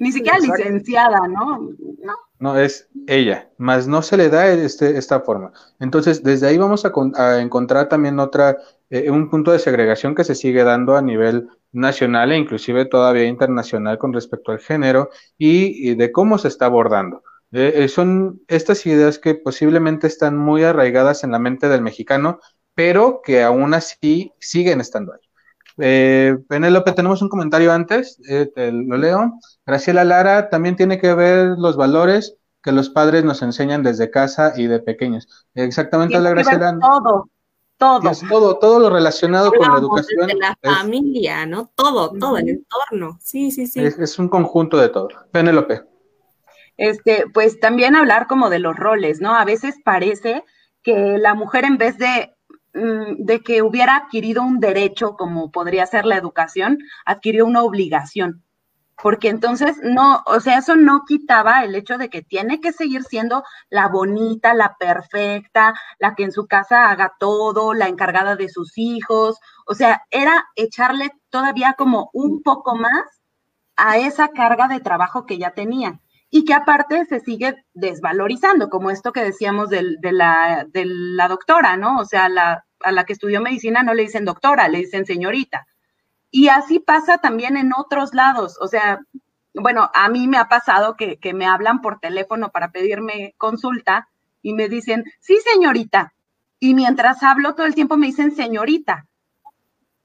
ni 0.00 0.12
siquiera 0.12 0.38
licenciada, 0.38 1.26
¿no? 1.26 1.70
¿no? 2.02 2.14
No, 2.38 2.58
es 2.58 2.90
ella, 3.06 3.48
más 3.56 3.88
no 3.88 4.02
se 4.02 4.18
le 4.18 4.28
da 4.28 4.48
este, 4.48 4.98
esta 4.98 5.20
forma. 5.20 5.52
Entonces, 5.80 6.22
desde 6.22 6.46
ahí 6.48 6.58
vamos 6.58 6.84
a, 6.84 7.40
encontrar 7.40 7.88
también 7.88 8.20
otra, 8.20 8.58
eh, 8.90 9.10
un 9.10 9.30
punto 9.30 9.50
de 9.50 9.58
segregación 9.58 10.14
que 10.14 10.24
se 10.24 10.34
sigue 10.34 10.62
dando 10.62 10.94
a 10.94 11.00
nivel 11.00 11.48
nacional 11.76 12.32
e 12.32 12.36
inclusive 12.38 12.86
todavía 12.86 13.24
internacional 13.24 13.98
con 13.98 14.12
respecto 14.12 14.52
al 14.52 14.60
género 14.60 15.10
y, 15.38 15.94
de 15.94 16.10
cómo 16.10 16.38
se 16.38 16.48
está 16.48 16.66
abordando. 16.66 17.22
Eh, 17.52 17.72
eh, 17.76 17.88
son 17.88 18.42
estas 18.48 18.84
ideas 18.86 19.18
que 19.18 19.34
posiblemente 19.34 20.06
están 20.06 20.36
muy 20.36 20.64
arraigadas 20.64 21.22
en 21.22 21.30
la 21.32 21.38
mente 21.38 21.68
del 21.68 21.82
mexicano, 21.82 22.40
pero 22.74 23.20
que 23.22 23.42
aún 23.42 23.74
así 23.74 24.32
siguen 24.38 24.80
estando 24.80 25.12
ahí. 25.12 25.20
Eh, 25.78 26.38
Penélope, 26.48 26.92
tenemos 26.92 27.20
un 27.20 27.28
comentario 27.28 27.72
antes, 27.72 28.18
eh, 28.28 28.50
lo 28.72 28.96
leo. 28.96 29.38
Graciela 29.66 30.04
Lara 30.04 30.48
también 30.48 30.76
tiene 30.76 30.98
que 30.98 31.14
ver 31.14 31.48
los 31.58 31.76
valores 31.76 32.36
que 32.62 32.72
los 32.72 32.88
padres 32.88 33.24
nos 33.24 33.42
enseñan 33.42 33.82
desde 33.82 34.10
casa 34.10 34.54
y 34.56 34.66
de 34.66 34.80
pequeños. 34.80 35.46
Exactamente, 35.54 36.18
la 36.18 36.30
Graciela. 36.30 36.78
Todo, 36.80 37.28
todo. 37.76 38.00
todo, 38.28 38.58
todo 38.58 38.80
lo 38.80 38.90
relacionado 38.90 39.52
con 39.52 39.68
la 39.70 39.78
educación. 39.78 40.26
Desde 40.26 40.38
la 40.38 40.56
familia, 40.62 41.46
¿no? 41.46 41.70
Todo, 41.74 42.12
todo, 42.18 42.38
el 42.38 42.48
entorno. 42.48 43.18
Sí, 43.22 43.50
sí, 43.50 43.66
sí. 43.66 43.80
Es, 43.80 44.18
un 44.18 44.28
conjunto 44.28 44.78
de 44.78 44.88
todo. 44.88 45.08
Penélope. 45.30 45.82
Este, 46.76 47.24
pues 47.32 47.60
también 47.60 47.96
hablar 47.96 48.26
como 48.26 48.50
de 48.50 48.58
los 48.58 48.76
roles, 48.76 49.20
¿no? 49.20 49.34
A 49.34 49.44
veces 49.44 49.76
parece 49.84 50.44
que 50.82 51.18
la 51.18 51.34
mujer 51.34 51.64
en 51.64 51.78
vez 51.78 51.98
de, 51.98 52.34
mm, 52.74 53.24
de 53.24 53.40
que 53.40 53.62
hubiera 53.62 53.96
adquirido 53.96 54.42
un 54.42 54.60
derecho, 54.60 55.16
como 55.16 55.50
podría 55.50 55.86
ser 55.86 56.06
la 56.06 56.16
educación, 56.16 56.78
adquirió 57.04 57.46
una 57.46 57.62
obligación 57.62 58.45
porque 59.02 59.28
entonces 59.28 59.76
no, 59.82 60.22
o 60.26 60.40
sea, 60.40 60.58
eso 60.58 60.74
no 60.76 61.02
quitaba 61.06 61.64
el 61.64 61.74
hecho 61.74 61.98
de 61.98 62.08
que 62.08 62.22
tiene 62.22 62.60
que 62.60 62.72
seguir 62.72 63.04
siendo 63.04 63.44
la 63.68 63.88
bonita, 63.88 64.54
la 64.54 64.76
perfecta, 64.78 65.74
la 65.98 66.14
que 66.14 66.24
en 66.24 66.32
su 66.32 66.46
casa 66.46 66.90
haga 66.90 67.14
todo, 67.18 67.74
la 67.74 67.88
encargada 67.88 68.36
de 68.36 68.48
sus 68.48 68.78
hijos, 68.78 69.38
o 69.66 69.74
sea, 69.74 70.02
era 70.10 70.46
echarle 70.56 71.10
todavía 71.30 71.74
como 71.76 72.10
un 72.14 72.42
poco 72.42 72.74
más 72.76 73.22
a 73.76 73.98
esa 73.98 74.28
carga 74.28 74.68
de 74.68 74.80
trabajo 74.80 75.26
que 75.26 75.38
ya 75.38 75.50
tenía. 75.52 76.00
Y 76.28 76.44
que 76.44 76.54
aparte 76.54 77.04
se 77.06 77.20
sigue 77.20 77.54
desvalorizando, 77.72 78.68
como 78.68 78.90
esto 78.90 79.12
que 79.12 79.22
decíamos 79.22 79.70
de, 79.70 79.96
la, 80.02 80.66
de 80.68 80.84
la 80.86 81.28
doctora, 81.28 81.76
¿no? 81.76 81.98
O 81.98 82.04
sea, 82.04 82.28
la, 82.28 82.64
a 82.80 82.92
la 82.92 83.04
que 83.04 83.12
estudió 83.12 83.40
medicina 83.40 83.82
no 83.82 83.94
le 83.94 84.02
dicen 84.02 84.24
doctora, 84.24 84.68
le 84.68 84.78
dicen 84.78 85.06
señorita 85.06 85.66
y 86.30 86.48
así 86.48 86.80
pasa 86.80 87.18
también 87.18 87.56
en 87.56 87.72
otros 87.72 88.14
lados. 88.14 88.56
O 88.60 88.68
sea, 88.68 89.00
bueno, 89.54 89.90
a 89.94 90.08
mí 90.08 90.28
me 90.28 90.38
ha 90.38 90.48
pasado 90.48 90.96
que, 90.96 91.18
me 91.34 91.46
hablan 91.46 91.80
por 91.80 91.98
teléfono 91.98 92.50
para 92.50 92.70
pedirme 92.70 93.34
consulta 93.38 94.08
y 94.42 94.54
me 94.54 94.68
dicen, 94.68 95.04
sí, 95.20 95.38
señorita. 95.52 96.12
Y 96.58 96.74
mientras 96.74 97.22
hablo 97.22 97.54
todo 97.54 97.66
el 97.66 97.74
tiempo 97.74 97.96
me 97.96 98.06
dicen 98.06 98.34
señorita. 98.34 99.06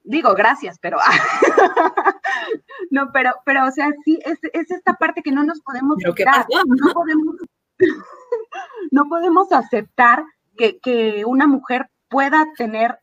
Digo, 0.04 0.34
gracias, 0.34 0.80
pero 0.80 0.98
no, 2.92 3.12
pero, 3.14 3.34
pero, 3.46 3.68
o 3.68 3.72
sea, 3.72 3.90
sí, 4.04 4.20
es, 4.26 4.40
esta 4.52 4.96
parte 4.96 5.22
que 5.22 5.32
no 5.32 5.44
nos 5.44 5.62
podemos 5.62 5.98
quitar. 6.16 6.46
No 6.66 6.94
podemos, 6.94 7.36
no 8.92 9.06
podemos 9.08 9.52
aceptar 9.52 10.24
que, 10.58 10.80
que, 10.80 11.24
una 11.26 11.46
mujer 11.46 11.90
pueda 12.10 12.48
tener 12.58 13.00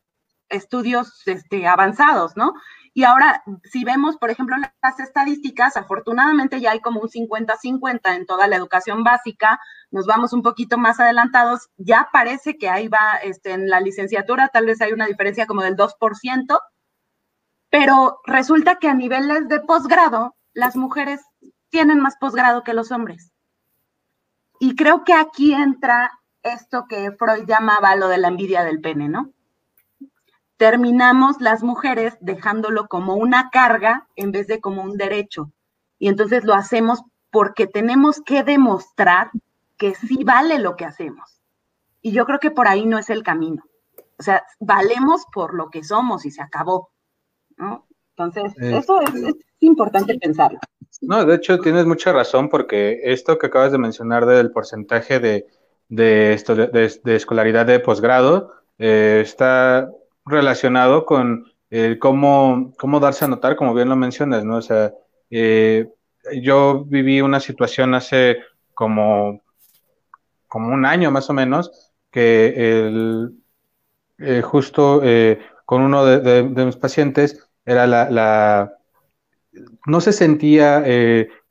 estudios 0.48 1.22
este, 1.26 1.66
avanzados, 1.68 2.36
¿no? 2.36 2.54
Y 2.94 3.04
ahora, 3.04 3.42
si 3.64 3.84
vemos, 3.84 4.16
por 4.16 4.30
ejemplo, 4.30 4.56
las 4.56 5.00
estadísticas, 5.00 5.76
afortunadamente 5.76 6.60
ya 6.60 6.72
hay 6.72 6.80
como 6.80 7.00
un 7.00 7.08
50-50 7.08 8.16
en 8.16 8.26
toda 8.26 8.46
la 8.46 8.56
educación 8.56 9.04
básica, 9.04 9.60
nos 9.90 10.06
vamos 10.06 10.32
un 10.32 10.42
poquito 10.42 10.78
más 10.78 11.00
adelantados, 11.00 11.68
ya 11.76 12.08
parece 12.12 12.56
que 12.58 12.68
ahí 12.68 12.88
va 12.88 13.18
este, 13.22 13.52
en 13.52 13.68
la 13.68 13.80
licenciatura, 13.80 14.48
tal 14.48 14.66
vez 14.66 14.80
hay 14.80 14.92
una 14.92 15.06
diferencia 15.06 15.46
como 15.46 15.62
del 15.62 15.76
2%, 15.76 16.60
pero 17.70 18.20
resulta 18.24 18.76
que 18.76 18.88
a 18.88 18.94
niveles 18.94 19.48
de 19.48 19.60
posgrado, 19.60 20.36
las 20.52 20.76
mujeres 20.76 21.20
tienen 21.70 22.00
más 22.00 22.16
posgrado 22.18 22.64
que 22.64 22.74
los 22.74 22.90
hombres. 22.90 23.32
Y 24.60 24.74
creo 24.74 25.04
que 25.04 25.14
aquí 25.14 25.54
entra 25.54 26.10
esto 26.42 26.86
que 26.88 27.12
Freud 27.12 27.44
llamaba 27.46 27.94
lo 27.96 28.08
de 28.08 28.18
la 28.18 28.28
envidia 28.28 28.64
del 28.64 28.80
pene, 28.80 29.08
¿no? 29.08 29.32
Terminamos 30.58 31.40
las 31.40 31.62
mujeres 31.62 32.18
dejándolo 32.20 32.88
como 32.88 33.14
una 33.14 33.48
carga 33.50 34.06
en 34.16 34.32
vez 34.32 34.48
de 34.48 34.60
como 34.60 34.82
un 34.82 34.98
derecho. 34.98 35.50
Y 35.98 36.08
entonces 36.08 36.44
lo 36.44 36.54
hacemos 36.54 37.02
porque 37.30 37.66
tenemos 37.66 38.20
que 38.20 38.42
demostrar 38.42 39.30
que 39.76 39.94
sí 39.94 40.24
vale 40.24 40.58
lo 40.58 40.76
que 40.76 40.84
hacemos. 40.84 41.40
Y 42.02 42.12
yo 42.12 42.26
creo 42.26 42.40
que 42.40 42.50
por 42.50 42.68
ahí 42.68 42.86
no 42.86 42.98
es 42.98 43.08
el 43.08 43.22
camino. 43.22 43.62
O 44.18 44.22
sea, 44.22 44.44
valemos 44.58 45.24
por 45.32 45.54
lo 45.54 45.70
que 45.70 45.84
somos 45.84 46.26
y 46.26 46.32
se 46.32 46.42
acabó. 46.42 46.90
¿no? 47.56 47.86
Entonces, 48.16 48.52
eh, 48.60 48.78
eso 48.78 49.00
es, 49.00 49.12
importante 49.60 50.18
pensarlo. 50.18 50.58
No, 51.00 51.24
de 51.24 51.36
hecho 51.36 51.60
tienes 51.60 51.86
mucha 51.86 52.12
razón 52.12 52.48
porque 52.48 53.00
esto 53.04 53.38
que 53.38 53.46
acabas 53.46 53.72
de 53.72 53.78
mencionar 53.78 54.26
del 54.26 54.50
porcentaje 54.50 55.20
de, 55.20 55.46
de, 55.88 56.32
esto, 56.32 56.56
de, 56.56 57.00
escolaridad 57.04 57.66
de 57.66 57.78
posgrado 57.80 58.52
eh, 58.78 59.20
está 59.22 59.90
relacionado 60.28 61.04
con 61.04 61.52
eh, 61.70 61.98
cómo, 62.00 62.72
cómo 62.78 63.00
darse 63.00 63.24
a 63.24 63.28
notar, 63.28 63.56
como 63.56 63.74
bien 63.74 63.88
lo 63.88 63.96
mencionas, 63.96 64.44
¿no? 64.44 64.56
O 64.56 64.62
sea, 64.62 64.92
eh, 65.30 65.88
yo 66.42 66.84
viví 66.86 67.20
una 67.20 67.40
situación 67.40 67.94
hace 67.94 68.38
como, 68.74 69.42
como 70.46 70.72
un 70.72 70.86
año 70.86 71.10
más 71.10 71.28
o 71.28 71.34
menos, 71.34 71.92
que 72.10 72.54
el, 72.86 73.34
eh, 74.18 74.42
justo 74.42 75.02
con 75.66 75.82
uno 75.82 76.04
de, 76.06 76.42
mis 76.42 76.76
pacientes 76.76 77.46
era 77.66 77.86
la, 77.86 78.10
la 78.10 78.72
no 79.86 80.00
se 80.00 80.12
sentía 80.12 80.84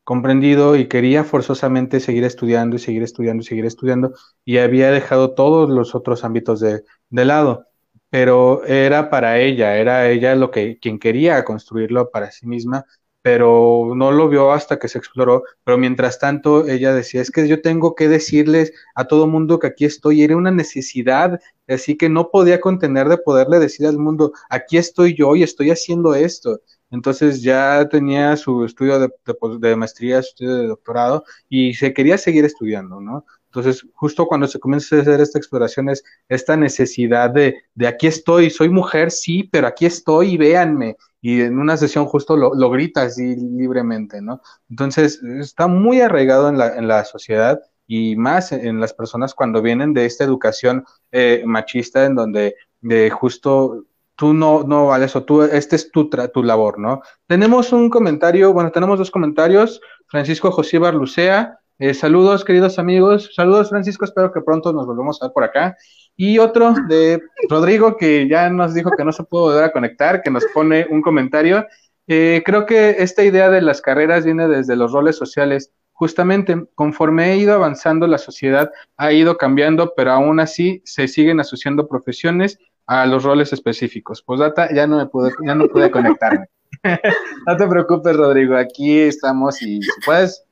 comprendido 0.03 0.75
y 0.75 0.87
quería 0.87 1.23
forzosamente 1.23 1.99
seguir 1.99 2.23
estudiando 2.23 2.75
y 2.75 2.79
seguir 2.79 3.03
estudiando 3.03 3.41
y 3.41 3.45
seguir 3.45 3.65
estudiando 3.65 4.13
y 4.45 4.57
había 4.57 4.89
dejado 4.89 5.35
todos 5.35 5.69
los 5.69 5.93
otros 5.93 6.23
ámbitos 6.23 6.59
de, 6.59 6.83
de 7.09 7.25
lado 7.25 7.66
pero 8.09 8.63
era 8.65 9.09
para 9.09 9.39
ella, 9.39 9.77
era 9.77 10.09
ella 10.09 10.35
lo 10.35 10.51
que 10.51 10.79
quien 10.79 10.99
quería 10.99 11.43
construirlo 11.43 12.09
para 12.11 12.31
sí 12.31 12.47
misma, 12.47 12.85
pero 13.21 13.91
no 13.95 14.11
lo 14.11 14.29
vio 14.29 14.51
hasta 14.53 14.79
que 14.79 14.87
se 14.87 14.97
exploró, 14.99 15.43
pero 15.63 15.77
mientras 15.77 16.17
tanto 16.19 16.65
ella 16.67 16.93
decía, 16.93 17.21
es 17.21 17.29
que 17.31 17.47
yo 17.47 17.61
tengo 17.61 17.93
que 17.95 18.07
decirles 18.07 18.71
a 18.95 19.05
todo 19.05 19.27
mundo 19.27 19.59
que 19.59 19.67
aquí 19.67 19.83
estoy, 19.85 20.21
era 20.23 20.37
una 20.37 20.51
necesidad, 20.51 21.39
así 21.67 21.97
que 21.97 22.07
no 22.09 22.29
podía 22.31 22.61
contener 22.61 23.09
de 23.09 23.17
poderle 23.17 23.59
decir 23.59 23.85
al 23.87 23.97
mundo, 23.97 24.31
aquí 24.49 24.77
estoy 24.77 25.13
yo 25.15 25.35
y 25.35 25.43
estoy 25.43 25.71
haciendo 25.71 26.15
esto. 26.15 26.61
Entonces 26.89 27.41
ya 27.41 27.87
tenía 27.89 28.37
su 28.37 28.63
estudio 28.63 28.97
de, 28.99 29.09
de, 29.25 29.35
de 29.59 29.75
maestría, 29.75 30.21
su 30.21 30.29
estudio 30.29 30.55
de 30.55 30.67
doctorado 30.67 31.25
y 31.49 31.73
se 31.73 31.93
quería 31.93 32.17
seguir 32.17 32.45
estudiando, 32.45 33.01
¿no? 33.01 33.25
Entonces, 33.47 33.85
justo 33.93 34.25
cuando 34.27 34.47
se 34.47 34.59
comienza 34.59 34.95
a 34.95 35.01
hacer 35.01 35.21
esta 35.21 35.39
exploración 35.39 35.89
es 35.89 36.03
esta 36.29 36.57
necesidad 36.57 37.29
de, 37.29 37.63
de 37.73 37.87
aquí 37.87 38.07
estoy, 38.07 38.49
soy 38.49 38.69
mujer, 38.69 39.11
sí, 39.11 39.43
pero 39.51 39.67
aquí 39.67 39.85
estoy 39.85 40.33
y 40.33 40.37
véanme. 40.37 40.97
Y 41.21 41.41
en 41.41 41.57
una 41.57 41.77
sesión 41.77 42.05
justo 42.05 42.37
lo, 42.37 42.53
lo 42.53 42.69
grita 42.69 43.03
así 43.03 43.35
libremente, 43.35 44.21
¿no? 44.21 44.41
Entonces, 44.69 45.21
está 45.23 45.67
muy 45.67 46.01
arraigado 46.01 46.49
en 46.49 46.57
la, 46.57 46.75
en 46.75 46.87
la 46.87 47.05
sociedad 47.05 47.59
y 47.87 48.15
más 48.17 48.51
en 48.51 48.79
las 48.79 48.93
personas 48.93 49.33
cuando 49.33 49.61
vienen 49.61 49.93
de 49.93 50.05
esta 50.05 50.25
educación 50.25 50.85
eh, 51.11 51.43
machista 51.45 52.05
en 52.05 52.15
donde 52.15 52.55
de 52.81 53.09
justo 53.09 53.85
tú 54.17 54.33
no, 54.33 54.63
no 54.63 54.87
vales 54.87 55.15
o 55.15 55.23
tú, 55.23 55.43
este 55.43 55.77
es 55.77 55.91
tu, 55.91 56.09
tu 56.09 56.43
labor, 56.43 56.79
¿no? 56.79 57.01
Tenemos 57.27 57.71
un 57.71 57.89
comentario, 57.89 58.51
bueno, 58.51 58.71
tenemos 58.71 58.99
dos 58.99 59.11
comentarios. 59.11 59.79
Francisco 60.07 60.51
José 60.51 60.79
Barlucea 60.79 61.59
eh, 61.79 61.93
saludos, 61.93 62.43
queridos 62.43 62.79
amigos. 62.79 63.31
Saludos, 63.35 63.69
Francisco. 63.69 64.05
Espero 64.05 64.31
que 64.31 64.41
pronto 64.41 64.73
nos 64.73 64.85
volvamos 64.85 65.21
a 65.21 65.27
ver 65.27 65.33
por 65.33 65.43
acá. 65.43 65.77
Y 66.15 66.39
otro 66.39 66.73
de 66.87 67.21
Rodrigo, 67.49 67.95
que 67.97 68.27
ya 68.27 68.49
nos 68.49 68.73
dijo 68.73 68.91
que 68.97 69.05
no 69.05 69.11
se 69.11 69.23
pudo 69.23 69.43
volver 69.43 69.63
a 69.63 69.71
conectar, 69.71 70.23
que 70.23 70.31
nos 70.31 70.43
pone 70.53 70.87
un 70.89 71.01
comentario. 71.01 71.65
Eh, 72.07 72.41
creo 72.45 72.65
que 72.65 72.95
esta 72.99 73.23
idea 73.23 73.49
de 73.49 73.61
las 73.61 73.81
carreras 73.81 74.25
viene 74.25 74.47
desde 74.47 74.75
los 74.75 74.91
roles 74.91 75.15
sociales. 75.15 75.71
Justamente, 75.91 76.65
conforme 76.75 77.31
he 77.31 77.37
ido 77.37 77.53
avanzando, 77.53 78.07
la 78.07 78.17
sociedad 78.17 78.71
ha 78.97 79.11
ido 79.11 79.37
cambiando, 79.37 79.93
pero 79.95 80.11
aún 80.11 80.39
así 80.39 80.81
se 80.85 81.07
siguen 81.07 81.39
asociando 81.39 81.87
profesiones 81.87 82.59
a 82.87 83.05
los 83.05 83.23
roles 83.23 83.53
específicos. 83.53 84.23
Pues 84.23 84.39
data, 84.39 84.73
ya 84.73 84.87
no 84.87 84.97
me 84.97 85.05
pude, 85.05 85.31
ya 85.45 85.53
no 85.53 85.67
pude 85.67 85.91
conectarme. 85.91 86.47
no 87.47 87.57
te 87.57 87.67
preocupes, 87.67 88.15
Rodrigo. 88.15 88.55
Aquí 88.55 88.99
estamos 88.99 89.61
y 89.61 89.81
si 89.81 89.89
puedes, 90.05 90.46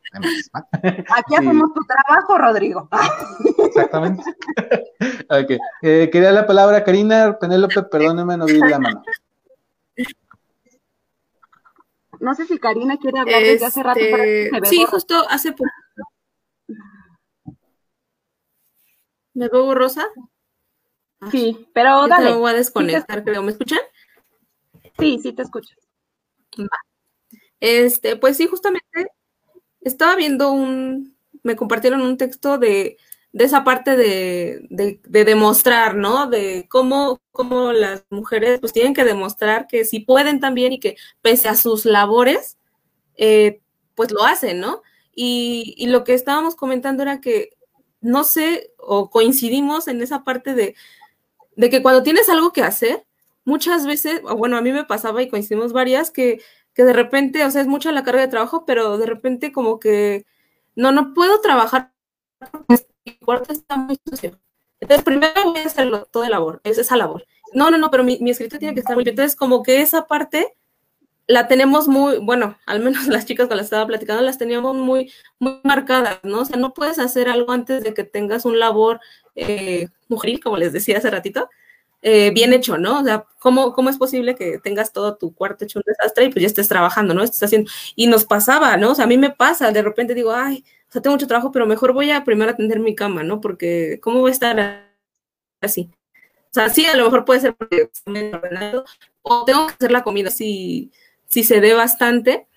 Aquí 1.18 1.36
hacemos 1.36 1.74
tu 1.74 1.82
trabajo, 1.84 2.38
Rodrigo. 2.38 2.90
Exactamente. 3.66 4.24
okay. 5.30 5.58
Eh, 5.82 6.10
quería 6.12 6.32
la 6.32 6.46
palabra 6.48 6.84
Karina 6.84 7.38
Penélope, 7.40 7.84
perdóneme, 7.84 8.38
no 8.38 8.46
vi 8.46 8.60
la 8.60 8.80
mano. 8.80 9.04
No 12.20 12.34
sé 12.34 12.46
si 12.46 12.58
Karina 12.60 12.98
quiere 12.98 13.20
hablar 13.20 13.42
desde 13.42 13.66
hace 13.66 13.84
rato. 13.84 14.00
Este, 14.00 14.50
sí, 14.66 14.86
justo 14.86 15.26
hace 15.30 15.52
poco. 15.52 15.70
¿Me 19.34 19.50
veo 19.50 19.66
borrosa? 19.66 20.08
Sí, 21.30 21.68
pero 21.74 22.08
dale. 22.08 22.32
Me 22.32 22.38
voy 22.38 22.52
a 22.52 22.54
desconectar, 22.54 23.24
creo. 23.24 23.44
¿Me 23.44 23.52
escuchan? 23.52 23.80
Sí, 24.98 25.20
sí 25.22 25.34
te 25.34 25.42
escucho. 25.42 25.76
Este, 27.60 28.16
pues 28.16 28.38
sí, 28.38 28.48
justamente 28.48 29.08
estaba 29.86 30.16
viendo 30.16 30.52
un, 30.52 31.16
me 31.44 31.56
compartieron 31.56 32.02
un 32.02 32.18
texto 32.18 32.58
de, 32.58 32.98
esa 33.34 33.64
parte 33.64 33.96
de, 33.96 35.00
demostrar, 35.08 35.96
¿no? 35.96 36.28
De 36.28 36.68
cómo, 36.70 37.22
cómo 37.32 37.72
las 37.72 38.04
mujeres 38.10 38.60
pues 38.60 38.74
tienen 38.74 38.94
que 38.94 39.06
demostrar 39.06 39.68
que 39.68 39.86
sí 39.86 40.00
pueden 40.00 40.40
también 40.40 40.74
y 40.74 40.80
que 40.80 40.98
pese 41.22 41.48
a 41.48 41.56
sus 41.56 41.86
labores, 41.86 42.58
eh, 43.16 43.62
pues 43.94 44.12
lo 44.12 44.24
hacen, 44.24 44.60
¿no? 44.60 44.82
Y, 45.14 45.76
y, 45.78 45.88
lo 45.88 46.04
que 46.04 46.14
estábamos 46.14 46.56
comentando 46.56 47.04
era 47.04 47.22
que, 47.22 47.52
no 48.02 48.24
sé, 48.24 48.74
o 48.78 49.10
coincidimos 49.10 49.88
en 49.88 50.02
esa 50.02 50.24
parte 50.24 50.56
de, 50.56 50.76
de 51.56 51.70
que 51.70 51.82
cuando 51.82 52.04
tienes 52.04 52.28
algo 52.28 52.52
que 52.52 52.64
hacer, 52.64 53.06
muchas 53.46 53.86
veces, 53.86 54.22
bueno, 54.22 54.58
a 54.58 54.62
mí 54.62 54.72
me 54.72 54.84
pasaba 54.84 55.22
y 55.22 55.30
coincidimos 55.30 55.72
varias, 55.72 56.12
que 56.12 56.42
que 56.76 56.84
de 56.84 56.94
repente, 56.94 57.44
o 57.46 57.50
sea, 57.50 57.62
es 57.62 57.68
mucha 57.68 57.92
la 57.92 58.04
carga 58.04 58.22
de 58.22 58.28
trabajo, 58.28 58.66
pero 58.66 58.98
de 58.98 59.08
repente 59.08 59.52
como 59.52 59.80
que 59.80 60.26
no, 60.76 60.92
no 60.92 61.14
puedo 61.14 61.42
trabajar 61.42 61.94
porque 62.52 62.86
mi 63.06 63.18
cuarto 63.18 63.54
está 63.54 63.78
muy 63.78 63.98
sucio. 64.08 64.40
Entonces, 64.80 65.04
primero 65.04 65.34
voy 65.46 65.60
a 65.60 65.66
hacer 65.66 65.90
toda 66.12 66.30
labor, 66.30 66.62
es 66.64 66.78
esa 66.78 66.98
labor. 66.98 67.26
No, 67.54 67.72
no, 67.72 67.78
no, 67.78 67.90
pero 67.90 68.04
mi, 68.04 68.20
mi 68.20 68.32
escrito 68.32 68.60
tiene 68.60 68.74
que 68.74 68.82
estar 68.82 68.96
muy 68.96 69.06
bien. 69.06 69.14
Entonces, 69.14 69.36
como 69.36 69.64
que 69.64 69.82
esa 69.82 70.06
parte 70.06 70.58
la 71.28 71.48
tenemos 71.48 71.88
muy, 71.88 72.18
bueno, 72.20 72.58
al 72.66 72.82
menos 72.82 73.08
las 73.08 73.26
chicas 73.26 73.48
con 73.48 73.58
las 73.58 73.66
que 73.66 73.68
estaba 73.68 73.88
platicando 73.88 74.22
las 74.22 74.38
teníamos 74.38 74.76
muy, 74.76 75.12
muy 75.40 75.62
marcadas, 75.64 76.20
¿no? 76.24 76.42
O 76.42 76.46
sea, 76.46 76.58
no 76.58 76.74
puedes 76.74 77.00
hacer 77.00 77.30
algo 77.30 77.52
antes 77.52 77.84
de 77.84 77.94
que 77.94 78.04
tengas 78.04 78.46
un 78.46 78.60
labor 78.60 79.00
eh, 79.36 79.88
mujeril, 80.10 80.42
como 80.42 80.58
les 80.58 80.74
decía 80.74 80.98
hace 80.98 81.10
ratito, 81.10 81.50
eh, 82.02 82.32
bien 82.32 82.54
hecho, 82.54 82.78
¿no? 82.78 83.00
O 83.00 83.04
sea, 83.04 83.26
¿cómo, 83.40 83.74
¿cómo 83.74 83.90
es 83.90 83.98
posible 83.98 84.36
que 84.36 84.60
tengas 84.60 84.94
todo 84.94 85.18
tu 85.18 85.34
cuarto 85.34 85.66
hecho 85.66 85.80
un 85.80 85.84
desastre 85.88 86.26
y 86.26 86.30
pues 86.30 86.42
ya 86.42 86.48
estés 86.48 86.68
trabajando, 86.68 87.14
¿no? 87.14 87.24
Estás 87.24 87.44
haciendo, 87.44 87.72
y 87.96 88.08
nos 88.08 88.26
pasaba, 88.26 88.78
¿no? 88.78 88.92
O 88.92 88.96
sea, 88.96 89.06
a 89.06 89.08
mí 89.08 89.18
me 89.18 89.32
pasa, 89.32 89.72
de 89.72 89.82
repente 89.82 90.14
digo, 90.14 90.32
ay, 90.32 90.64
o 90.90 90.92
sea, 90.92 91.02
tengo 91.02 91.16
mucho 91.16 91.28
trabajo, 91.28 91.52
pero 91.52 91.66
mejor 91.66 91.94
voy 91.94 92.12
a 92.12 92.24
primero 92.24 92.52
atender 92.52 92.80
mi 92.80 92.96
cama, 92.96 93.24
¿no? 93.24 93.42
Porque, 93.42 94.00
¿cómo 94.02 94.22
voy 94.22 94.30
a 94.32 94.34
estar 94.34 94.88
así? 95.62 95.90
O 96.52 96.54
sea, 96.54 96.70
sí, 96.70 96.86
a 96.86 96.96
lo 96.96 97.06
mejor 97.06 97.26
puede 97.26 97.42
ser 97.42 97.56
porque 97.56 97.90
ordenado, 98.08 98.86
o 99.22 99.44
tengo 99.46 99.68
que 99.68 99.74
hacer 99.74 99.92
la 99.92 100.04
comida 100.04 100.30
si, 100.32 100.92
si 101.28 101.44
se 101.44 101.60
dé 101.62 101.74
bastante, 101.74 102.48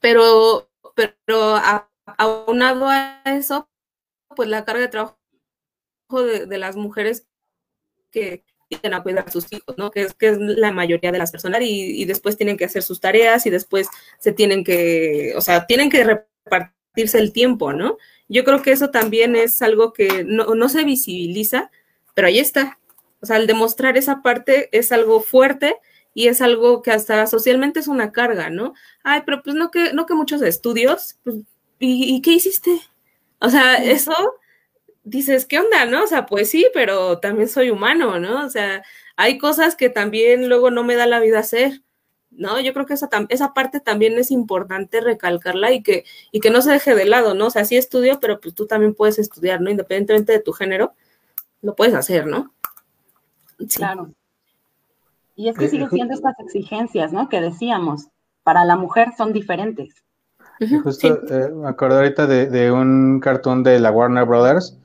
pero, 0.00 0.68
pero 0.94 1.56
aunado 2.18 2.88
a 2.88 3.22
eso, 3.24 3.68
pues 4.36 4.48
la 4.48 4.64
carga 4.64 4.82
de 4.82 4.88
trabajo 4.88 5.16
de, 6.12 6.46
de 6.46 6.58
las 6.58 6.76
mujeres 6.76 7.26
que 8.10 8.44
tienen 8.70 8.94
a 8.94 9.02
cuidar 9.02 9.24
a 9.26 9.30
sus 9.30 9.52
hijos, 9.52 9.76
¿no? 9.76 9.90
Que 9.90 10.02
es, 10.02 10.14
que 10.14 10.28
es 10.28 10.38
la 10.38 10.70
mayoría 10.70 11.10
de 11.10 11.18
las 11.18 11.32
personas 11.32 11.60
y, 11.62 12.04
después 12.04 12.36
tienen 12.36 12.56
que 12.56 12.64
hacer 12.64 12.82
sus 12.82 13.00
tareas 13.00 13.44
y 13.46 13.50
después 13.50 13.88
se 14.18 14.32
tienen 14.32 14.62
que, 14.64 15.32
o 15.36 15.40
sea, 15.40 15.66
tienen 15.66 15.90
que 15.90 16.04
repartirse 16.04 17.18
el 17.18 17.32
tiempo, 17.32 17.72
¿no? 17.72 17.98
Yo 18.28 18.44
creo 18.44 18.62
que 18.62 18.70
eso 18.70 18.90
también 18.90 19.34
es 19.34 19.60
algo 19.60 19.92
que 19.92 20.24
no, 20.24 20.54
no 20.54 20.68
se 20.68 20.84
visibiliza, 20.84 21.70
pero 22.14 22.28
ahí 22.28 22.38
está. 22.38 22.78
O 23.20 23.26
sea, 23.26 23.36
el 23.36 23.48
demostrar 23.48 23.98
esa 23.98 24.22
parte 24.22 24.68
es 24.72 24.92
algo 24.92 25.20
fuerte 25.20 25.76
y 26.14 26.28
es 26.28 26.40
algo 26.40 26.82
que 26.82 26.92
hasta 26.92 27.26
socialmente 27.26 27.80
es 27.80 27.88
una 27.88 28.12
carga, 28.12 28.50
¿no? 28.50 28.74
Ay, 29.02 29.22
pero 29.26 29.42
pues 29.42 29.56
no 29.56 29.70
que, 29.72 29.92
no 29.92 30.06
que 30.06 30.14
muchos 30.14 30.42
estudios, 30.42 31.16
pues, 31.24 31.36
¿y, 31.80 32.14
¿y 32.14 32.22
qué 32.22 32.32
hiciste? 32.32 32.80
O 33.40 33.48
sea, 33.48 33.82
eso 33.82 34.14
dices, 35.02 35.46
¿qué 35.46 35.58
onda, 35.58 35.86
no? 35.86 36.04
O 36.04 36.06
sea, 36.06 36.26
pues 36.26 36.50
sí, 36.50 36.66
pero 36.74 37.18
también 37.18 37.48
soy 37.48 37.70
humano, 37.70 38.18
¿no? 38.18 38.44
O 38.44 38.50
sea, 38.50 38.82
hay 39.16 39.38
cosas 39.38 39.76
que 39.76 39.90
también 39.90 40.48
luego 40.48 40.70
no 40.70 40.84
me 40.84 40.96
da 40.96 41.06
la 41.06 41.20
vida 41.20 41.40
hacer, 41.40 41.82
¿no? 42.30 42.60
Yo 42.60 42.72
creo 42.72 42.86
que 42.86 42.94
esa, 42.94 43.08
esa 43.28 43.54
parte 43.54 43.80
también 43.80 44.18
es 44.18 44.30
importante 44.30 45.00
recalcarla 45.00 45.72
y 45.72 45.82
que, 45.82 46.04
y 46.32 46.40
que 46.40 46.50
no 46.50 46.62
se 46.62 46.72
deje 46.72 46.94
de 46.94 47.06
lado, 47.06 47.34
¿no? 47.34 47.46
O 47.46 47.50
sea, 47.50 47.64
sí 47.64 47.76
estudio, 47.76 48.20
pero 48.20 48.40
pues 48.40 48.54
tú 48.54 48.66
también 48.66 48.94
puedes 48.94 49.18
estudiar, 49.18 49.60
¿no? 49.60 49.70
Independientemente 49.70 50.32
de 50.32 50.40
tu 50.40 50.52
género, 50.52 50.94
lo 51.62 51.74
puedes 51.74 51.94
hacer, 51.94 52.26
¿no? 52.26 52.52
Claro. 53.74 54.12
Y 55.36 55.48
es 55.48 55.56
que 55.56 55.68
sigue 55.68 55.88
siendo 55.88 56.14
estas 56.14 56.38
exigencias, 56.40 57.12
¿no? 57.12 57.28
Que 57.28 57.40
decíamos, 57.40 58.08
para 58.42 58.64
la 58.64 58.76
mujer 58.76 59.08
son 59.16 59.32
diferentes. 59.32 59.94
justo 60.82 61.08
eh, 61.30 61.50
me 61.54 61.68
acuerdo 61.68 61.96
ahorita 61.96 62.26
de, 62.26 62.46
de, 62.46 62.70
un 62.70 63.20
cartoon 63.20 63.62
de 63.62 63.80
la 63.80 63.90
Warner 63.90 64.26
Brothers 64.26 64.78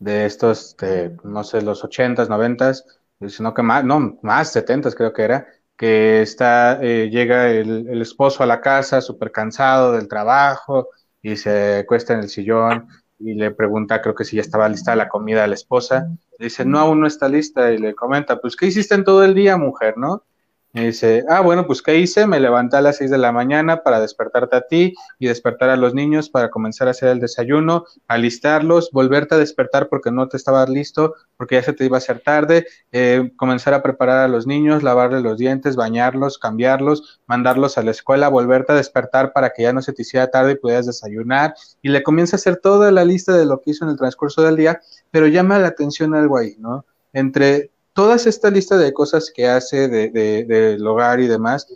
de 0.00 0.26
estos, 0.26 0.76
de, 0.78 1.16
no 1.22 1.44
sé, 1.44 1.62
los 1.62 1.84
ochentas, 1.84 2.28
noventas, 2.28 2.84
sino 3.28 3.54
que 3.54 3.62
más, 3.62 3.84
no, 3.84 4.18
más 4.22 4.50
setentas 4.52 4.96
creo 4.96 5.12
que 5.12 5.22
era, 5.22 5.46
que 5.76 6.22
está, 6.22 6.80
eh, 6.82 7.08
llega 7.10 7.50
el, 7.50 7.88
el, 7.88 8.02
esposo 8.02 8.42
a 8.42 8.46
la 8.46 8.60
casa 8.60 9.00
súper 9.00 9.30
cansado 9.30 9.92
del 9.92 10.08
trabajo 10.08 10.88
y 11.22 11.36
se 11.36 11.84
cuesta 11.86 12.14
en 12.14 12.20
el 12.20 12.28
sillón 12.28 12.88
y 13.20 13.34
le 13.34 13.50
pregunta, 13.50 14.00
creo 14.00 14.14
que 14.14 14.24
si 14.24 14.36
ya 14.36 14.42
estaba 14.42 14.68
lista 14.68 14.96
la 14.96 15.08
comida 15.08 15.44
a 15.44 15.46
la 15.46 15.54
esposa. 15.54 16.08
Le 16.38 16.46
dice, 16.46 16.64
no, 16.64 16.78
aún 16.78 17.00
no 17.00 17.06
está 17.06 17.28
lista 17.28 17.70
y 17.70 17.78
le 17.78 17.94
comenta, 17.94 18.40
pues, 18.40 18.56
¿qué 18.56 18.66
hiciste 18.66 18.94
en 18.94 19.04
todo 19.04 19.22
el 19.24 19.34
día, 19.34 19.58
mujer, 19.58 19.98
no? 19.98 20.24
Y 20.72 20.86
dice, 20.86 21.24
ah, 21.28 21.40
bueno, 21.40 21.66
pues 21.66 21.82
¿qué 21.82 21.98
hice? 21.98 22.28
Me 22.28 22.38
levanté 22.38 22.76
a 22.76 22.80
las 22.80 22.98
seis 22.98 23.10
de 23.10 23.18
la 23.18 23.32
mañana 23.32 23.82
para 23.82 23.98
despertarte 23.98 24.54
a 24.54 24.60
ti 24.60 24.94
y 25.18 25.26
despertar 25.26 25.68
a 25.68 25.76
los 25.76 25.94
niños 25.94 26.30
para 26.30 26.48
comenzar 26.48 26.86
a 26.86 26.92
hacer 26.92 27.08
el 27.08 27.18
desayuno, 27.18 27.86
alistarlos, 28.06 28.90
volverte 28.92 29.34
a 29.34 29.38
despertar 29.38 29.88
porque 29.88 30.12
no 30.12 30.28
te 30.28 30.36
estabas 30.36 30.68
listo, 30.68 31.14
porque 31.36 31.56
ya 31.56 31.64
se 31.64 31.72
te 31.72 31.86
iba 31.86 31.96
a 31.96 31.98
hacer 31.98 32.20
tarde, 32.20 32.66
eh, 32.92 33.32
comenzar 33.34 33.74
a 33.74 33.82
preparar 33.82 34.18
a 34.18 34.28
los 34.28 34.46
niños, 34.46 34.84
lavarles 34.84 35.22
los 35.22 35.38
dientes, 35.38 35.74
bañarlos, 35.74 36.38
cambiarlos, 36.38 37.20
mandarlos 37.26 37.76
a 37.76 37.82
la 37.82 37.90
escuela, 37.90 38.28
volverte 38.28 38.70
a 38.70 38.76
despertar 38.76 39.32
para 39.32 39.50
que 39.50 39.64
ya 39.64 39.72
no 39.72 39.82
se 39.82 39.92
te 39.92 40.02
hiciera 40.02 40.30
tarde 40.30 40.52
y 40.52 40.56
pudieras 40.56 40.86
desayunar. 40.86 41.54
Y 41.82 41.88
le 41.88 42.04
comienza 42.04 42.36
a 42.36 42.38
hacer 42.38 42.58
toda 42.58 42.92
la 42.92 43.04
lista 43.04 43.36
de 43.36 43.44
lo 43.44 43.60
que 43.60 43.72
hizo 43.72 43.84
en 43.84 43.90
el 43.90 43.96
transcurso 43.96 44.42
del 44.42 44.54
día, 44.54 44.80
pero 45.10 45.26
llama 45.26 45.58
la 45.58 45.66
atención 45.66 46.14
algo 46.14 46.38
ahí, 46.38 46.54
¿no? 46.60 46.84
Entre 47.12 47.72
todas 47.92 48.26
esta 48.26 48.50
lista 48.50 48.76
de 48.76 48.92
cosas 48.92 49.32
que 49.34 49.48
hace 49.48 49.88
del 49.88 50.46
de, 50.46 50.78
hogar 50.86 51.20
y 51.20 51.26
demás, 51.26 51.66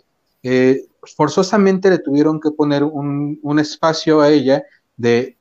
eh, 0.43 0.85
forzosamente 1.15 1.89
le 1.89 1.99
tuvieron 1.99 2.39
que 2.39 2.51
poner 2.51 2.83
un, 2.83 3.39
un, 3.41 3.59
espacio 3.59 4.21
a 4.21 4.29
ella 4.29 4.63
de 4.97 5.37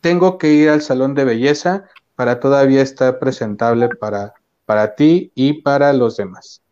tengo 0.00 0.38
que 0.38 0.52
ir 0.52 0.68
al 0.68 0.82
salón 0.82 1.14
de 1.14 1.24
belleza 1.24 1.84
para 2.14 2.40
todavía 2.40 2.82
estar 2.82 3.18
presentable 3.18 3.88
para, 3.88 4.34
para 4.66 4.94
ti 4.94 5.32
y 5.34 5.62
para 5.62 5.92
los 5.92 6.16
demás. 6.16 6.62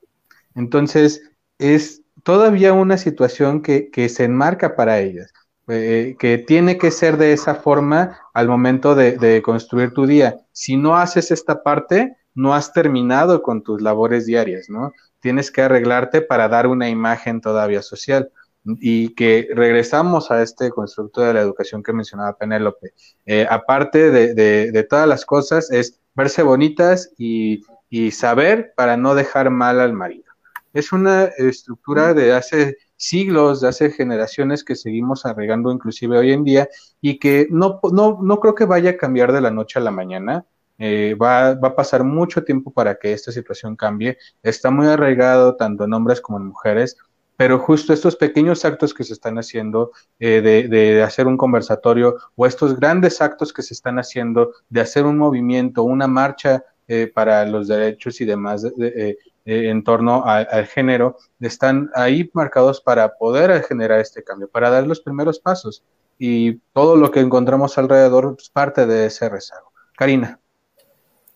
Entonces, 0.54 1.22
es 1.58 2.02
todavía 2.22 2.72
una 2.72 2.98
situación 2.98 3.62
que, 3.62 3.90
que 3.90 4.08
se 4.08 4.24
enmarca 4.24 4.76
para 4.76 5.00
ellas, 5.00 5.32
eh, 5.68 6.16
que 6.18 6.38
tiene 6.38 6.78
que 6.78 6.90
ser 6.90 7.16
de 7.16 7.32
esa 7.32 7.54
forma 7.54 8.18
al 8.34 8.48
momento 8.48 8.94
de, 8.94 9.16
de 9.16 9.42
construir 9.42 9.92
tu 9.92 10.06
día. 10.06 10.40
Si 10.52 10.76
no 10.76 10.96
haces 10.96 11.30
esta 11.30 11.62
parte, 11.62 12.16
no 12.34 12.54
has 12.54 12.72
terminado 12.72 13.42
con 13.42 13.62
tus 13.62 13.80
labores 13.82 14.26
diarias, 14.26 14.68
¿no? 14.68 14.92
Tienes 15.20 15.50
que 15.50 15.62
arreglarte 15.62 16.22
para 16.22 16.48
dar 16.48 16.66
una 16.66 16.88
imagen 16.88 17.40
todavía 17.40 17.82
social. 17.82 18.30
Y 18.64 19.08
que 19.14 19.48
regresamos 19.52 20.30
a 20.30 20.40
este 20.40 20.70
constructo 20.70 21.20
de 21.20 21.34
la 21.34 21.40
educación 21.40 21.82
que 21.82 21.92
mencionaba 21.92 22.36
Penélope. 22.36 22.94
Eh, 23.26 23.44
aparte 23.50 24.12
de, 24.12 24.86
todas 24.88 25.08
las 25.08 25.26
cosas, 25.26 25.68
es 25.72 25.98
verse 26.14 26.44
bonitas 26.44 27.10
y, 27.18 27.64
y 27.90 28.12
saber 28.12 28.72
para 28.76 28.96
no 28.96 29.16
dejar 29.16 29.50
mal 29.50 29.80
al 29.80 29.94
marido. 29.94 30.32
Es 30.72 30.92
una 30.92 31.24
estructura 31.24 32.14
de 32.14 32.32
hace 32.32 32.76
siglos, 32.96 33.60
de 33.60 33.68
hace 33.68 33.90
generaciones 33.90 34.62
que 34.62 34.76
seguimos 34.76 35.26
arreglando 35.26 35.72
inclusive 35.72 36.16
hoy 36.16 36.32
en 36.32 36.44
día 36.44 36.68
y 37.00 37.18
que 37.18 37.48
no, 37.50 37.80
no, 37.92 38.20
no 38.22 38.40
creo 38.40 38.54
que 38.54 38.64
vaya 38.64 38.90
a 38.90 38.96
cambiar 38.96 39.32
de 39.32 39.40
la 39.40 39.50
noche 39.50 39.80
a 39.80 39.82
la 39.82 39.90
mañana 39.90 40.46
eh, 40.84 41.14
va, 41.14 41.50
a 41.50 41.76
pasar 41.76 42.02
mucho 42.02 42.42
tiempo 42.42 42.72
para 42.72 42.96
que 42.96 43.12
esta 43.12 43.30
situación 43.30 43.76
cambie. 43.76 44.18
Está 44.42 44.72
muy 44.72 44.88
arraigado 44.88 45.54
tanto 45.54 45.84
en 45.84 45.94
hombres 45.94 46.20
como 46.20 46.38
en 46.38 46.46
mujeres, 46.46 46.96
pero 47.36 47.60
justo 47.60 47.92
estos 47.92 48.16
pequeños 48.16 48.64
actos 48.64 48.92
que 48.92 49.04
se 49.04 49.12
están 49.12 49.38
haciendo 49.38 49.92
eh, 50.18 50.40
de, 50.40 51.02
hacer 51.04 51.28
un 51.28 51.36
conversatorio 51.36 52.16
o 52.34 52.46
estos 52.46 52.74
grandes 52.80 53.22
actos 53.22 53.52
que 53.52 53.62
se 53.62 53.74
están 53.74 54.00
haciendo 54.00 54.54
de 54.70 54.80
hacer 54.80 55.06
un 55.06 55.18
movimiento, 55.18 55.84
una 55.84 56.08
marcha 56.08 56.64
eh, 56.88 57.06
para 57.14 57.46
los 57.46 57.68
derechos 57.68 58.20
y 58.20 58.24
demás 58.24 58.62
de, 58.62 59.18
en 59.44 59.84
torno 59.84 60.24
al 60.26 60.66
género, 60.66 61.16
están 61.38 61.90
ahí 61.94 62.28
marcados 62.34 62.80
para 62.80 63.16
poder 63.18 63.62
generar 63.62 64.00
este 64.00 64.24
cambio, 64.24 64.48
para 64.48 64.68
dar 64.68 64.84
los 64.88 65.00
primeros 65.00 65.38
pasos. 65.38 65.84
Y 66.18 66.54
todo 66.72 66.96
lo 66.96 67.12
que 67.12 67.20
encontramos 67.20 67.78
alrededor 67.78 68.34
es 68.36 68.50
parte 68.50 68.84
de 68.84 69.06
ese 69.06 69.28
rezago. 69.28 69.70
Karina. 69.96 70.41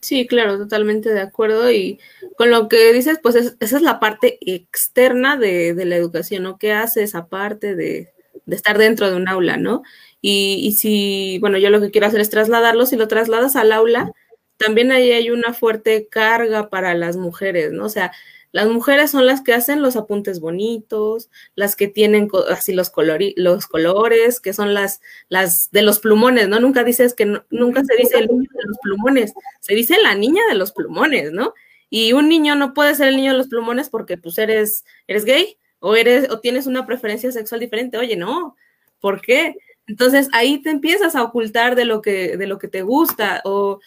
Sí, 0.00 0.26
claro, 0.26 0.58
totalmente 0.58 1.12
de 1.12 1.20
acuerdo. 1.20 1.70
Y 1.70 1.98
con 2.36 2.50
lo 2.50 2.68
que 2.68 2.92
dices, 2.92 3.18
pues 3.22 3.34
es, 3.34 3.56
esa 3.60 3.76
es 3.76 3.82
la 3.82 3.98
parte 3.98 4.38
externa 4.40 5.36
de, 5.36 5.74
de, 5.74 5.84
la 5.84 5.96
educación, 5.96 6.44
¿no? 6.44 6.58
¿Qué 6.58 6.72
hace 6.72 7.02
esa 7.02 7.26
parte 7.26 7.74
de, 7.74 8.12
de 8.44 8.56
estar 8.56 8.78
dentro 8.78 9.10
de 9.10 9.16
un 9.16 9.28
aula, 9.28 9.56
¿no? 9.56 9.82
Y, 10.20 10.60
y, 10.62 10.72
si, 10.72 11.38
bueno, 11.40 11.58
yo 11.58 11.70
lo 11.70 11.80
que 11.80 11.90
quiero 11.90 12.06
hacer 12.06 12.20
es 12.20 12.30
trasladarlo, 12.30 12.86
si 12.86 12.96
lo 12.96 13.08
trasladas 13.08 13.56
al 13.56 13.72
aula, 13.72 14.12
también 14.56 14.92
ahí 14.92 15.12
hay 15.12 15.30
una 15.30 15.52
fuerte 15.52 16.08
carga 16.08 16.68
para 16.70 16.94
las 16.94 17.16
mujeres, 17.16 17.72
¿no? 17.72 17.86
O 17.86 17.88
sea, 17.88 18.12
las 18.56 18.68
mujeres 18.68 19.10
son 19.10 19.26
las 19.26 19.42
que 19.42 19.52
hacen 19.52 19.82
los 19.82 19.96
apuntes 19.96 20.40
bonitos, 20.40 21.28
las 21.56 21.76
que 21.76 21.88
tienen 21.88 22.30
así 22.48 22.72
los, 22.72 22.88
colori 22.88 23.34
los 23.36 23.66
colores, 23.66 24.40
que 24.40 24.54
son 24.54 24.72
las, 24.72 25.02
las 25.28 25.70
de 25.72 25.82
los 25.82 25.98
plumones, 25.98 26.48
¿no? 26.48 26.58
Nunca 26.58 26.82
dices 26.82 27.12
que 27.12 27.26
nunca 27.50 27.84
se 27.84 27.94
dice 27.96 28.16
el 28.16 28.28
niño 28.28 28.48
de 28.54 28.66
los 28.66 28.78
plumones, 28.82 29.34
se 29.60 29.74
dice 29.74 29.98
la 30.02 30.14
niña 30.14 30.40
de 30.48 30.54
los 30.54 30.72
plumones, 30.72 31.32
¿no? 31.32 31.52
Y 31.90 32.14
un 32.14 32.30
niño 32.30 32.54
no 32.54 32.72
puede 32.72 32.94
ser 32.94 33.08
el 33.08 33.16
niño 33.16 33.32
de 33.32 33.36
los 33.36 33.48
plumones 33.48 33.90
porque 33.90 34.16
pues 34.16 34.38
eres, 34.38 34.86
eres 35.06 35.26
gay 35.26 35.58
o 35.80 35.94
eres, 35.94 36.30
o 36.30 36.40
tienes 36.40 36.66
una 36.66 36.86
preferencia 36.86 37.30
sexual 37.32 37.60
diferente. 37.60 37.98
Oye, 37.98 38.16
no, 38.16 38.56
¿por 39.00 39.20
qué? 39.20 39.56
Entonces 39.86 40.30
ahí 40.32 40.62
te 40.62 40.70
empiezas 40.70 41.14
a 41.14 41.24
ocultar 41.24 41.76
de 41.76 41.84
lo 41.84 42.00
que, 42.00 42.38
de 42.38 42.46
lo 42.46 42.58
que 42.58 42.68
te 42.68 42.80
gusta, 42.80 43.42
o 43.44 43.80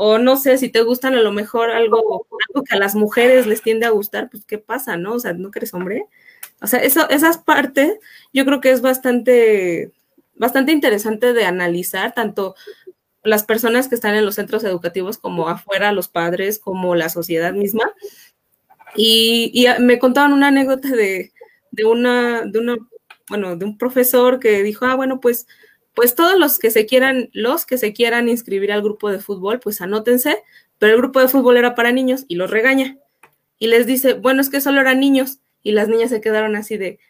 o 0.00 0.16
no 0.18 0.36
sé, 0.36 0.58
si 0.58 0.68
te 0.68 0.82
gustan 0.82 1.16
a 1.16 1.22
lo 1.22 1.32
mejor 1.32 1.70
algo, 1.70 2.24
algo 2.48 2.62
que 2.62 2.76
a 2.76 2.78
las 2.78 2.94
mujeres 2.94 3.48
les 3.48 3.62
tiende 3.62 3.84
a 3.84 3.90
gustar, 3.90 4.30
pues 4.30 4.44
qué 4.44 4.56
pasa, 4.56 4.96
¿no? 4.96 5.14
O 5.14 5.18
sea, 5.18 5.32
¿no 5.32 5.50
eres 5.52 5.74
hombre? 5.74 6.06
O 6.62 6.68
sea, 6.68 6.78
eso, 6.78 7.10
esas 7.10 7.38
partes 7.38 7.98
yo 8.32 8.44
creo 8.44 8.60
que 8.60 8.70
es 8.70 8.80
bastante, 8.80 9.90
bastante 10.36 10.70
interesante 10.70 11.32
de 11.32 11.44
analizar, 11.44 12.14
tanto 12.14 12.54
las 13.24 13.42
personas 13.42 13.88
que 13.88 13.96
están 13.96 14.14
en 14.14 14.24
los 14.24 14.36
centros 14.36 14.62
educativos, 14.62 15.18
como 15.18 15.48
afuera, 15.48 15.90
los 15.90 16.06
padres, 16.06 16.60
como 16.60 16.94
la 16.94 17.08
sociedad 17.08 17.52
misma. 17.52 17.92
Y, 18.94 19.66
me 19.80 19.98
contaban 19.98 20.32
una 20.32 20.46
anécdota 20.46 20.90
de, 20.90 21.32
de, 21.72 21.84
una, 21.84 22.42
de 22.42 22.60
una, 22.60 22.76
bueno, 23.28 23.56
de 23.56 23.64
un 23.64 23.76
profesor 23.76 24.38
que 24.38 24.62
dijo, 24.62 24.84
ah, 24.84 24.94
bueno, 24.94 25.18
pues, 25.18 25.48
pues 25.98 26.14
todos 26.14 26.38
los 26.38 26.60
que 26.60 26.70
se 26.70 26.86
quieran, 26.86 27.28
los 27.32 27.66
que 27.66 27.76
se 27.76 27.92
quieran 27.92 28.28
inscribir 28.28 28.70
al 28.70 28.82
grupo 28.82 29.10
de 29.10 29.18
fútbol, 29.18 29.58
pues 29.58 29.80
anótense, 29.80 30.40
pero 30.78 30.92
el 30.92 30.98
grupo 30.98 31.18
de 31.18 31.26
fútbol 31.26 31.56
era 31.56 31.74
para 31.74 31.90
niños 31.90 32.24
y 32.28 32.36
los 32.36 32.52
regaña. 32.52 32.96
Y 33.58 33.66
les 33.66 33.84
dice, 33.84 34.12
bueno, 34.12 34.40
es 34.40 34.48
que 34.48 34.60
solo 34.60 34.80
eran 34.80 35.00
niños. 35.00 35.40
Y 35.60 35.72
las 35.72 35.88
niñas 35.88 36.10
se 36.10 36.20
quedaron 36.20 36.54
así 36.54 36.76
de, 36.76 37.00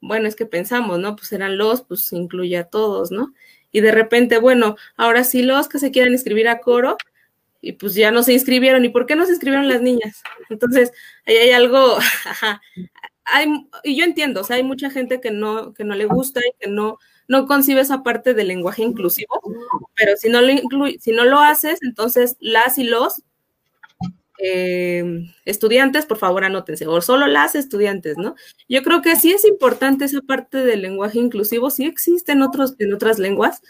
bueno, 0.00 0.28
es 0.28 0.36
que 0.36 0.46
pensamos, 0.46 1.00
¿no? 1.00 1.16
Pues 1.16 1.32
eran 1.32 1.58
los, 1.58 1.82
pues 1.82 2.12
incluye 2.12 2.56
a 2.56 2.68
todos, 2.68 3.10
¿no? 3.10 3.34
Y 3.72 3.80
de 3.80 3.90
repente, 3.90 4.38
bueno, 4.38 4.76
ahora 4.96 5.24
sí 5.24 5.42
los 5.42 5.68
que 5.68 5.80
se 5.80 5.90
quieran 5.90 6.12
inscribir 6.12 6.46
a 6.46 6.60
coro, 6.60 6.96
y 7.60 7.72
pues 7.72 7.94
ya 7.96 8.12
no 8.12 8.22
se 8.22 8.32
inscribieron. 8.32 8.84
¿Y 8.84 8.90
por 8.90 9.06
qué 9.06 9.16
no 9.16 9.26
se 9.26 9.32
inscribieron 9.32 9.68
las 9.68 9.82
niñas? 9.82 10.22
Entonces, 10.50 10.92
ahí 11.26 11.36
hay 11.36 11.50
algo, 11.50 11.98
hay, 13.24 13.48
y 13.82 13.96
yo 13.96 14.04
entiendo, 14.04 14.42
o 14.42 14.44
sea, 14.44 14.54
hay 14.54 14.62
mucha 14.62 14.88
gente 14.88 15.20
que 15.20 15.32
no, 15.32 15.74
que 15.74 15.82
no 15.82 15.96
le 15.96 16.04
gusta 16.04 16.38
y 16.38 16.52
que 16.60 16.70
no, 16.70 17.00
no 17.28 17.46
concibe 17.46 17.80
esa 17.80 18.02
parte 18.02 18.34
del 18.34 18.48
lenguaje 18.48 18.82
inclusivo, 18.82 19.40
pero 19.96 20.16
si 20.16 20.28
no 20.28 20.40
lo, 20.40 20.52
si 21.00 21.12
no 21.12 21.24
lo 21.24 21.40
haces, 21.40 21.78
entonces 21.82 22.36
las 22.40 22.78
y 22.78 22.84
los 22.84 23.22
eh, 24.38 25.26
estudiantes, 25.44 26.06
por 26.06 26.18
favor 26.18 26.44
anótense, 26.44 26.86
o 26.86 27.00
solo 27.00 27.26
las 27.26 27.54
estudiantes, 27.54 28.16
¿no? 28.18 28.34
Yo 28.68 28.82
creo 28.82 29.02
que 29.02 29.16
sí 29.16 29.32
es 29.32 29.44
importante 29.44 30.04
esa 30.04 30.20
parte 30.20 30.58
del 30.58 30.82
lenguaje 30.82 31.18
inclusivo, 31.18 31.70
sí 31.70 31.86
existe 31.86 32.32
en, 32.32 32.42
otros, 32.42 32.74
en 32.78 32.92
otras 32.92 33.18
lenguas, 33.18 33.62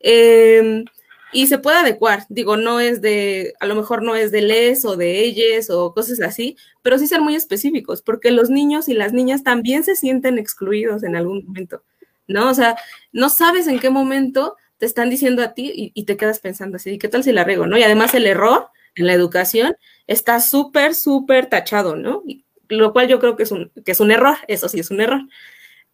eh, 0.00 0.84
y 1.32 1.46
se 1.46 1.58
puede 1.58 1.78
adecuar, 1.78 2.24
digo, 2.30 2.56
no 2.56 2.80
es 2.80 3.02
de, 3.02 3.52
a 3.60 3.66
lo 3.66 3.74
mejor 3.74 4.02
no 4.02 4.16
es 4.16 4.30
de 4.30 4.40
les 4.40 4.84
o 4.86 4.96
de 4.96 5.20
ellos 5.24 5.68
o 5.68 5.92
cosas 5.92 6.20
así, 6.20 6.56
pero 6.82 6.98
sí 6.98 7.06
ser 7.06 7.20
muy 7.20 7.34
específicos, 7.34 8.00
porque 8.00 8.30
los 8.30 8.48
niños 8.48 8.88
y 8.88 8.94
las 8.94 9.12
niñas 9.12 9.42
también 9.42 9.84
se 9.84 9.94
sienten 9.94 10.38
excluidos 10.38 11.02
en 11.02 11.16
algún 11.16 11.44
momento, 11.44 11.82
¿no? 12.28 12.50
O 12.50 12.54
sea, 12.54 12.76
no 13.12 13.28
sabes 13.30 13.66
en 13.66 13.80
qué 13.80 13.90
momento 13.90 14.56
te 14.78 14.86
están 14.86 15.10
diciendo 15.10 15.42
a 15.42 15.54
ti 15.54 15.92
y, 15.94 16.04
te 16.04 16.16
quedas 16.16 16.38
pensando 16.38 16.76
así, 16.76 16.98
¿qué 16.98 17.08
tal 17.08 17.24
si 17.24 17.32
la 17.32 17.44
rego, 17.44 17.66
no? 17.66 17.76
Y 17.76 17.82
además 17.82 18.14
el 18.14 18.26
error 18.26 18.68
en 18.94 19.06
la 19.06 19.12
educación 19.12 19.76
está 20.06 20.40
súper, 20.40 20.94
súper 20.94 21.46
tachado, 21.46 21.96
¿no? 21.96 22.22
lo 22.68 22.92
cual 22.92 23.08
yo 23.08 23.18
creo 23.18 23.34
que 23.34 23.44
es, 23.44 23.50
un, 23.50 23.72
que 23.84 23.92
es 23.92 24.00
un 24.00 24.10
error, 24.10 24.36
eso 24.46 24.68
sí 24.68 24.78
es 24.78 24.90
un 24.90 25.00
error. 25.00 25.22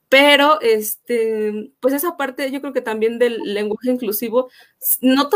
Pero, 0.08 0.60
este, 0.60 1.72
pues 1.80 1.94
esa 1.94 2.16
parte 2.16 2.50
yo 2.50 2.60
creo 2.60 2.72
que 2.72 2.80
también 2.80 3.18
del 3.18 3.38
lenguaje 3.54 3.90
inclusivo, 3.90 4.50
no 5.00 5.28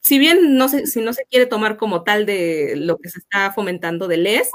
si 0.00 0.18
bien 0.18 0.56
no 0.56 0.68
se, 0.68 0.86
si 0.86 1.00
no 1.00 1.12
se 1.12 1.24
quiere 1.26 1.46
tomar 1.46 1.76
como 1.76 2.02
tal 2.02 2.26
de 2.26 2.74
lo 2.76 2.98
que 2.98 3.08
se 3.08 3.18
está 3.18 3.52
fomentando 3.52 4.08
de 4.08 4.16
les, 4.16 4.50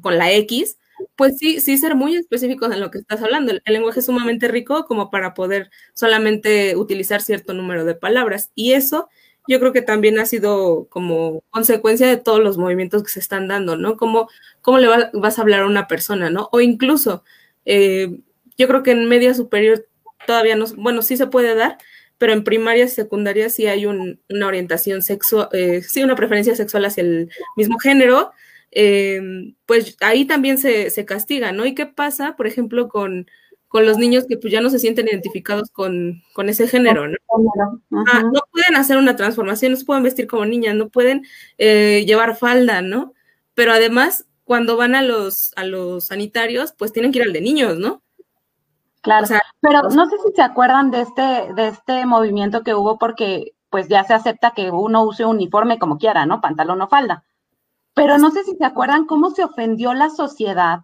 con 0.00 0.18
la 0.18 0.32
X, 0.32 0.78
pues 1.16 1.38
sí, 1.38 1.60
sí 1.60 1.78
ser 1.78 1.94
muy 1.94 2.16
específicos 2.16 2.72
en 2.72 2.80
lo 2.80 2.90
que 2.90 2.98
estás 2.98 3.22
hablando. 3.22 3.52
El, 3.52 3.62
lenguaje 3.66 4.00
es 4.00 4.06
sumamente 4.06 4.48
rico 4.48 4.84
como 4.84 5.10
para 5.10 5.34
poder 5.34 5.70
solamente 5.94 6.76
utilizar 6.76 7.22
cierto 7.22 7.54
número 7.54 7.84
de 7.84 7.94
palabras. 7.94 8.50
Y 8.54 8.72
eso 8.72 9.08
yo 9.48 9.58
creo 9.58 9.72
que 9.72 9.82
también 9.82 10.18
ha 10.18 10.26
sido 10.26 10.86
como 10.90 11.42
consecuencia 11.50 12.06
de 12.06 12.16
todos 12.16 12.40
los 12.40 12.58
movimientos 12.58 13.02
que 13.02 13.10
se 13.10 13.20
están 13.20 13.48
dando, 13.48 13.76
¿no? 13.76 13.96
¿Cómo, 13.96 14.28
cómo 14.60 14.78
le 14.78 14.88
vas 15.12 15.38
a 15.38 15.42
hablar 15.42 15.60
a 15.60 15.66
una 15.66 15.88
persona, 15.88 16.30
¿no? 16.30 16.48
O 16.52 16.60
incluso, 16.60 17.24
eh, 17.64 18.18
yo 18.56 18.68
creo 18.68 18.82
que 18.82 18.92
en 18.92 19.08
media 19.08 19.34
superior 19.34 19.86
todavía 20.26 20.56
no, 20.56 20.66
bueno, 20.76 21.02
sí 21.02 21.16
se 21.16 21.26
puede 21.26 21.54
dar, 21.54 21.78
pero 22.18 22.32
en 22.32 22.44
primaria 22.44 22.84
y 22.84 22.88
secundaria 22.88 23.48
sí 23.48 23.66
hay 23.66 23.86
una 23.86 24.46
orientación 24.46 25.02
sexual, 25.02 25.48
eh, 25.52 25.82
sí, 25.82 26.04
una 26.04 26.16
preferencia 26.16 26.54
sexual 26.54 26.84
hacia 26.84 27.00
el 27.02 27.30
mismo 27.56 27.78
género, 27.78 28.32
eh, 28.70 29.54
pues 29.66 29.96
ahí 30.00 30.24
también 30.24 30.58
se, 30.58 30.90
se 30.90 31.04
castiga, 31.04 31.52
¿no? 31.52 31.66
¿Y 31.66 31.74
qué 31.74 31.86
pasa, 31.86 32.36
por 32.36 32.46
ejemplo, 32.46 32.88
con 32.88 33.26
con 33.70 33.86
los 33.86 33.98
niños 33.98 34.26
que 34.26 34.36
pues 34.36 34.52
ya 34.52 34.60
no 34.60 34.68
se 34.68 34.80
sienten 34.80 35.06
identificados 35.06 35.70
con, 35.70 36.24
ese 36.48 36.66
género, 36.66 37.06
¿no? 37.06 37.16
Ah, 38.12 38.24
no 38.24 38.40
pueden 38.50 38.74
hacer 38.74 38.96
una 38.96 39.14
transformación, 39.14 39.70
no 39.70 39.78
se 39.78 39.84
pueden 39.84 40.02
vestir 40.02 40.26
como 40.26 40.44
niñas, 40.44 40.74
no 40.74 40.88
pueden 40.88 41.24
eh, 41.56 42.04
llevar 42.04 42.36
falda, 42.36 42.82
¿no? 42.82 43.14
Pero 43.54 43.70
además, 43.70 44.26
cuando 44.42 44.76
van 44.76 44.96
a 44.96 45.02
los, 45.02 45.52
a 45.54 45.62
los 45.62 46.06
sanitarios, 46.06 46.72
pues 46.72 46.92
tienen 46.92 47.12
que 47.12 47.20
ir 47.20 47.26
al 47.26 47.32
de 47.32 47.42
niños, 47.42 47.78
¿no? 47.78 48.02
Claro, 49.02 49.28
pero 49.60 49.82
no 49.82 50.10
sé 50.10 50.16
si 50.26 50.32
se 50.34 50.42
acuerdan 50.42 50.90
de 50.90 51.02
este, 51.02 51.54
de 51.54 51.68
este 51.68 52.06
movimiento 52.06 52.64
que 52.64 52.74
hubo 52.74 52.98
porque 52.98 53.54
pues 53.70 53.86
ya 53.86 54.02
se 54.02 54.14
acepta 54.14 54.50
que 54.50 54.72
uno 54.72 55.04
use 55.04 55.24
uniforme 55.24 55.78
como 55.78 55.96
quiera, 55.96 56.26
¿no? 56.26 56.40
Pantalón 56.40 56.82
o 56.82 56.88
falda. 56.88 57.22
Pero 57.94 58.18
no 58.18 58.30
sé 58.30 58.44
si 58.44 58.56
se 58.56 58.64
acuerdan 58.64 59.06
cómo 59.06 59.30
se 59.30 59.44
ofendió 59.44 59.94
la 59.94 60.10
sociedad 60.10 60.80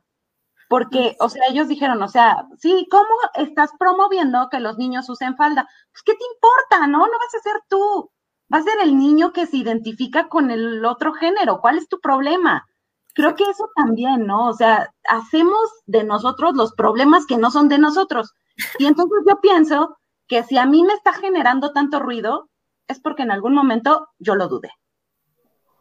porque, 0.68 1.16
o 1.20 1.28
sea, 1.28 1.42
ellos 1.48 1.68
dijeron, 1.68 2.02
o 2.02 2.08
sea, 2.08 2.46
sí, 2.58 2.86
¿cómo 2.90 3.06
estás 3.34 3.70
promoviendo 3.78 4.48
que 4.50 4.60
los 4.60 4.78
niños 4.78 5.08
usen 5.08 5.36
falda? 5.36 5.68
Pues, 5.92 6.02
¿qué 6.02 6.14
te 6.14 6.24
importa, 6.34 6.86
no? 6.88 6.98
No 6.98 7.12
vas 7.12 7.34
a 7.36 7.42
ser 7.42 7.62
tú, 7.68 8.10
va 8.52 8.58
a 8.58 8.62
ser 8.62 8.78
el 8.82 8.96
niño 8.96 9.32
que 9.32 9.46
se 9.46 9.58
identifica 9.58 10.28
con 10.28 10.50
el 10.50 10.84
otro 10.84 11.12
género, 11.14 11.60
¿cuál 11.60 11.78
es 11.78 11.88
tu 11.88 12.00
problema? 12.00 12.66
Creo 13.14 13.34
que 13.34 13.44
eso 13.44 13.70
también, 13.74 14.26
¿no? 14.26 14.48
O 14.48 14.52
sea, 14.54 14.90
hacemos 15.08 15.58
de 15.86 16.04
nosotros 16.04 16.54
los 16.54 16.74
problemas 16.74 17.26
que 17.26 17.38
no 17.38 17.50
son 17.50 17.68
de 17.68 17.78
nosotros. 17.78 18.34
Y 18.78 18.86
entonces 18.86 19.18
yo 19.26 19.40
pienso 19.40 19.96
que 20.28 20.42
si 20.42 20.58
a 20.58 20.66
mí 20.66 20.82
me 20.82 20.92
está 20.92 21.12
generando 21.14 21.72
tanto 21.72 22.00
ruido, 22.00 22.50
es 22.88 23.00
porque 23.00 23.22
en 23.22 23.30
algún 23.30 23.54
momento 23.54 24.08
yo 24.18 24.34
lo 24.34 24.48
dudé. 24.48 24.70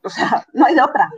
O 0.05 0.09
sea, 0.09 0.45
no 0.53 0.65
hay 0.65 0.75
de 0.75 0.81
otra. 0.81 1.09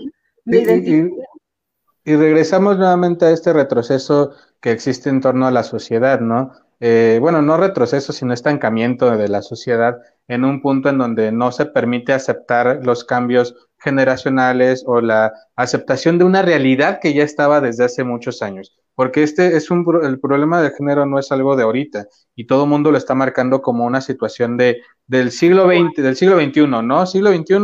Y 2.06 2.16
regresamos 2.16 2.78
nuevamente 2.78 3.26
a 3.26 3.32
este 3.32 3.52
retroceso 3.52 4.32
que 4.62 4.72
existe 4.72 5.10
en 5.10 5.20
torno 5.20 5.46
a 5.46 5.52
la 5.52 5.64
sociedad, 5.64 6.22
¿no? 6.22 6.54
Eh, 6.80 7.18
bueno, 7.20 7.42
no 7.42 7.58
retroceso, 7.58 8.14
sino 8.14 8.34
estancamiento 8.34 9.12
de 9.18 9.28
la 9.28 9.42
sociedad 9.42 9.98
en 10.28 10.46
un 10.46 10.62
punto 10.62 10.88
en 10.90 11.00
donde 11.00 11.32
no 11.32 11.52
se 11.52 11.66
permite 11.66 12.14
aceptar 12.14 12.80
los 12.84 13.04
cambios 13.04 13.56
generacionales 13.80 14.84
o 14.88 15.02
la 15.02 15.34
aceptación 15.56 16.18
de 16.18 16.24
una 16.24 16.44
realidad 16.44 17.00
que 17.02 17.14
ya 17.14 17.24
estaba 17.24 17.62
desde 17.62 17.84
hace 17.84 18.04
muchos 18.04 18.42
años. 18.42 18.80
Porque 18.98 19.22
este 19.22 19.56
es 19.56 19.70
un, 19.70 19.86
el 20.02 20.20
problema 20.20 20.60
del 20.60 20.72
género 20.72 21.06
no 21.06 21.20
es 21.20 21.32
algo 21.32 21.56
de 21.56 21.62
ahorita 21.62 22.08
y 22.36 22.48
todo 22.48 22.64
el 22.64 22.70
mundo 22.72 22.89
lo 22.89 22.98
está 22.98 23.14
marcando 23.14 23.62
como 23.62 23.86
una 23.86 24.02
situación 24.02 24.58
de, 24.58 24.82
del 25.06 25.30
siglo 25.30 25.68
XX, 25.68 26.02
del 26.02 26.16
siglo 26.16 26.36
XXI, 26.41 26.66
¿no? 26.66 27.06
Siglo 27.06 27.30
XXI 27.30 27.58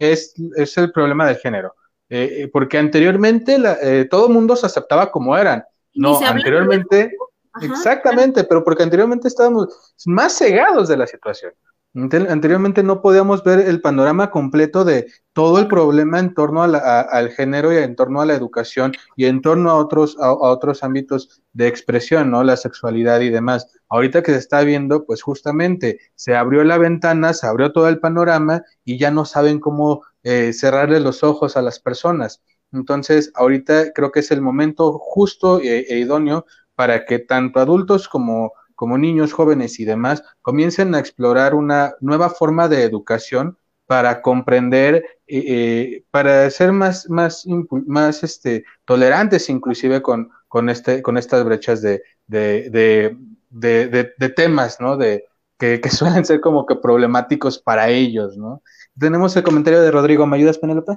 es, 0.00 0.34
es 0.56 0.76
el 0.78 0.90
problema 0.90 1.28
del 1.28 1.36
género. 1.36 1.76
Eh, 2.08 2.42
eh, 2.42 2.48
porque 2.52 2.76
anteriormente 2.76 3.56
eh, 3.82 4.08
todo 4.10 4.26
el 4.26 4.32
mundo 4.32 4.56
se 4.56 4.66
aceptaba 4.66 5.12
como 5.12 5.38
eran. 5.38 5.62
No, 5.94 6.18
anteriormente, 6.26 7.14
exactamente, 7.62 8.42
pero 8.42 8.64
porque 8.64 8.82
anteriormente 8.82 9.28
estábamos 9.28 9.68
más 10.06 10.36
cegados 10.36 10.88
de 10.88 10.96
la 10.96 11.06
situación. 11.06 11.52
Anteriormente 11.92 12.84
no 12.84 13.02
podíamos 13.02 13.42
ver 13.42 13.58
el 13.58 13.80
panorama 13.80 14.30
completo 14.30 14.84
de 14.84 15.10
todo 15.32 15.58
el 15.58 15.66
problema 15.66 16.20
en 16.20 16.34
torno 16.34 16.62
al 16.62 17.30
género 17.30 17.72
y 17.72 17.78
en 17.78 17.96
torno 17.96 18.20
a 18.20 18.26
la 18.26 18.34
educación 18.34 18.92
y 19.16 19.24
en 19.24 19.42
torno 19.42 19.70
a 19.70 19.74
otros, 19.74 20.16
a, 20.20 20.32
otros 20.32 20.84
ámbitos 20.84 21.42
de 21.52 21.66
expresión, 21.66 22.30
¿no? 22.30 22.44
La 22.44 22.56
sexualidad 22.56 23.20
y 23.22 23.30
demás. 23.30 23.66
Ahorita 23.88 24.22
que 24.22 24.30
se 24.30 24.38
está 24.38 24.60
viendo, 24.62 25.04
pues 25.04 25.20
justamente 25.22 25.98
se 26.14 26.36
abrió 26.36 26.62
la 26.62 26.78
ventana, 26.78 27.32
se 27.32 27.48
abrió 27.48 27.72
todo 27.72 27.88
el 27.88 27.98
panorama 27.98 28.62
y 28.84 28.96
ya 28.96 29.10
no 29.10 29.24
saben 29.24 29.58
cómo 29.58 30.04
eh, 30.22 30.52
cerrarle 30.52 31.00
los 31.00 31.24
ojos 31.24 31.56
a 31.56 31.62
las 31.62 31.80
personas. 31.80 32.40
Entonces, 32.72 33.32
ahorita 33.34 33.92
creo 33.92 34.12
que 34.12 34.20
es 34.20 34.30
el 34.30 34.42
momento 34.42 34.92
justo 35.00 35.60
e, 35.60 35.80
e 35.88 35.98
idóneo 35.98 36.46
para 36.76 37.04
que 37.04 37.18
tanto 37.18 37.58
adultos 37.58 38.08
como 38.08 38.52
como 38.80 38.96
niños, 38.96 39.34
jóvenes 39.34 39.78
y 39.78 39.84
demás, 39.84 40.24
comiencen 40.40 40.94
a 40.94 41.00
explorar 41.00 41.54
una 41.54 41.96
nueva 42.00 42.30
forma 42.30 42.66
de 42.66 42.82
educación 42.82 43.58
para 43.84 44.22
comprender, 44.22 45.04
eh, 45.26 45.44
eh, 45.46 46.04
para 46.10 46.48
ser 46.48 46.72
más, 46.72 47.06
más, 47.10 47.44
más 47.86 48.22
este, 48.22 48.64
tolerantes 48.86 49.50
inclusive 49.50 50.00
con, 50.00 50.30
con, 50.48 50.70
este, 50.70 51.02
con 51.02 51.18
estas 51.18 51.44
brechas 51.44 51.82
de, 51.82 52.02
de, 52.26 53.14
de, 53.50 54.28
temas, 54.30 54.80
¿no? 54.80 54.96
De, 54.96 55.26
que, 55.58 55.78
que, 55.82 55.90
suelen 55.90 56.24
ser 56.24 56.40
como 56.40 56.64
que 56.64 56.76
problemáticos 56.76 57.58
para 57.58 57.90
ellos, 57.90 58.38
¿no? 58.38 58.62
Tenemos 58.98 59.36
el 59.36 59.42
comentario 59.42 59.82
de 59.82 59.90
Rodrigo. 59.90 60.24
¿Me 60.26 60.38
ayudas, 60.38 60.56
Penélope? 60.56 60.92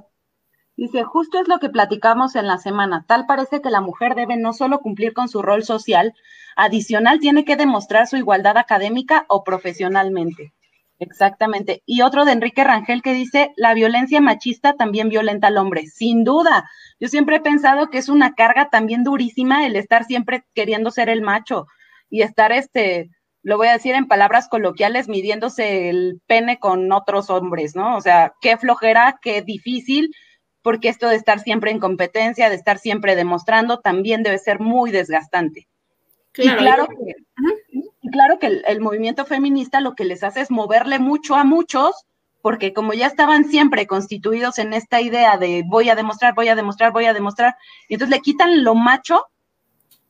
Dice, 0.75 1.03
justo 1.03 1.39
es 1.39 1.47
lo 1.47 1.59
que 1.59 1.69
platicamos 1.69 2.35
en 2.35 2.47
la 2.47 2.57
semana. 2.57 3.05
Tal 3.07 3.25
parece 3.25 3.61
que 3.61 3.69
la 3.69 3.81
mujer 3.81 4.15
debe 4.15 4.37
no 4.37 4.53
solo 4.53 4.79
cumplir 4.79 5.13
con 5.13 5.29
su 5.29 5.41
rol 5.41 5.63
social, 5.63 6.13
adicional 6.55 7.19
tiene 7.19 7.45
que 7.45 7.55
demostrar 7.55 8.07
su 8.07 8.17
igualdad 8.17 8.57
académica 8.57 9.25
o 9.29 9.43
profesionalmente. 9.43 10.53
Exactamente. 10.99 11.83
Y 11.85 12.01
otro 12.01 12.25
de 12.25 12.31
Enrique 12.31 12.63
Rangel 12.63 13.01
que 13.01 13.13
dice, 13.13 13.51
la 13.55 13.73
violencia 13.73 14.21
machista 14.21 14.73
también 14.73 15.09
violenta 15.09 15.47
al 15.47 15.57
hombre. 15.57 15.85
Sin 15.87 16.23
duda. 16.23 16.69
Yo 16.99 17.07
siempre 17.07 17.37
he 17.37 17.41
pensado 17.41 17.89
que 17.89 17.97
es 17.97 18.09
una 18.09 18.33
carga 18.33 18.69
también 18.69 19.03
durísima 19.03 19.65
el 19.65 19.75
estar 19.75 20.05
siempre 20.05 20.45
queriendo 20.53 20.91
ser 20.91 21.09
el 21.09 21.21
macho 21.21 21.67
y 22.09 22.21
estar 22.21 22.51
este, 22.51 23.09
lo 23.41 23.57
voy 23.57 23.67
a 23.67 23.73
decir 23.73 23.95
en 23.95 24.07
palabras 24.07 24.47
coloquiales, 24.47 25.09
midiéndose 25.09 25.89
el 25.89 26.21
pene 26.27 26.59
con 26.59 26.91
otros 26.91 27.29
hombres, 27.29 27.75
¿no? 27.75 27.97
O 27.97 28.01
sea, 28.01 28.33
qué 28.39 28.57
flojera, 28.57 29.19
qué 29.21 29.41
difícil, 29.41 30.11
porque 30.63 30.89
esto 30.89 31.09
de 31.09 31.15
estar 31.15 31.39
siempre 31.39 31.69
en 31.69 31.79
competencia, 31.79 32.49
de 32.49 32.55
estar 32.55 32.79
siempre 32.79 33.15
demostrando, 33.15 33.79
también 33.79 34.23
debe 34.23 34.39
ser 34.39 34.59
muy 34.59 34.89
desgastante. 34.89 35.67
y 36.35 36.49
claro 36.55 36.87
que, 36.87 37.15
claro 38.11 38.39
que 38.39 38.61
el, 38.65 38.81
movimiento 38.81 39.25
feminista 39.25 39.81
lo 39.81 39.93
que 39.93 40.05
les 40.05 40.23
hace 40.23 40.41
es 40.41 40.49
moverle 40.49 40.99
mucho 40.99 41.35
a 41.35 41.43
muchos, 41.43 42.05
porque 42.41 42.73
como 42.73 42.93
ya 42.93 43.07
estaban 43.07 43.45
siempre 43.45 43.85
constituidos 43.87 44.57
en 44.57 44.73
esta 44.73 45.01
idea 45.01 45.37
de 45.37 45.63
voy 45.65 45.89
a 45.89 45.95
demostrar, 45.95 46.33
voy 46.33 46.47
a 46.47 46.55
demostrar, 46.55 46.91
voy 46.91 47.05
a 47.05 47.13
demostrar, 47.13 47.55
y 47.87 47.95
entonces 47.95 48.15
le 48.15 48.21
quitan 48.21 48.63
lo 48.63 48.73
macho, 48.73 49.27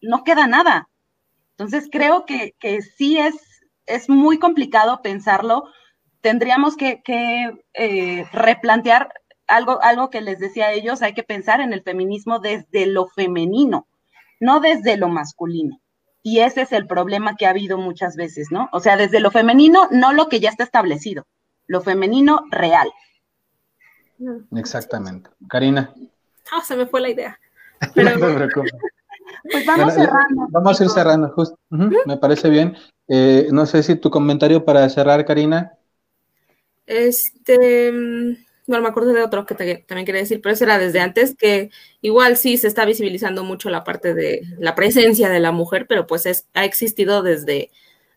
no 0.01 0.23
queda 0.23 0.47
nada. 0.47 0.87
Entonces 1.57 1.89
creo 1.91 2.25
que, 2.25 2.53
sí 2.97 3.17
es, 3.17 3.35
es 3.85 4.09
muy 4.09 4.37
complicado 4.37 5.01
pensarlo. 5.01 5.65
Tendríamos 6.21 6.75
que, 6.75 7.01
eh, 7.73 8.25
replantear 8.31 9.13
algo, 9.47 9.81
algo 9.81 10.09
que 10.09 10.21
les 10.21 10.39
decía 10.39 10.67
a 10.67 10.71
ellos, 10.71 11.01
hay 11.01 11.13
que 11.13 11.23
pensar 11.23 11.61
en 11.61 11.73
el 11.73 11.83
feminismo 11.83 12.39
desde 12.39 12.85
lo 12.85 13.07
femenino, 13.07 13.87
no 14.39 14.59
desde 14.59 14.97
lo 14.97 15.09
masculino. 15.09 15.79
Y 16.21 16.39
ese 16.39 16.61
es 16.61 16.71
el 16.71 16.87
problema 16.87 17.35
que 17.35 17.45
ha 17.45 17.49
habido 17.49 17.77
muchas 17.77 18.15
veces, 18.15 18.47
¿no? 18.49 18.69
O 18.71 18.79
sea, 18.79 18.95
desde 18.95 19.19
lo 19.19 19.29
femenino, 19.29 19.89
no 19.91 20.13
lo 20.13 20.29
que 20.29 20.39
ya 20.39 20.49
está 20.49 20.63
establecido, 20.63 21.27
lo 21.67 21.81
femenino 21.81 22.45
real. 22.49 22.89
Exactamente. 24.55 25.29
Karina. 25.49 25.93
Ah, 26.51 26.61
se 26.61 26.75
me 26.75 26.85
fue 26.85 27.01
la 27.01 27.09
idea. 27.09 27.39
pues 27.93 29.65
vamos 29.65 29.93
cerrando. 29.93 30.47
Vamos 30.49 30.79
a 30.79 30.83
ir 30.83 30.89
cerrando, 30.89 31.29
justo. 31.29 31.57
Me 31.69 32.17
parece 32.17 32.49
bien. 32.49 32.77
Eh, 33.07 33.49
no 33.51 33.65
sé 33.65 33.83
si 33.83 33.95
tu 33.95 34.09
comentario 34.09 34.63
para 34.63 34.87
cerrar, 34.89 35.25
Karina. 35.25 35.73
Este, 36.85 37.91
no 38.67 38.81
me 38.81 38.87
acuerdo 38.87 39.13
de 39.13 39.23
otro 39.23 39.45
que 39.45 39.55
también 39.55 40.05
quería 40.05 40.21
decir, 40.21 40.41
pero 40.41 40.53
eso 40.53 40.63
era 40.63 40.77
desde 40.77 40.99
antes, 40.99 41.35
que 41.35 41.69
igual 42.01 42.37
sí 42.37 42.57
se 42.57 42.67
está 42.67 42.85
visibilizando 42.85 43.43
mucho 43.43 43.69
la 43.69 43.83
parte 43.83 44.13
de 44.13 44.41
la 44.59 44.75
presencia 44.75 45.29
de 45.29 45.39
la 45.39 45.51
mujer, 45.51 45.85
pero 45.87 46.07
pues 46.07 46.25
es, 46.25 46.47
ha 46.53 46.65
existido 46.65 47.23
desde, 47.23 47.71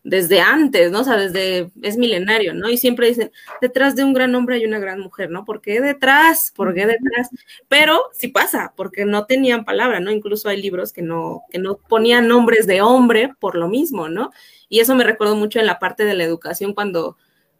desde 0.07 0.41
antes, 0.41 0.93
¿no? 0.93 1.01
O 1.01 1.05
sea, 1.05 1.17
desde, 1.17 1.73
es 1.83 1.97
milenario, 1.97 2.55
¿no? 2.55 2.69
Y 2.69 2.77
siempre 2.79 3.09
dicen, 3.09 3.33
detrás 3.61 3.97
de 3.97 4.05
un 4.05 4.15
gran 4.15 4.33
hombre 4.37 4.55
hay 4.55 4.65
una 4.65 4.79
gran 4.79 5.01
mujer, 5.01 5.31
¿no? 5.31 5.45
¿Por 5.45 5.61
qué 5.61 5.81
detrás? 5.81 6.53
¿Por 6.55 6.75
qué 6.75 6.87
detrás? 6.87 7.29
Pero 7.69 8.03
sí 8.13 8.29
pasa, 8.29 8.73
porque 8.77 9.05
no 9.05 9.27
tenían 9.27 9.65
palabra, 9.65 9.99
¿no? 9.99 10.13
Incluso 10.13 10.49
hay 10.49 10.63
libros 10.63 10.93
que 10.93 11.03
no, 11.03 11.43
que 11.51 11.59
no 11.59 11.77
ponían 11.77 12.29
nombres 12.29 12.69
de 12.69 12.83
hombre 12.83 13.33
por 13.41 13.57
lo 13.57 13.69
mismo, 13.69 14.09
¿no? 14.09 14.31
Y 14.69 14.79
eso 14.79 14.95
me 14.95 15.03
recuerdo 15.03 15.35
mucho 15.35 15.59
en 15.59 15.67
la 15.67 15.81
parte 15.81 16.05
de 16.05 16.15
la 16.15 16.23
educación 16.23 16.73
cuando 16.73 17.17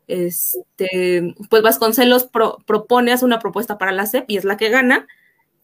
este, 0.07 1.35
pues 1.51 1.63
Vasconcelos 1.63 2.29
propone, 2.67 3.13
hace 3.13 3.25
una 3.25 3.39
propuesta 3.39 3.79
para 3.79 3.93
la 3.93 4.07
CEP 4.07 4.31
y 4.31 4.37
es 4.37 4.45
la 4.45 4.57
que 4.57 4.71
gana, 4.71 5.07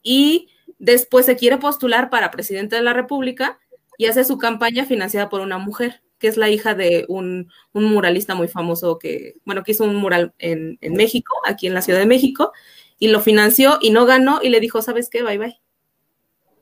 y 0.02 0.48
después 0.78 1.26
se 1.26 1.36
quiere 1.36 1.58
postular 1.58 2.10
para 2.10 2.30
presidente 2.30 2.76
de 2.76 2.82
la 2.82 2.92
República 2.92 3.58
y 3.98 4.06
hace 4.06 4.24
su 4.24 4.38
campaña 4.38 4.84
financiada 4.84 5.28
por 5.28 5.40
una 5.40 5.58
mujer, 5.58 6.02
que 6.18 6.28
es 6.28 6.36
la 6.36 6.50
hija 6.50 6.74
de 6.74 7.04
un, 7.08 7.50
muralista 7.72 8.34
muy 8.34 8.48
famoso 8.48 8.98
que, 8.98 9.34
bueno, 9.44 9.62
que 9.62 9.72
hizo 9.72 9.84
un 9.84 9.96
mural 9.96 10.34
en, 10.38 10.78
México, 10.90 11.34
aquí 11.46 11.66
en 11.66 11.74
la 11.74 11.82
Ciudad 11.82 12.00
de 12.00 12.06
México, 12.06 12.52
y 12.98 13.08
lo 13.08 13.20
financió 13.20 13.78
y 13.80 13.90
no 13.90 14.06
ganó 14.06 14.40
y 14.42 14.48
le 14.48 14.60
dijo, 14.60 14.82
¿sabes 14.82 15.08
qué? 15.08 15.22
Bye 15.22 15.38
bye. 15.38 15.60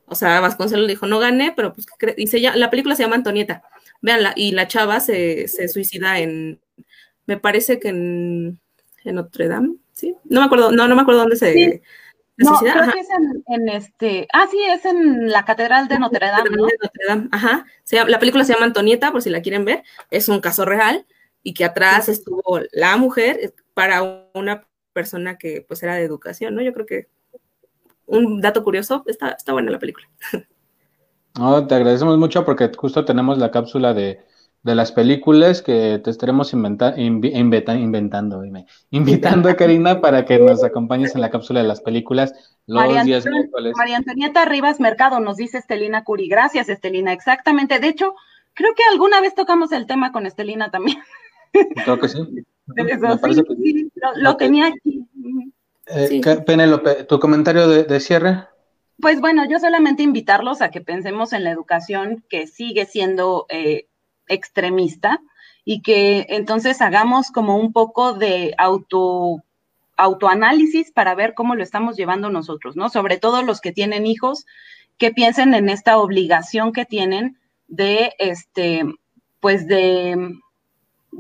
O 0.07 0.15
sea, 0.15 0.41
Vasconcelos 0.41 0.87
le 0.87 0.93
dijo, 0.93 1.07
no 1.07 1.19
gané, 1.19 1.53
pero 1.55 1.73
pues 1.73 1.87
dice 2.17 2.41
ya, 2.41 2.57
la 2.57 2.69
película 2.69 2.97
se 2.97 3.05
llama 3.05 3.17
Antonieta, 3.17 3.63
véanla, 4.03 4.33
y 4.35 4.53
la 4.53 4.67
chava 4.67 4.99
se 4.99 5.47
suicida 5.69 6.19
en, 6.19 6.61
me 7.31 7.37
parece 7.37 7.79
que 7.79 7.91
en, 7.91 8.59
Notre 9.05 9.47
Dame, 9.47 9.77
¿sí? 9.93 10.17
No 10.25 10.41
me 10.41 10.47
acuerdo, 10.47 10.73
no, 10.73 10.89
no 10.89 10.97
me 10.97 11.03
acuerdo 11.03 11.21
dónde 11.21 11.37
se... 11.37 11.81
No, 12.37 12.59
creo 12.59 12.93
que 12.93 12.99
es 12.99 13.09
en, 13.47 13.69
este, 13.69 14.27
ah, 14.33 14.47
sí, 14.51 14.59
es 14.65 14.85
en 14.85 15.31
la 15.31 15.45
Catedral 15.45 15.87
de 15.87 16.01
Notre 16.01 16.27
Dame, 16.27 16.51
¿no? 16.51 16.67
De 16.67 16.77
Notre 16.83 17.07
Dame, 17.07 17.29
ajá. 17.31 17.67
la 18.09 18.19
película 18.19 18.43
se 18.45 18.55
llama 18.55 18.67
Antonieta, 18.67 19.13
por 19.13 19.23
si 19.23 19.31
la 19.31 19.43
quieren 19.43 19.65
ver, 19.65 19.85
es 20.11 20.29
un 20.29 20.41
caso 20.41 20.65
real 20.65 21.07
y 21.45 21.55
que 21.55 21.65
atrás 21.65 22.09
estuvo 22.09 22.43
la 22.73 22.97
mujer 22.97 23.55
para 23.75 24.03
una 24.35 24.67
persona 24.93 25.39
que 25.39 25.65
pues 25.69 25.85
era 25.85 25.95
de 25.95 26.03
educación, 26.03 26.57
¿no? 26.57 26.63
Yo 26.63 26.73
creo 26.73 26.87
que 26.87 27.07
un 28.07 28.41
dato 28.41 28.65
curioso, 28.65 29.05
está, 29.07 29.31
está 29.31 29.53
buena 29.53 29.71
la 29.71 29.79
película. 29.79 30.09
No, 31.39 31.65
te 31.65 31.77
agradecemos 31.77 32.19
mucho 32.19 32.45
porque 32.45 32.73
justo 32.77 33.05
tenemos 33.05 33.39
la 33.39 33.53
cápsula 33.53 33.95
de 33.95 34.21
de 34.63 34.75
las 34.75 34.93
películas 34.93 35.63
que 35.63 36.01
te 36.03 36.11
estaremos 36.11 36.53
inventa, 36.53 36.95
inventando, 36.97 38.43
dime, 38.43 38.67
invitando 38.91 39.49
a 39.49 39.55
Karina 39.57 40.01
para 40.01 40.25
que 40.25 40.39
nos 40.39 40.63
acompañes 40.63 41.15
en 41.15 41.23
la 41.23 41.31
cápsula 41.31 41.63
de 41.63 41.69
las 41.69 41.81
películas 41.81 42.35
los 42.67 42.83
María 42.83 43.05
días 43.05 43.27
miércoles. 43.27 43.73
María 43.77 43.97
Antonieta 43.97 44.45
Rivas 44.45 44.81
Mercado 44.81 45.21
nos 45.21 45.37
dice 45.37 45.59
Estelina 45.59 46.05
Curi. 46.05 46.29
Gracias, 46.29 46.69
Estelina. 46.69 47.13
Exactamente. 47.13 47.79
De 47.79 47.89
hecho, 47.89 48.15
creo 48.55 48.75
que 48.75 48.83
alguna 48.91 49.21
vez 49.21 49.35
tocamos 49.35 49.73
el 49.73 49.87
tema 49.87 50.13
con 50.13 50.27
Estelina 50.27 50.71
también. 50.71 50.99
Creo 51.85 51.99
que 51.99 52.09
sí. 52.09 52.19
sí, 53.65 53.91
lo, 54.17 54.37
tenía 54.37 54.67
aquí. 54.67 55.05
Eh, 55.87 56.21
Penélope, 56.47 57.05
¿tu 57.05 57.19
comentario 57.19 57.67
de 57.67 58.01
cierre? 58.01 58.45
Pues 59.01 59.21
bueno, 59.21 59.49
yo 59.49 59.59
solamente 59.59 60.03
invitarlos 60.03 60.61
a 60.61 60.71
que 60.71 60.81
pensemos 60.81 61.33
en 61.33 61.45
la 61.45 61.51
educación 61.51 62.23
que 62.29 62.47
sigue 62.47 62.85
siendo 62.85 63.47
eh, 63.49 63.87
extremista 64.31 65.21
y 65.65 65.83
que 65.83 66.27
entonces 66.31 66.81
hagamos 66.81 67.31
como 67.31 67.57
un 67.57 67.73
poco 67.73 68.15
de 68.15 68.55
auto 68.57 69.43
autoanálisis 69.97 70.91
para 70.93 71.15
ver 71.15 71.35
cómo 71.35 71.55
lo 71.55 71.63
estamos 71.63 71.95
llevando 71.97 72.31
nosotros, 72.31 72.75
¿no? 72.75 72.89
Sobre 72.89 73.19
todo 73.19 73.43
los 73.43 73.61
que 73.61 73.71
tienen 73.71 74.07
hijos, 74.07 74.47
que 74.97 75.11
piensen 75.11 75.53
en 75.53 75.69
esta 75.69 75.99
obligación 75.99 76.73
que 76.73 76.87
tienen 76.87 77.39
de, 77.69 78.15
este, 78.19 78.85
pues 79.41 79.67
de 79.67 80.39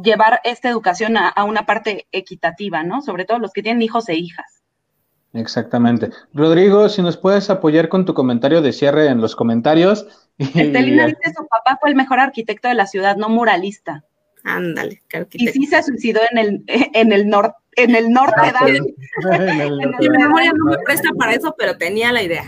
llevar 0.02 0.40
esta 0.44 0.70
educación 0.70 1.18
a, 1.18 1.28
a, 1.28 1.44
una 1.44 1.66
parte 1.66 2.06
equitativa, 2.10 2.82
¿no? 2.82 3.02
Sobre 3.02 3.26
todo 3.26 3.38
los 3.38 3.52
que 3.52 3.62
tienen 3.62 3.82
hijos 3.82 4.08
e 4.08 4.14
hijas. 4.14 4.59
Exactamente. 5.32 6.10
Rodrigo, 6.34 6.88
si 6.88 7.02
nos 7.02 7.16
puedes 7.16 7.50
apoyar 7.50 7.88
con 7.88 8.04
tu 8.04 8.14
comentario 8.14 8.62
de 8.62 8.72
cierre 8.72 9.06
en 9.06 9.20
los 9.20 9.36
comentarios 9.36 10.06
Estelina 10.40 11.06
dice 11.06 11.34
su 11.36 11.46
papá 11.46 11.76
fue 11.80 11.90
el 11.90 11.96
mejor 11.96 12.18
arquitecto 12.18 12.68
de 12.68 12.74
la 12.74 12.86
ciudad, 12.86 13.16
no 13.16 13.28
muralista. 13.28 14.04
Ándale, 14.42 15.02
Y 15.32 15.48
sí 15.48 15.66
se 15.66 15.82
suicidó 15.82 16.20
en 16.30 16.38
el, 16.38 16.64
en 16.94 17.12
el 17.12 17.28
norte, 17.28 17.54
en 17.76 17.94
el 17.94 18.10
norte. 18.10 18.40
Ah, 18.40 18.66
Mi 20.00 20.08
memoria 20.08 20.50
no 20.56 20.70
me 20.70 20.78
presta 20.78 21.10
para 21.18 21.34
eso, 21.34 21.54
pero 21.58 21.76
tenía 21.76 22.10
la 22.10 22.22
idea. 22.22 22.44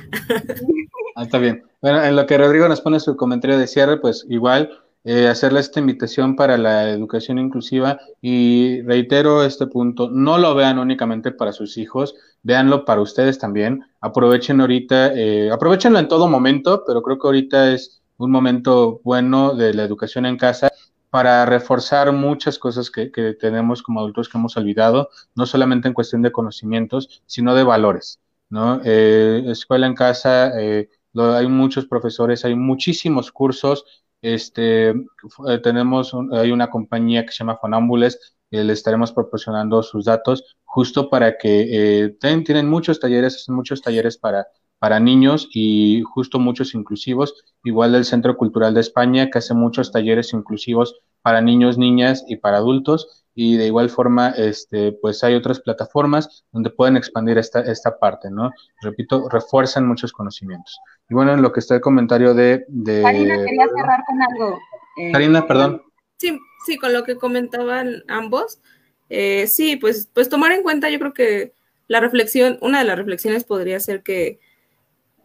Ah, 1.16 1.24
está 1.24 1.36
bien. 1.36 1.64
Bueno, 1.82 2.02
en 2.02 2.16
lo 2.16 2.24
que 2.26 2.38
Rodrigo 2.38 2.66
nos 2.66 2.80
pone 2.80 2.98
su 2.98 3.14
comentario 3.14 3.58
de 3.58 3.66
cierre, 3.66 3.98
pues 3.98 4.24
igual 4.30 4.70
eh, 5.04 5.28
hacerle 5.28 5.60
esta 5.60 5.80
invitación 5.80 6.36
para 6.36 6.56
la 6.56 6.90
educación 6.90 7.38
inclusiva 7.38 7.98
y 8.20 8.82
reitero 8.82 9.44
este 9.44 9.66
punto, 9.66 10.08
no 10.10 10.38
lo 10.38 10.54
vean 10.54 10.78
únicamente 10.78 11.32
para 11.32 11.52
sus 11.52 11.76
hijos, 11.76 12.14
véanlo 12.42 12.84
para 12.84 13.00
ustedes 13.00 13.38
también, 13.38 13.84
aprovechen 14.00 14.60
ahorita, 14.60 15.12
eh, 15.14 15.50
aprovechenlo 15.50 15.98
en 15.98 16.08
todo 16.08 16.28
momento, 16.28 16.84
pero 16.86 17.02
creo 17.02 17.18
que 17.18 17.26
ahorita 17.26 17.72
es 17.72 18.02
un 18.16 18.30
momento 18.30 19.00
bueno 19.02 19.54
de 19.54 19.74
la 19.74 19.82
educación 19.82 20.26
en 20.26 20.36
casa 20.36 20.70
para 21.10 21.44
reforzar 21.44 22.10
muchas 22.12 22.58
cosas 22.58 22.90
que, 22.90 23.10
tenemos 23.38 23.82
como 23.82 24.00
adultos 24.00 24.30
que 24.30 24.38
hemos 24.38 24.56
olvidado, 24.56 25.10
no 25.34 25.44
solamente 25.44 25.86
en 25.86 25.94
cuestión 25.94 26.22
de 26.22 26.32
conocimientos, 26.32 27.22
sino 27.26 27.54
de 27.54 27.64
valores, 27.64 28.18
¿no? 28.48 28.80
Eh, 28.82 29.44
escuela 29.48 29.86
en 29.86 29.94
casa, 29.94 30.58
eh, 30.58 30.88
hay 31.14 31.48
muchos 31.48 31.84
profesores, 31.84 32.46
hay 32.46 32.54
muchísimos 32.54 33.30
cursos, 33.30 34.04
este, 34.22 34.90
eh, 34.90 35.58
tenemos, 35.62 36.12
hay 36.32 36.52
una 36.52 36.70
compañía 36.70 37.26
que 37.26 37.32
se 37.32 37.38
llama 37.38 37.58
Fonámbules, 37.58 38.36
le 38.50 38.72
estaremos 38.72 39.12
proporcionando 39.12 39.82
sus 39.82 40.04
datos 40.04 40.56
justo 40.64 41.08
para 41.08 41.38
que 41.38 42.04
eh, 42.04 42.16
tienen 42.20 42.68
muchos 42.68 43.00
talleres, 43.00 43.36
hacen 43.36 43.54
muchos 43.54 43.80
talleres 43.82 44.18
para, 44.18 44.46
para 44.78 45.00
niños 45.00 45.48
y 45.52 46.02
justo 46.02 46.38
muchos 46.38 46.74
inclusivos, 46.74 47.34
igual 47.64 47.92
del 47.92 48.04
Centro 48.04 48.36
Cultural 48.36 48.74
de 48.74 48.80
España 48.80 49.30
que 49.30 49.38
hace 49.38 49.54
muchos 49.54 49.90
talleres 49.90 50.32
inclusivos 50.32 51.00
para 51.22 51.40
niños, 51.40 51.78
niñas 51.78 52.24
y 52.28 52.36
para 52.36 52.58
adultos 52.58 53.21
y 53.34 53.56
de 53.56 53.66
igual 53.66 53.88
forma 53.88 54.30
este 54.30 54.92
pues 54.92 55.24
hay 55.24 55.34
otras 55.34 55.60
plataformas 55.60 56.44
donde 56.52 56.70
pueden 56.70 56.96
expandir 56.96 57.38
esta, 57.38 57.60
esta 57.60 57.98
parte, 57.98 58.30
¿no? 58.30 58.50
Repito, 58.82 59.28
refuerzan 59.28 59.86
muchos 59.86 60.12
conocimientos. 60.12 60.78
Y 61.08 61.14
bueno, 61.14 61.32
en 61.32 61.42
lo 61.42 61.52
que 61.52 61.60
está 61.60 61.74
el 61.74 61.80
comentario 61.80 62.34
de... 62.34 62.64
de 62.68 63.02
Karina, 63.02 63.36
quería 63.36 63.66
cerrar 63.68 64.04
con 64.06 64.22
algo. 64.22 64.58
Eh, 64.98 65.12
Karina, 65.12 65.46
perdón. 65.46 65.82
Sí, 66.18 66.38
sí, 66.66 66.76
con 66.76 66.92
lo 66.92 67.04
que 67.04 67.16
comentaban 67.16 68.04
ambos, 68.08 68.60
eh, 69.08 69.46
sí, 69.46 69.76
pues, 69.76 70.08
pues 70.12 70.28
tomar 70.28 70.52
en 70.52 70.62
cuenta, 70.62 70.88
yo 70.88 70.98
creo 70.98 71.12
que 71.12 71.52
la 71.88 72.00
reflexión, 72.00 72.58
una 72.60 72.78
de 72.78 72.84
las 72.84 72.96
reflexiones 72.96 73.44
podría 73.44 73.80
ser 73.80 74.02
que, 74.02 74.38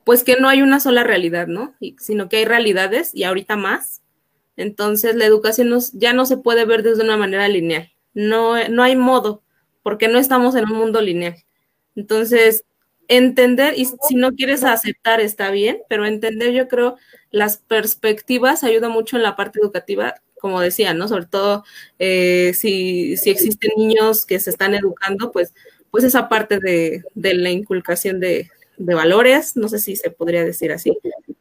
pues 0.03 0.23
que 0.23 0.37
no 0.39 0.49
hay 0.49 0.61
una 0.61 0.79
sola 0.79 1.03
realidad, 1.03 1.47
¿no? 1.47 1.75
sino 1.97 2.29
que 2.29 2.37
hay 2.37 2.45
realidades 2.45 3.11
y 3.13 3.23
ahorita 3.23 3.55
más, 3.55 4.01
Entonces, 4.57 5.15
la 5.15 5.25
educación 5.25 5.69
ya 5.93 6.13
no 6.13 6.25
se 6.25 6.37
puede 6.37 6.65
ver 6.65 6.81
desde 6.81 7.03
una 7.03 7.15
manera 7.15 7.47
lineal. 7.47 7.91
No, 8.17 8.67
no 8.69 8.81
hay 8.81 8.95
modo, 8.95 9.43
porque 9.83 10.07
no 10.07 10.17
estamos 10.17 10.55
en 10.55 10.63
un 10.63 10.75
mundo 10.75 11.01
lineal. 11.01 11.35
Entonces, 11.95 12.65
entender, 13.07 13.75
y 13.77 13.85
si 13.85 14.15
no 14.15 14.31
quieres 14.31 14.63
aceptar, 14.63 15.21
está 15.21 15.51
bien, 15.51 15.81
pero 15.87 16.03
entender, 16.03 16.51
yo 16.51 16.67
creo, 16.67 16.95
las 17.29 17.57
perspectivas 17.57 18.63
ayuda 18.63 18.89
mucho 18.89 19.17
en 19.17 19.23
la 19.23 19.35
parte 19.35 19.59
educativa, 19.59 20.15
como 20.39 20.61
decía, 20.61 20.95
¿no? 20.95 21.07
Sobre 21.07 21.27
todo 21.27 21.63
eh, 21.99 22.53
si, 22.55 23.17
si, 23.17 23.29
existen 23.29 23.69
niños 23.77 24.25
que 24.25 24.39
se 24.39 24.49
están 24.49 24.73
educando, 24.73 25.31
pues, 25.31 25.53
pues 25.91 26.03
esa 26.03 26.27
parte 26.27 26.57
de, 26.59 27.03
de 27.13 27.35
la 27.35 27.51
inculcación 27.51 28.19
de, 28.19 28.49
de, 28.77 28.95
valores, 28.95 29.55
no 29.55 29.69
sé 29.69 29.77
si 29.77 29.95
se 29.95 30.09
podría 30.09 30.43
decir 30.43 30.71
así, 30.71 30.97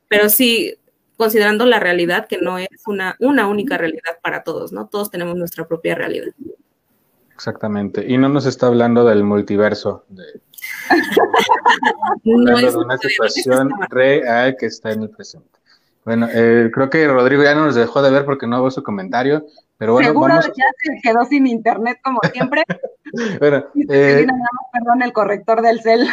pero 0.09 0.29
sí 0.29 0.77
considerando 1.17 1.65
la 1.65 1.81
realidad 1.81 2.27
que 2.27 2.37
no 2.37 2.59
es 2.59 2.69
una, 2.87 3.17
una 3.19 3.49
única 3.49 3.79
realidad 3.79 4.19
para 4.23 4.43
todos, 4.43 4.73
¿no? 4.73 4.89
Todos 4.89 5.11
tenemos 5.11 5.37
nuestra 5.37 5.67
propia 5.67 5.95
realidad. 5.95 6.35
Exactamente. 7.37 8.03
Y 8.09 8.17
no 8.17 8.31
nos 8.31 8.47
está 8.47 8.67
hablando 8.67 9.05
del 9.05 9.23
multiverso, 9.23 10.07
de, 10.09 10.25
no 12.25 12.57
de 12.57 12.77
una 12.77 12.97
situación 12.97 13.71
real 13.91 14.57
que 14.59 14.67
está 14.67 14.93
en 14.93 15.03
el 15.03 15.11
presente. 15.11 15.51
Bueno, 16.03 16.29
eh, 16.33 16.71
creo 16.73 16.89
que 16.89 17.07
Rodrigo 17.07 17.43
ya 17.43 17.55
no 17.55 17.67
nos 17.67 17.75
dejó 17.75 18.01
de 18.01 18.11
ver 18.11 18.25
porque 18.25 18.47
no 18.47 18.57
hago 18.57 18.71
su 18.71 18.83
comentario, 18.83 19.45
pero 19.77 19.93
bueno, 19.93 20.09
Seguro 20.09 20.35
ya 20.41 20.65
se 20.79 21.01
quedó 21.03 21.27
sin 21.27 21.47
internet 21.47 21.99
como 22.03 22.21
siempre. 22.33 22.63
bueno, 23.39 23.67
eh, 23.91 24.27
perdón, 24.73 25.03
el 25.03 25.13
corrector 25.13 25.61
del 25.61 25.83
cel. 25.83 26.09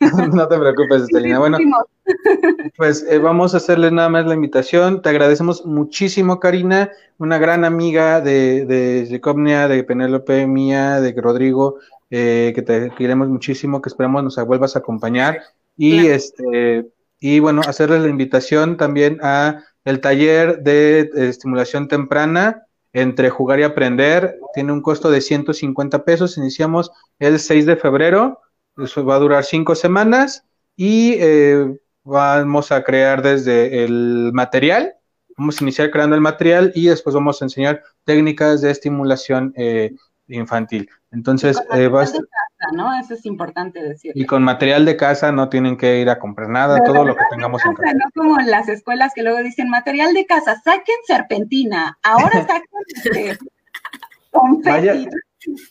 no 0.34 0.48
te 0.48 0.58
preocupes, 0.58 1.02
Estelina. 1.02 1.38
Bueno, 1.38 1.58
pues 2.76 3.04
eh, 3.08 3.18
vamos 3.18 3.54
a 3.54 3.58
hacerle 3.58 3.90
nada 3.90 4.08
más 4.08 4.26
la 4.26 4.34
invitación. 4.34 5.02
Te 5.02 5.08
agradecemos 5.08 5.64
muchísimo, 5.64 6.38
Karina, 6.40 6.90
una 7.18 7.38
gran 7.38 7.64
amiga 7.64 8.20
de, 8.20 8.64
de 8.66 9.06
de 9.06 9.84
Penélope, 9.84 10.46
mía, 10.46 11.00
de 11.00 11.12
Rodrigo, 11.20 11.76
eh, 12.10 12.52
que 12.54 12.62
te 12.62 12.90
queremos 12.90 13.28
muchísimo, 13.28 13.80
que 13.80 13.88
esperamos 13.88 14.22
nos 14.22 14.46
vuelvas 14.46 14.76
a 14.76 14.80
acompañar. 14.80 15.40
Y 15.76 16.06
este 16.06 16.86
y 17.18 17.40
bueno, 17.40 17.62
hacerles 17.66 18.02
la 18.02 18.08
invitación 18.08 18.76
también 18.76 19.18
a 19.22 19.64
el 19.84 20.00
taller 20.00 20.62
de 20.62 21.10
estimulación 21.14 21.88
temprana 21.88 22.66
entre 22.92 23.30
jugar 23.30 23.60
y 23.60 23.62
aprender. 23.62 24.38
Tiene 24.54 24.72
un 24.72 24.82
costo 24.82 25.10
de 25.10 25.20
150 25.20 26.04
pesos. 26.04 26.36
Iniciamos 26.36 26.90
el 27.18 27.38
6 27.38 27.66
de 27.66 27.76
febrero 27.76 28.40
eso 28.78 29.04
va 29.04 29.16
a 29.16 29.20
durar 29.20 29.44
cinco 29.44 29.74
semanas 29.74 30.44
y 30.76 31.14
eh, 31.18 31.78
vamos 32.04 32.72
a 32.72 32.82
crear 32.84 33.22
desde 33.22 33.84
el 33.84 34.30
material. 34.32 34.94
Vamos 35.36 35.60
a 35.60 35.64
iniciar 35.64 35.90
creando 35.90 36.14
el 36.14 36.22
material 36.22 36.72
y 36.74 36.86
después 36.86 37.14
vamos 37.14 37.40
a 37.40 37.44
enseñar 37.44 37.82
técnicas 38.04 38.62
de 38.62 38.70
estimulación 38.70 39.52
eh, 39.56 39.94
infantil. 40.28 40.88
Entonces, 41.10 41.58
eh, 41.74 41.88
va 41.88 42.02
a 42.02 42.04
casa, 42.06 42.72
¿no? 42.72 42.98
Eso 42.98 43.14
es 43.14 43.26
importante 43.26 43.82
decir. 43.82 44.12
Y 44.14 44.24
con 44.24 44.42
material 44.42 44.84
de 44.84 44.96
casa 44.96 45.30
no 45.32 45.48
tienen 45.48 45.76
que 45.76 46.00
ir 46.00 46.08
a 46.08 46.18
comprar 46.18 46.48
nada, 46.48 46.82
todo 46.84 47.04
lo 47.04 47.14
que 47.14 47.22
tengamos 47.30 47.64
en 47.64 47.74
casa. 47.74 47.92
No 47.92 48.04
como 48.14 48.40
en 48.40 48.50
las 48.50 48.68
escuelas 48.68 49.12
que 49.14 49.22
luego 49.22 49.38
dicen 49.38 49.68
material 49.68 50.14
de 50.14 50.26
casa, 50.26 50.60
saquen 50.62 50.96
serpentina, 51.06 51.98
ahora 52.02 52.30
saquen 52.46 52.68
este, 52.88 53.38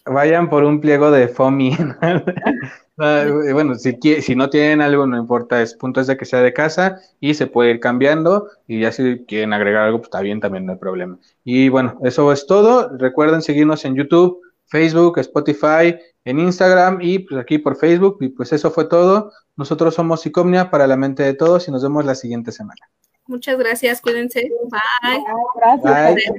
vayan 0.06 0.50
por 0.50 0.64
un 0.64 0.82
pliego 0.82 1.12
de 1.12 1.28
FOMI. 1.28 1.78
Ah, 2.98 3.26
bueno, 3.52 3.76
si, 3.76 3.98
si 4.22 4.36
no 4.38 4.50
tienen 4.50 4.80
algo, 4.80 5.06
no 5.06 5.18
importa, 5.18 5.62
es 5.62 5.74
punto 5.74 6.00
es 6.00 6.08
de 6.08 6.16
que 6.16 6.24
sea 6.24 6.40
de 6.40 6.54
casa 6.54 6.98
y 7.20 7.34
se 7.34 7.46
puede 7.46 7.72
ir 7.72 7.82
cambiando 7.82 8.48
y 8.68 8.80
ya 8.80 8.94
si 8.94 9.26
quieren 9.26 9.52
agregar 9.52 9.84
algo, 9.84 9.98
pues 9.98 10.08
está 10.08 10.22
bien, 10.22 10.40
también 10.40 10.66
no 10.66 10.72
hay 10.72 10.78
problema. 10.78 11.20
Y 11.44 11.68
bueno, 11.68 12.00
eso 12.06 12.32
es 12.32 12.48
todo. 12.48 12.98
Recuerden 12.98 13.42
seguirnos 13.42 13.84
en 13.84 13.96
YouTube, 13.96 14.40
Facebook, 14.68 15.20
Spotify, 15.20 15.98
en 16.24 16.40
Instagram 16.40 17.00
y 17.02 17.20
pues 17.20 17.40
aquí 17.40 17.58
por 17.58 17.76
Facebook. 17.76 18.18
Y 18.22 18.30
pues 18.30 18.54
eso 18.54 18.72
fue 18.72 18.86
todo. 18.86 19.34
Nosotros 19.58 19.94
somos 19.94 20.26
Icomnia 20.26 20.70
para 20.70 20.88
la 20.88 20.96
mente 20.96 21.24
de 21.24 21.34
todos 21.34 21.68
y 21.68 21.72
nos 21.72 21.84
vemos 21.84 22.06
la 22.06 22.16
siguiente 22.16 22.54
semana. 22.54 22.82
Muchas 23.28 23.58
gracias, 23.58 24.02
cuídense. 24.02 24.50
Bye. 24.70 25.24
Gracias. 25.82 26.16
Bye. 26.16 26.36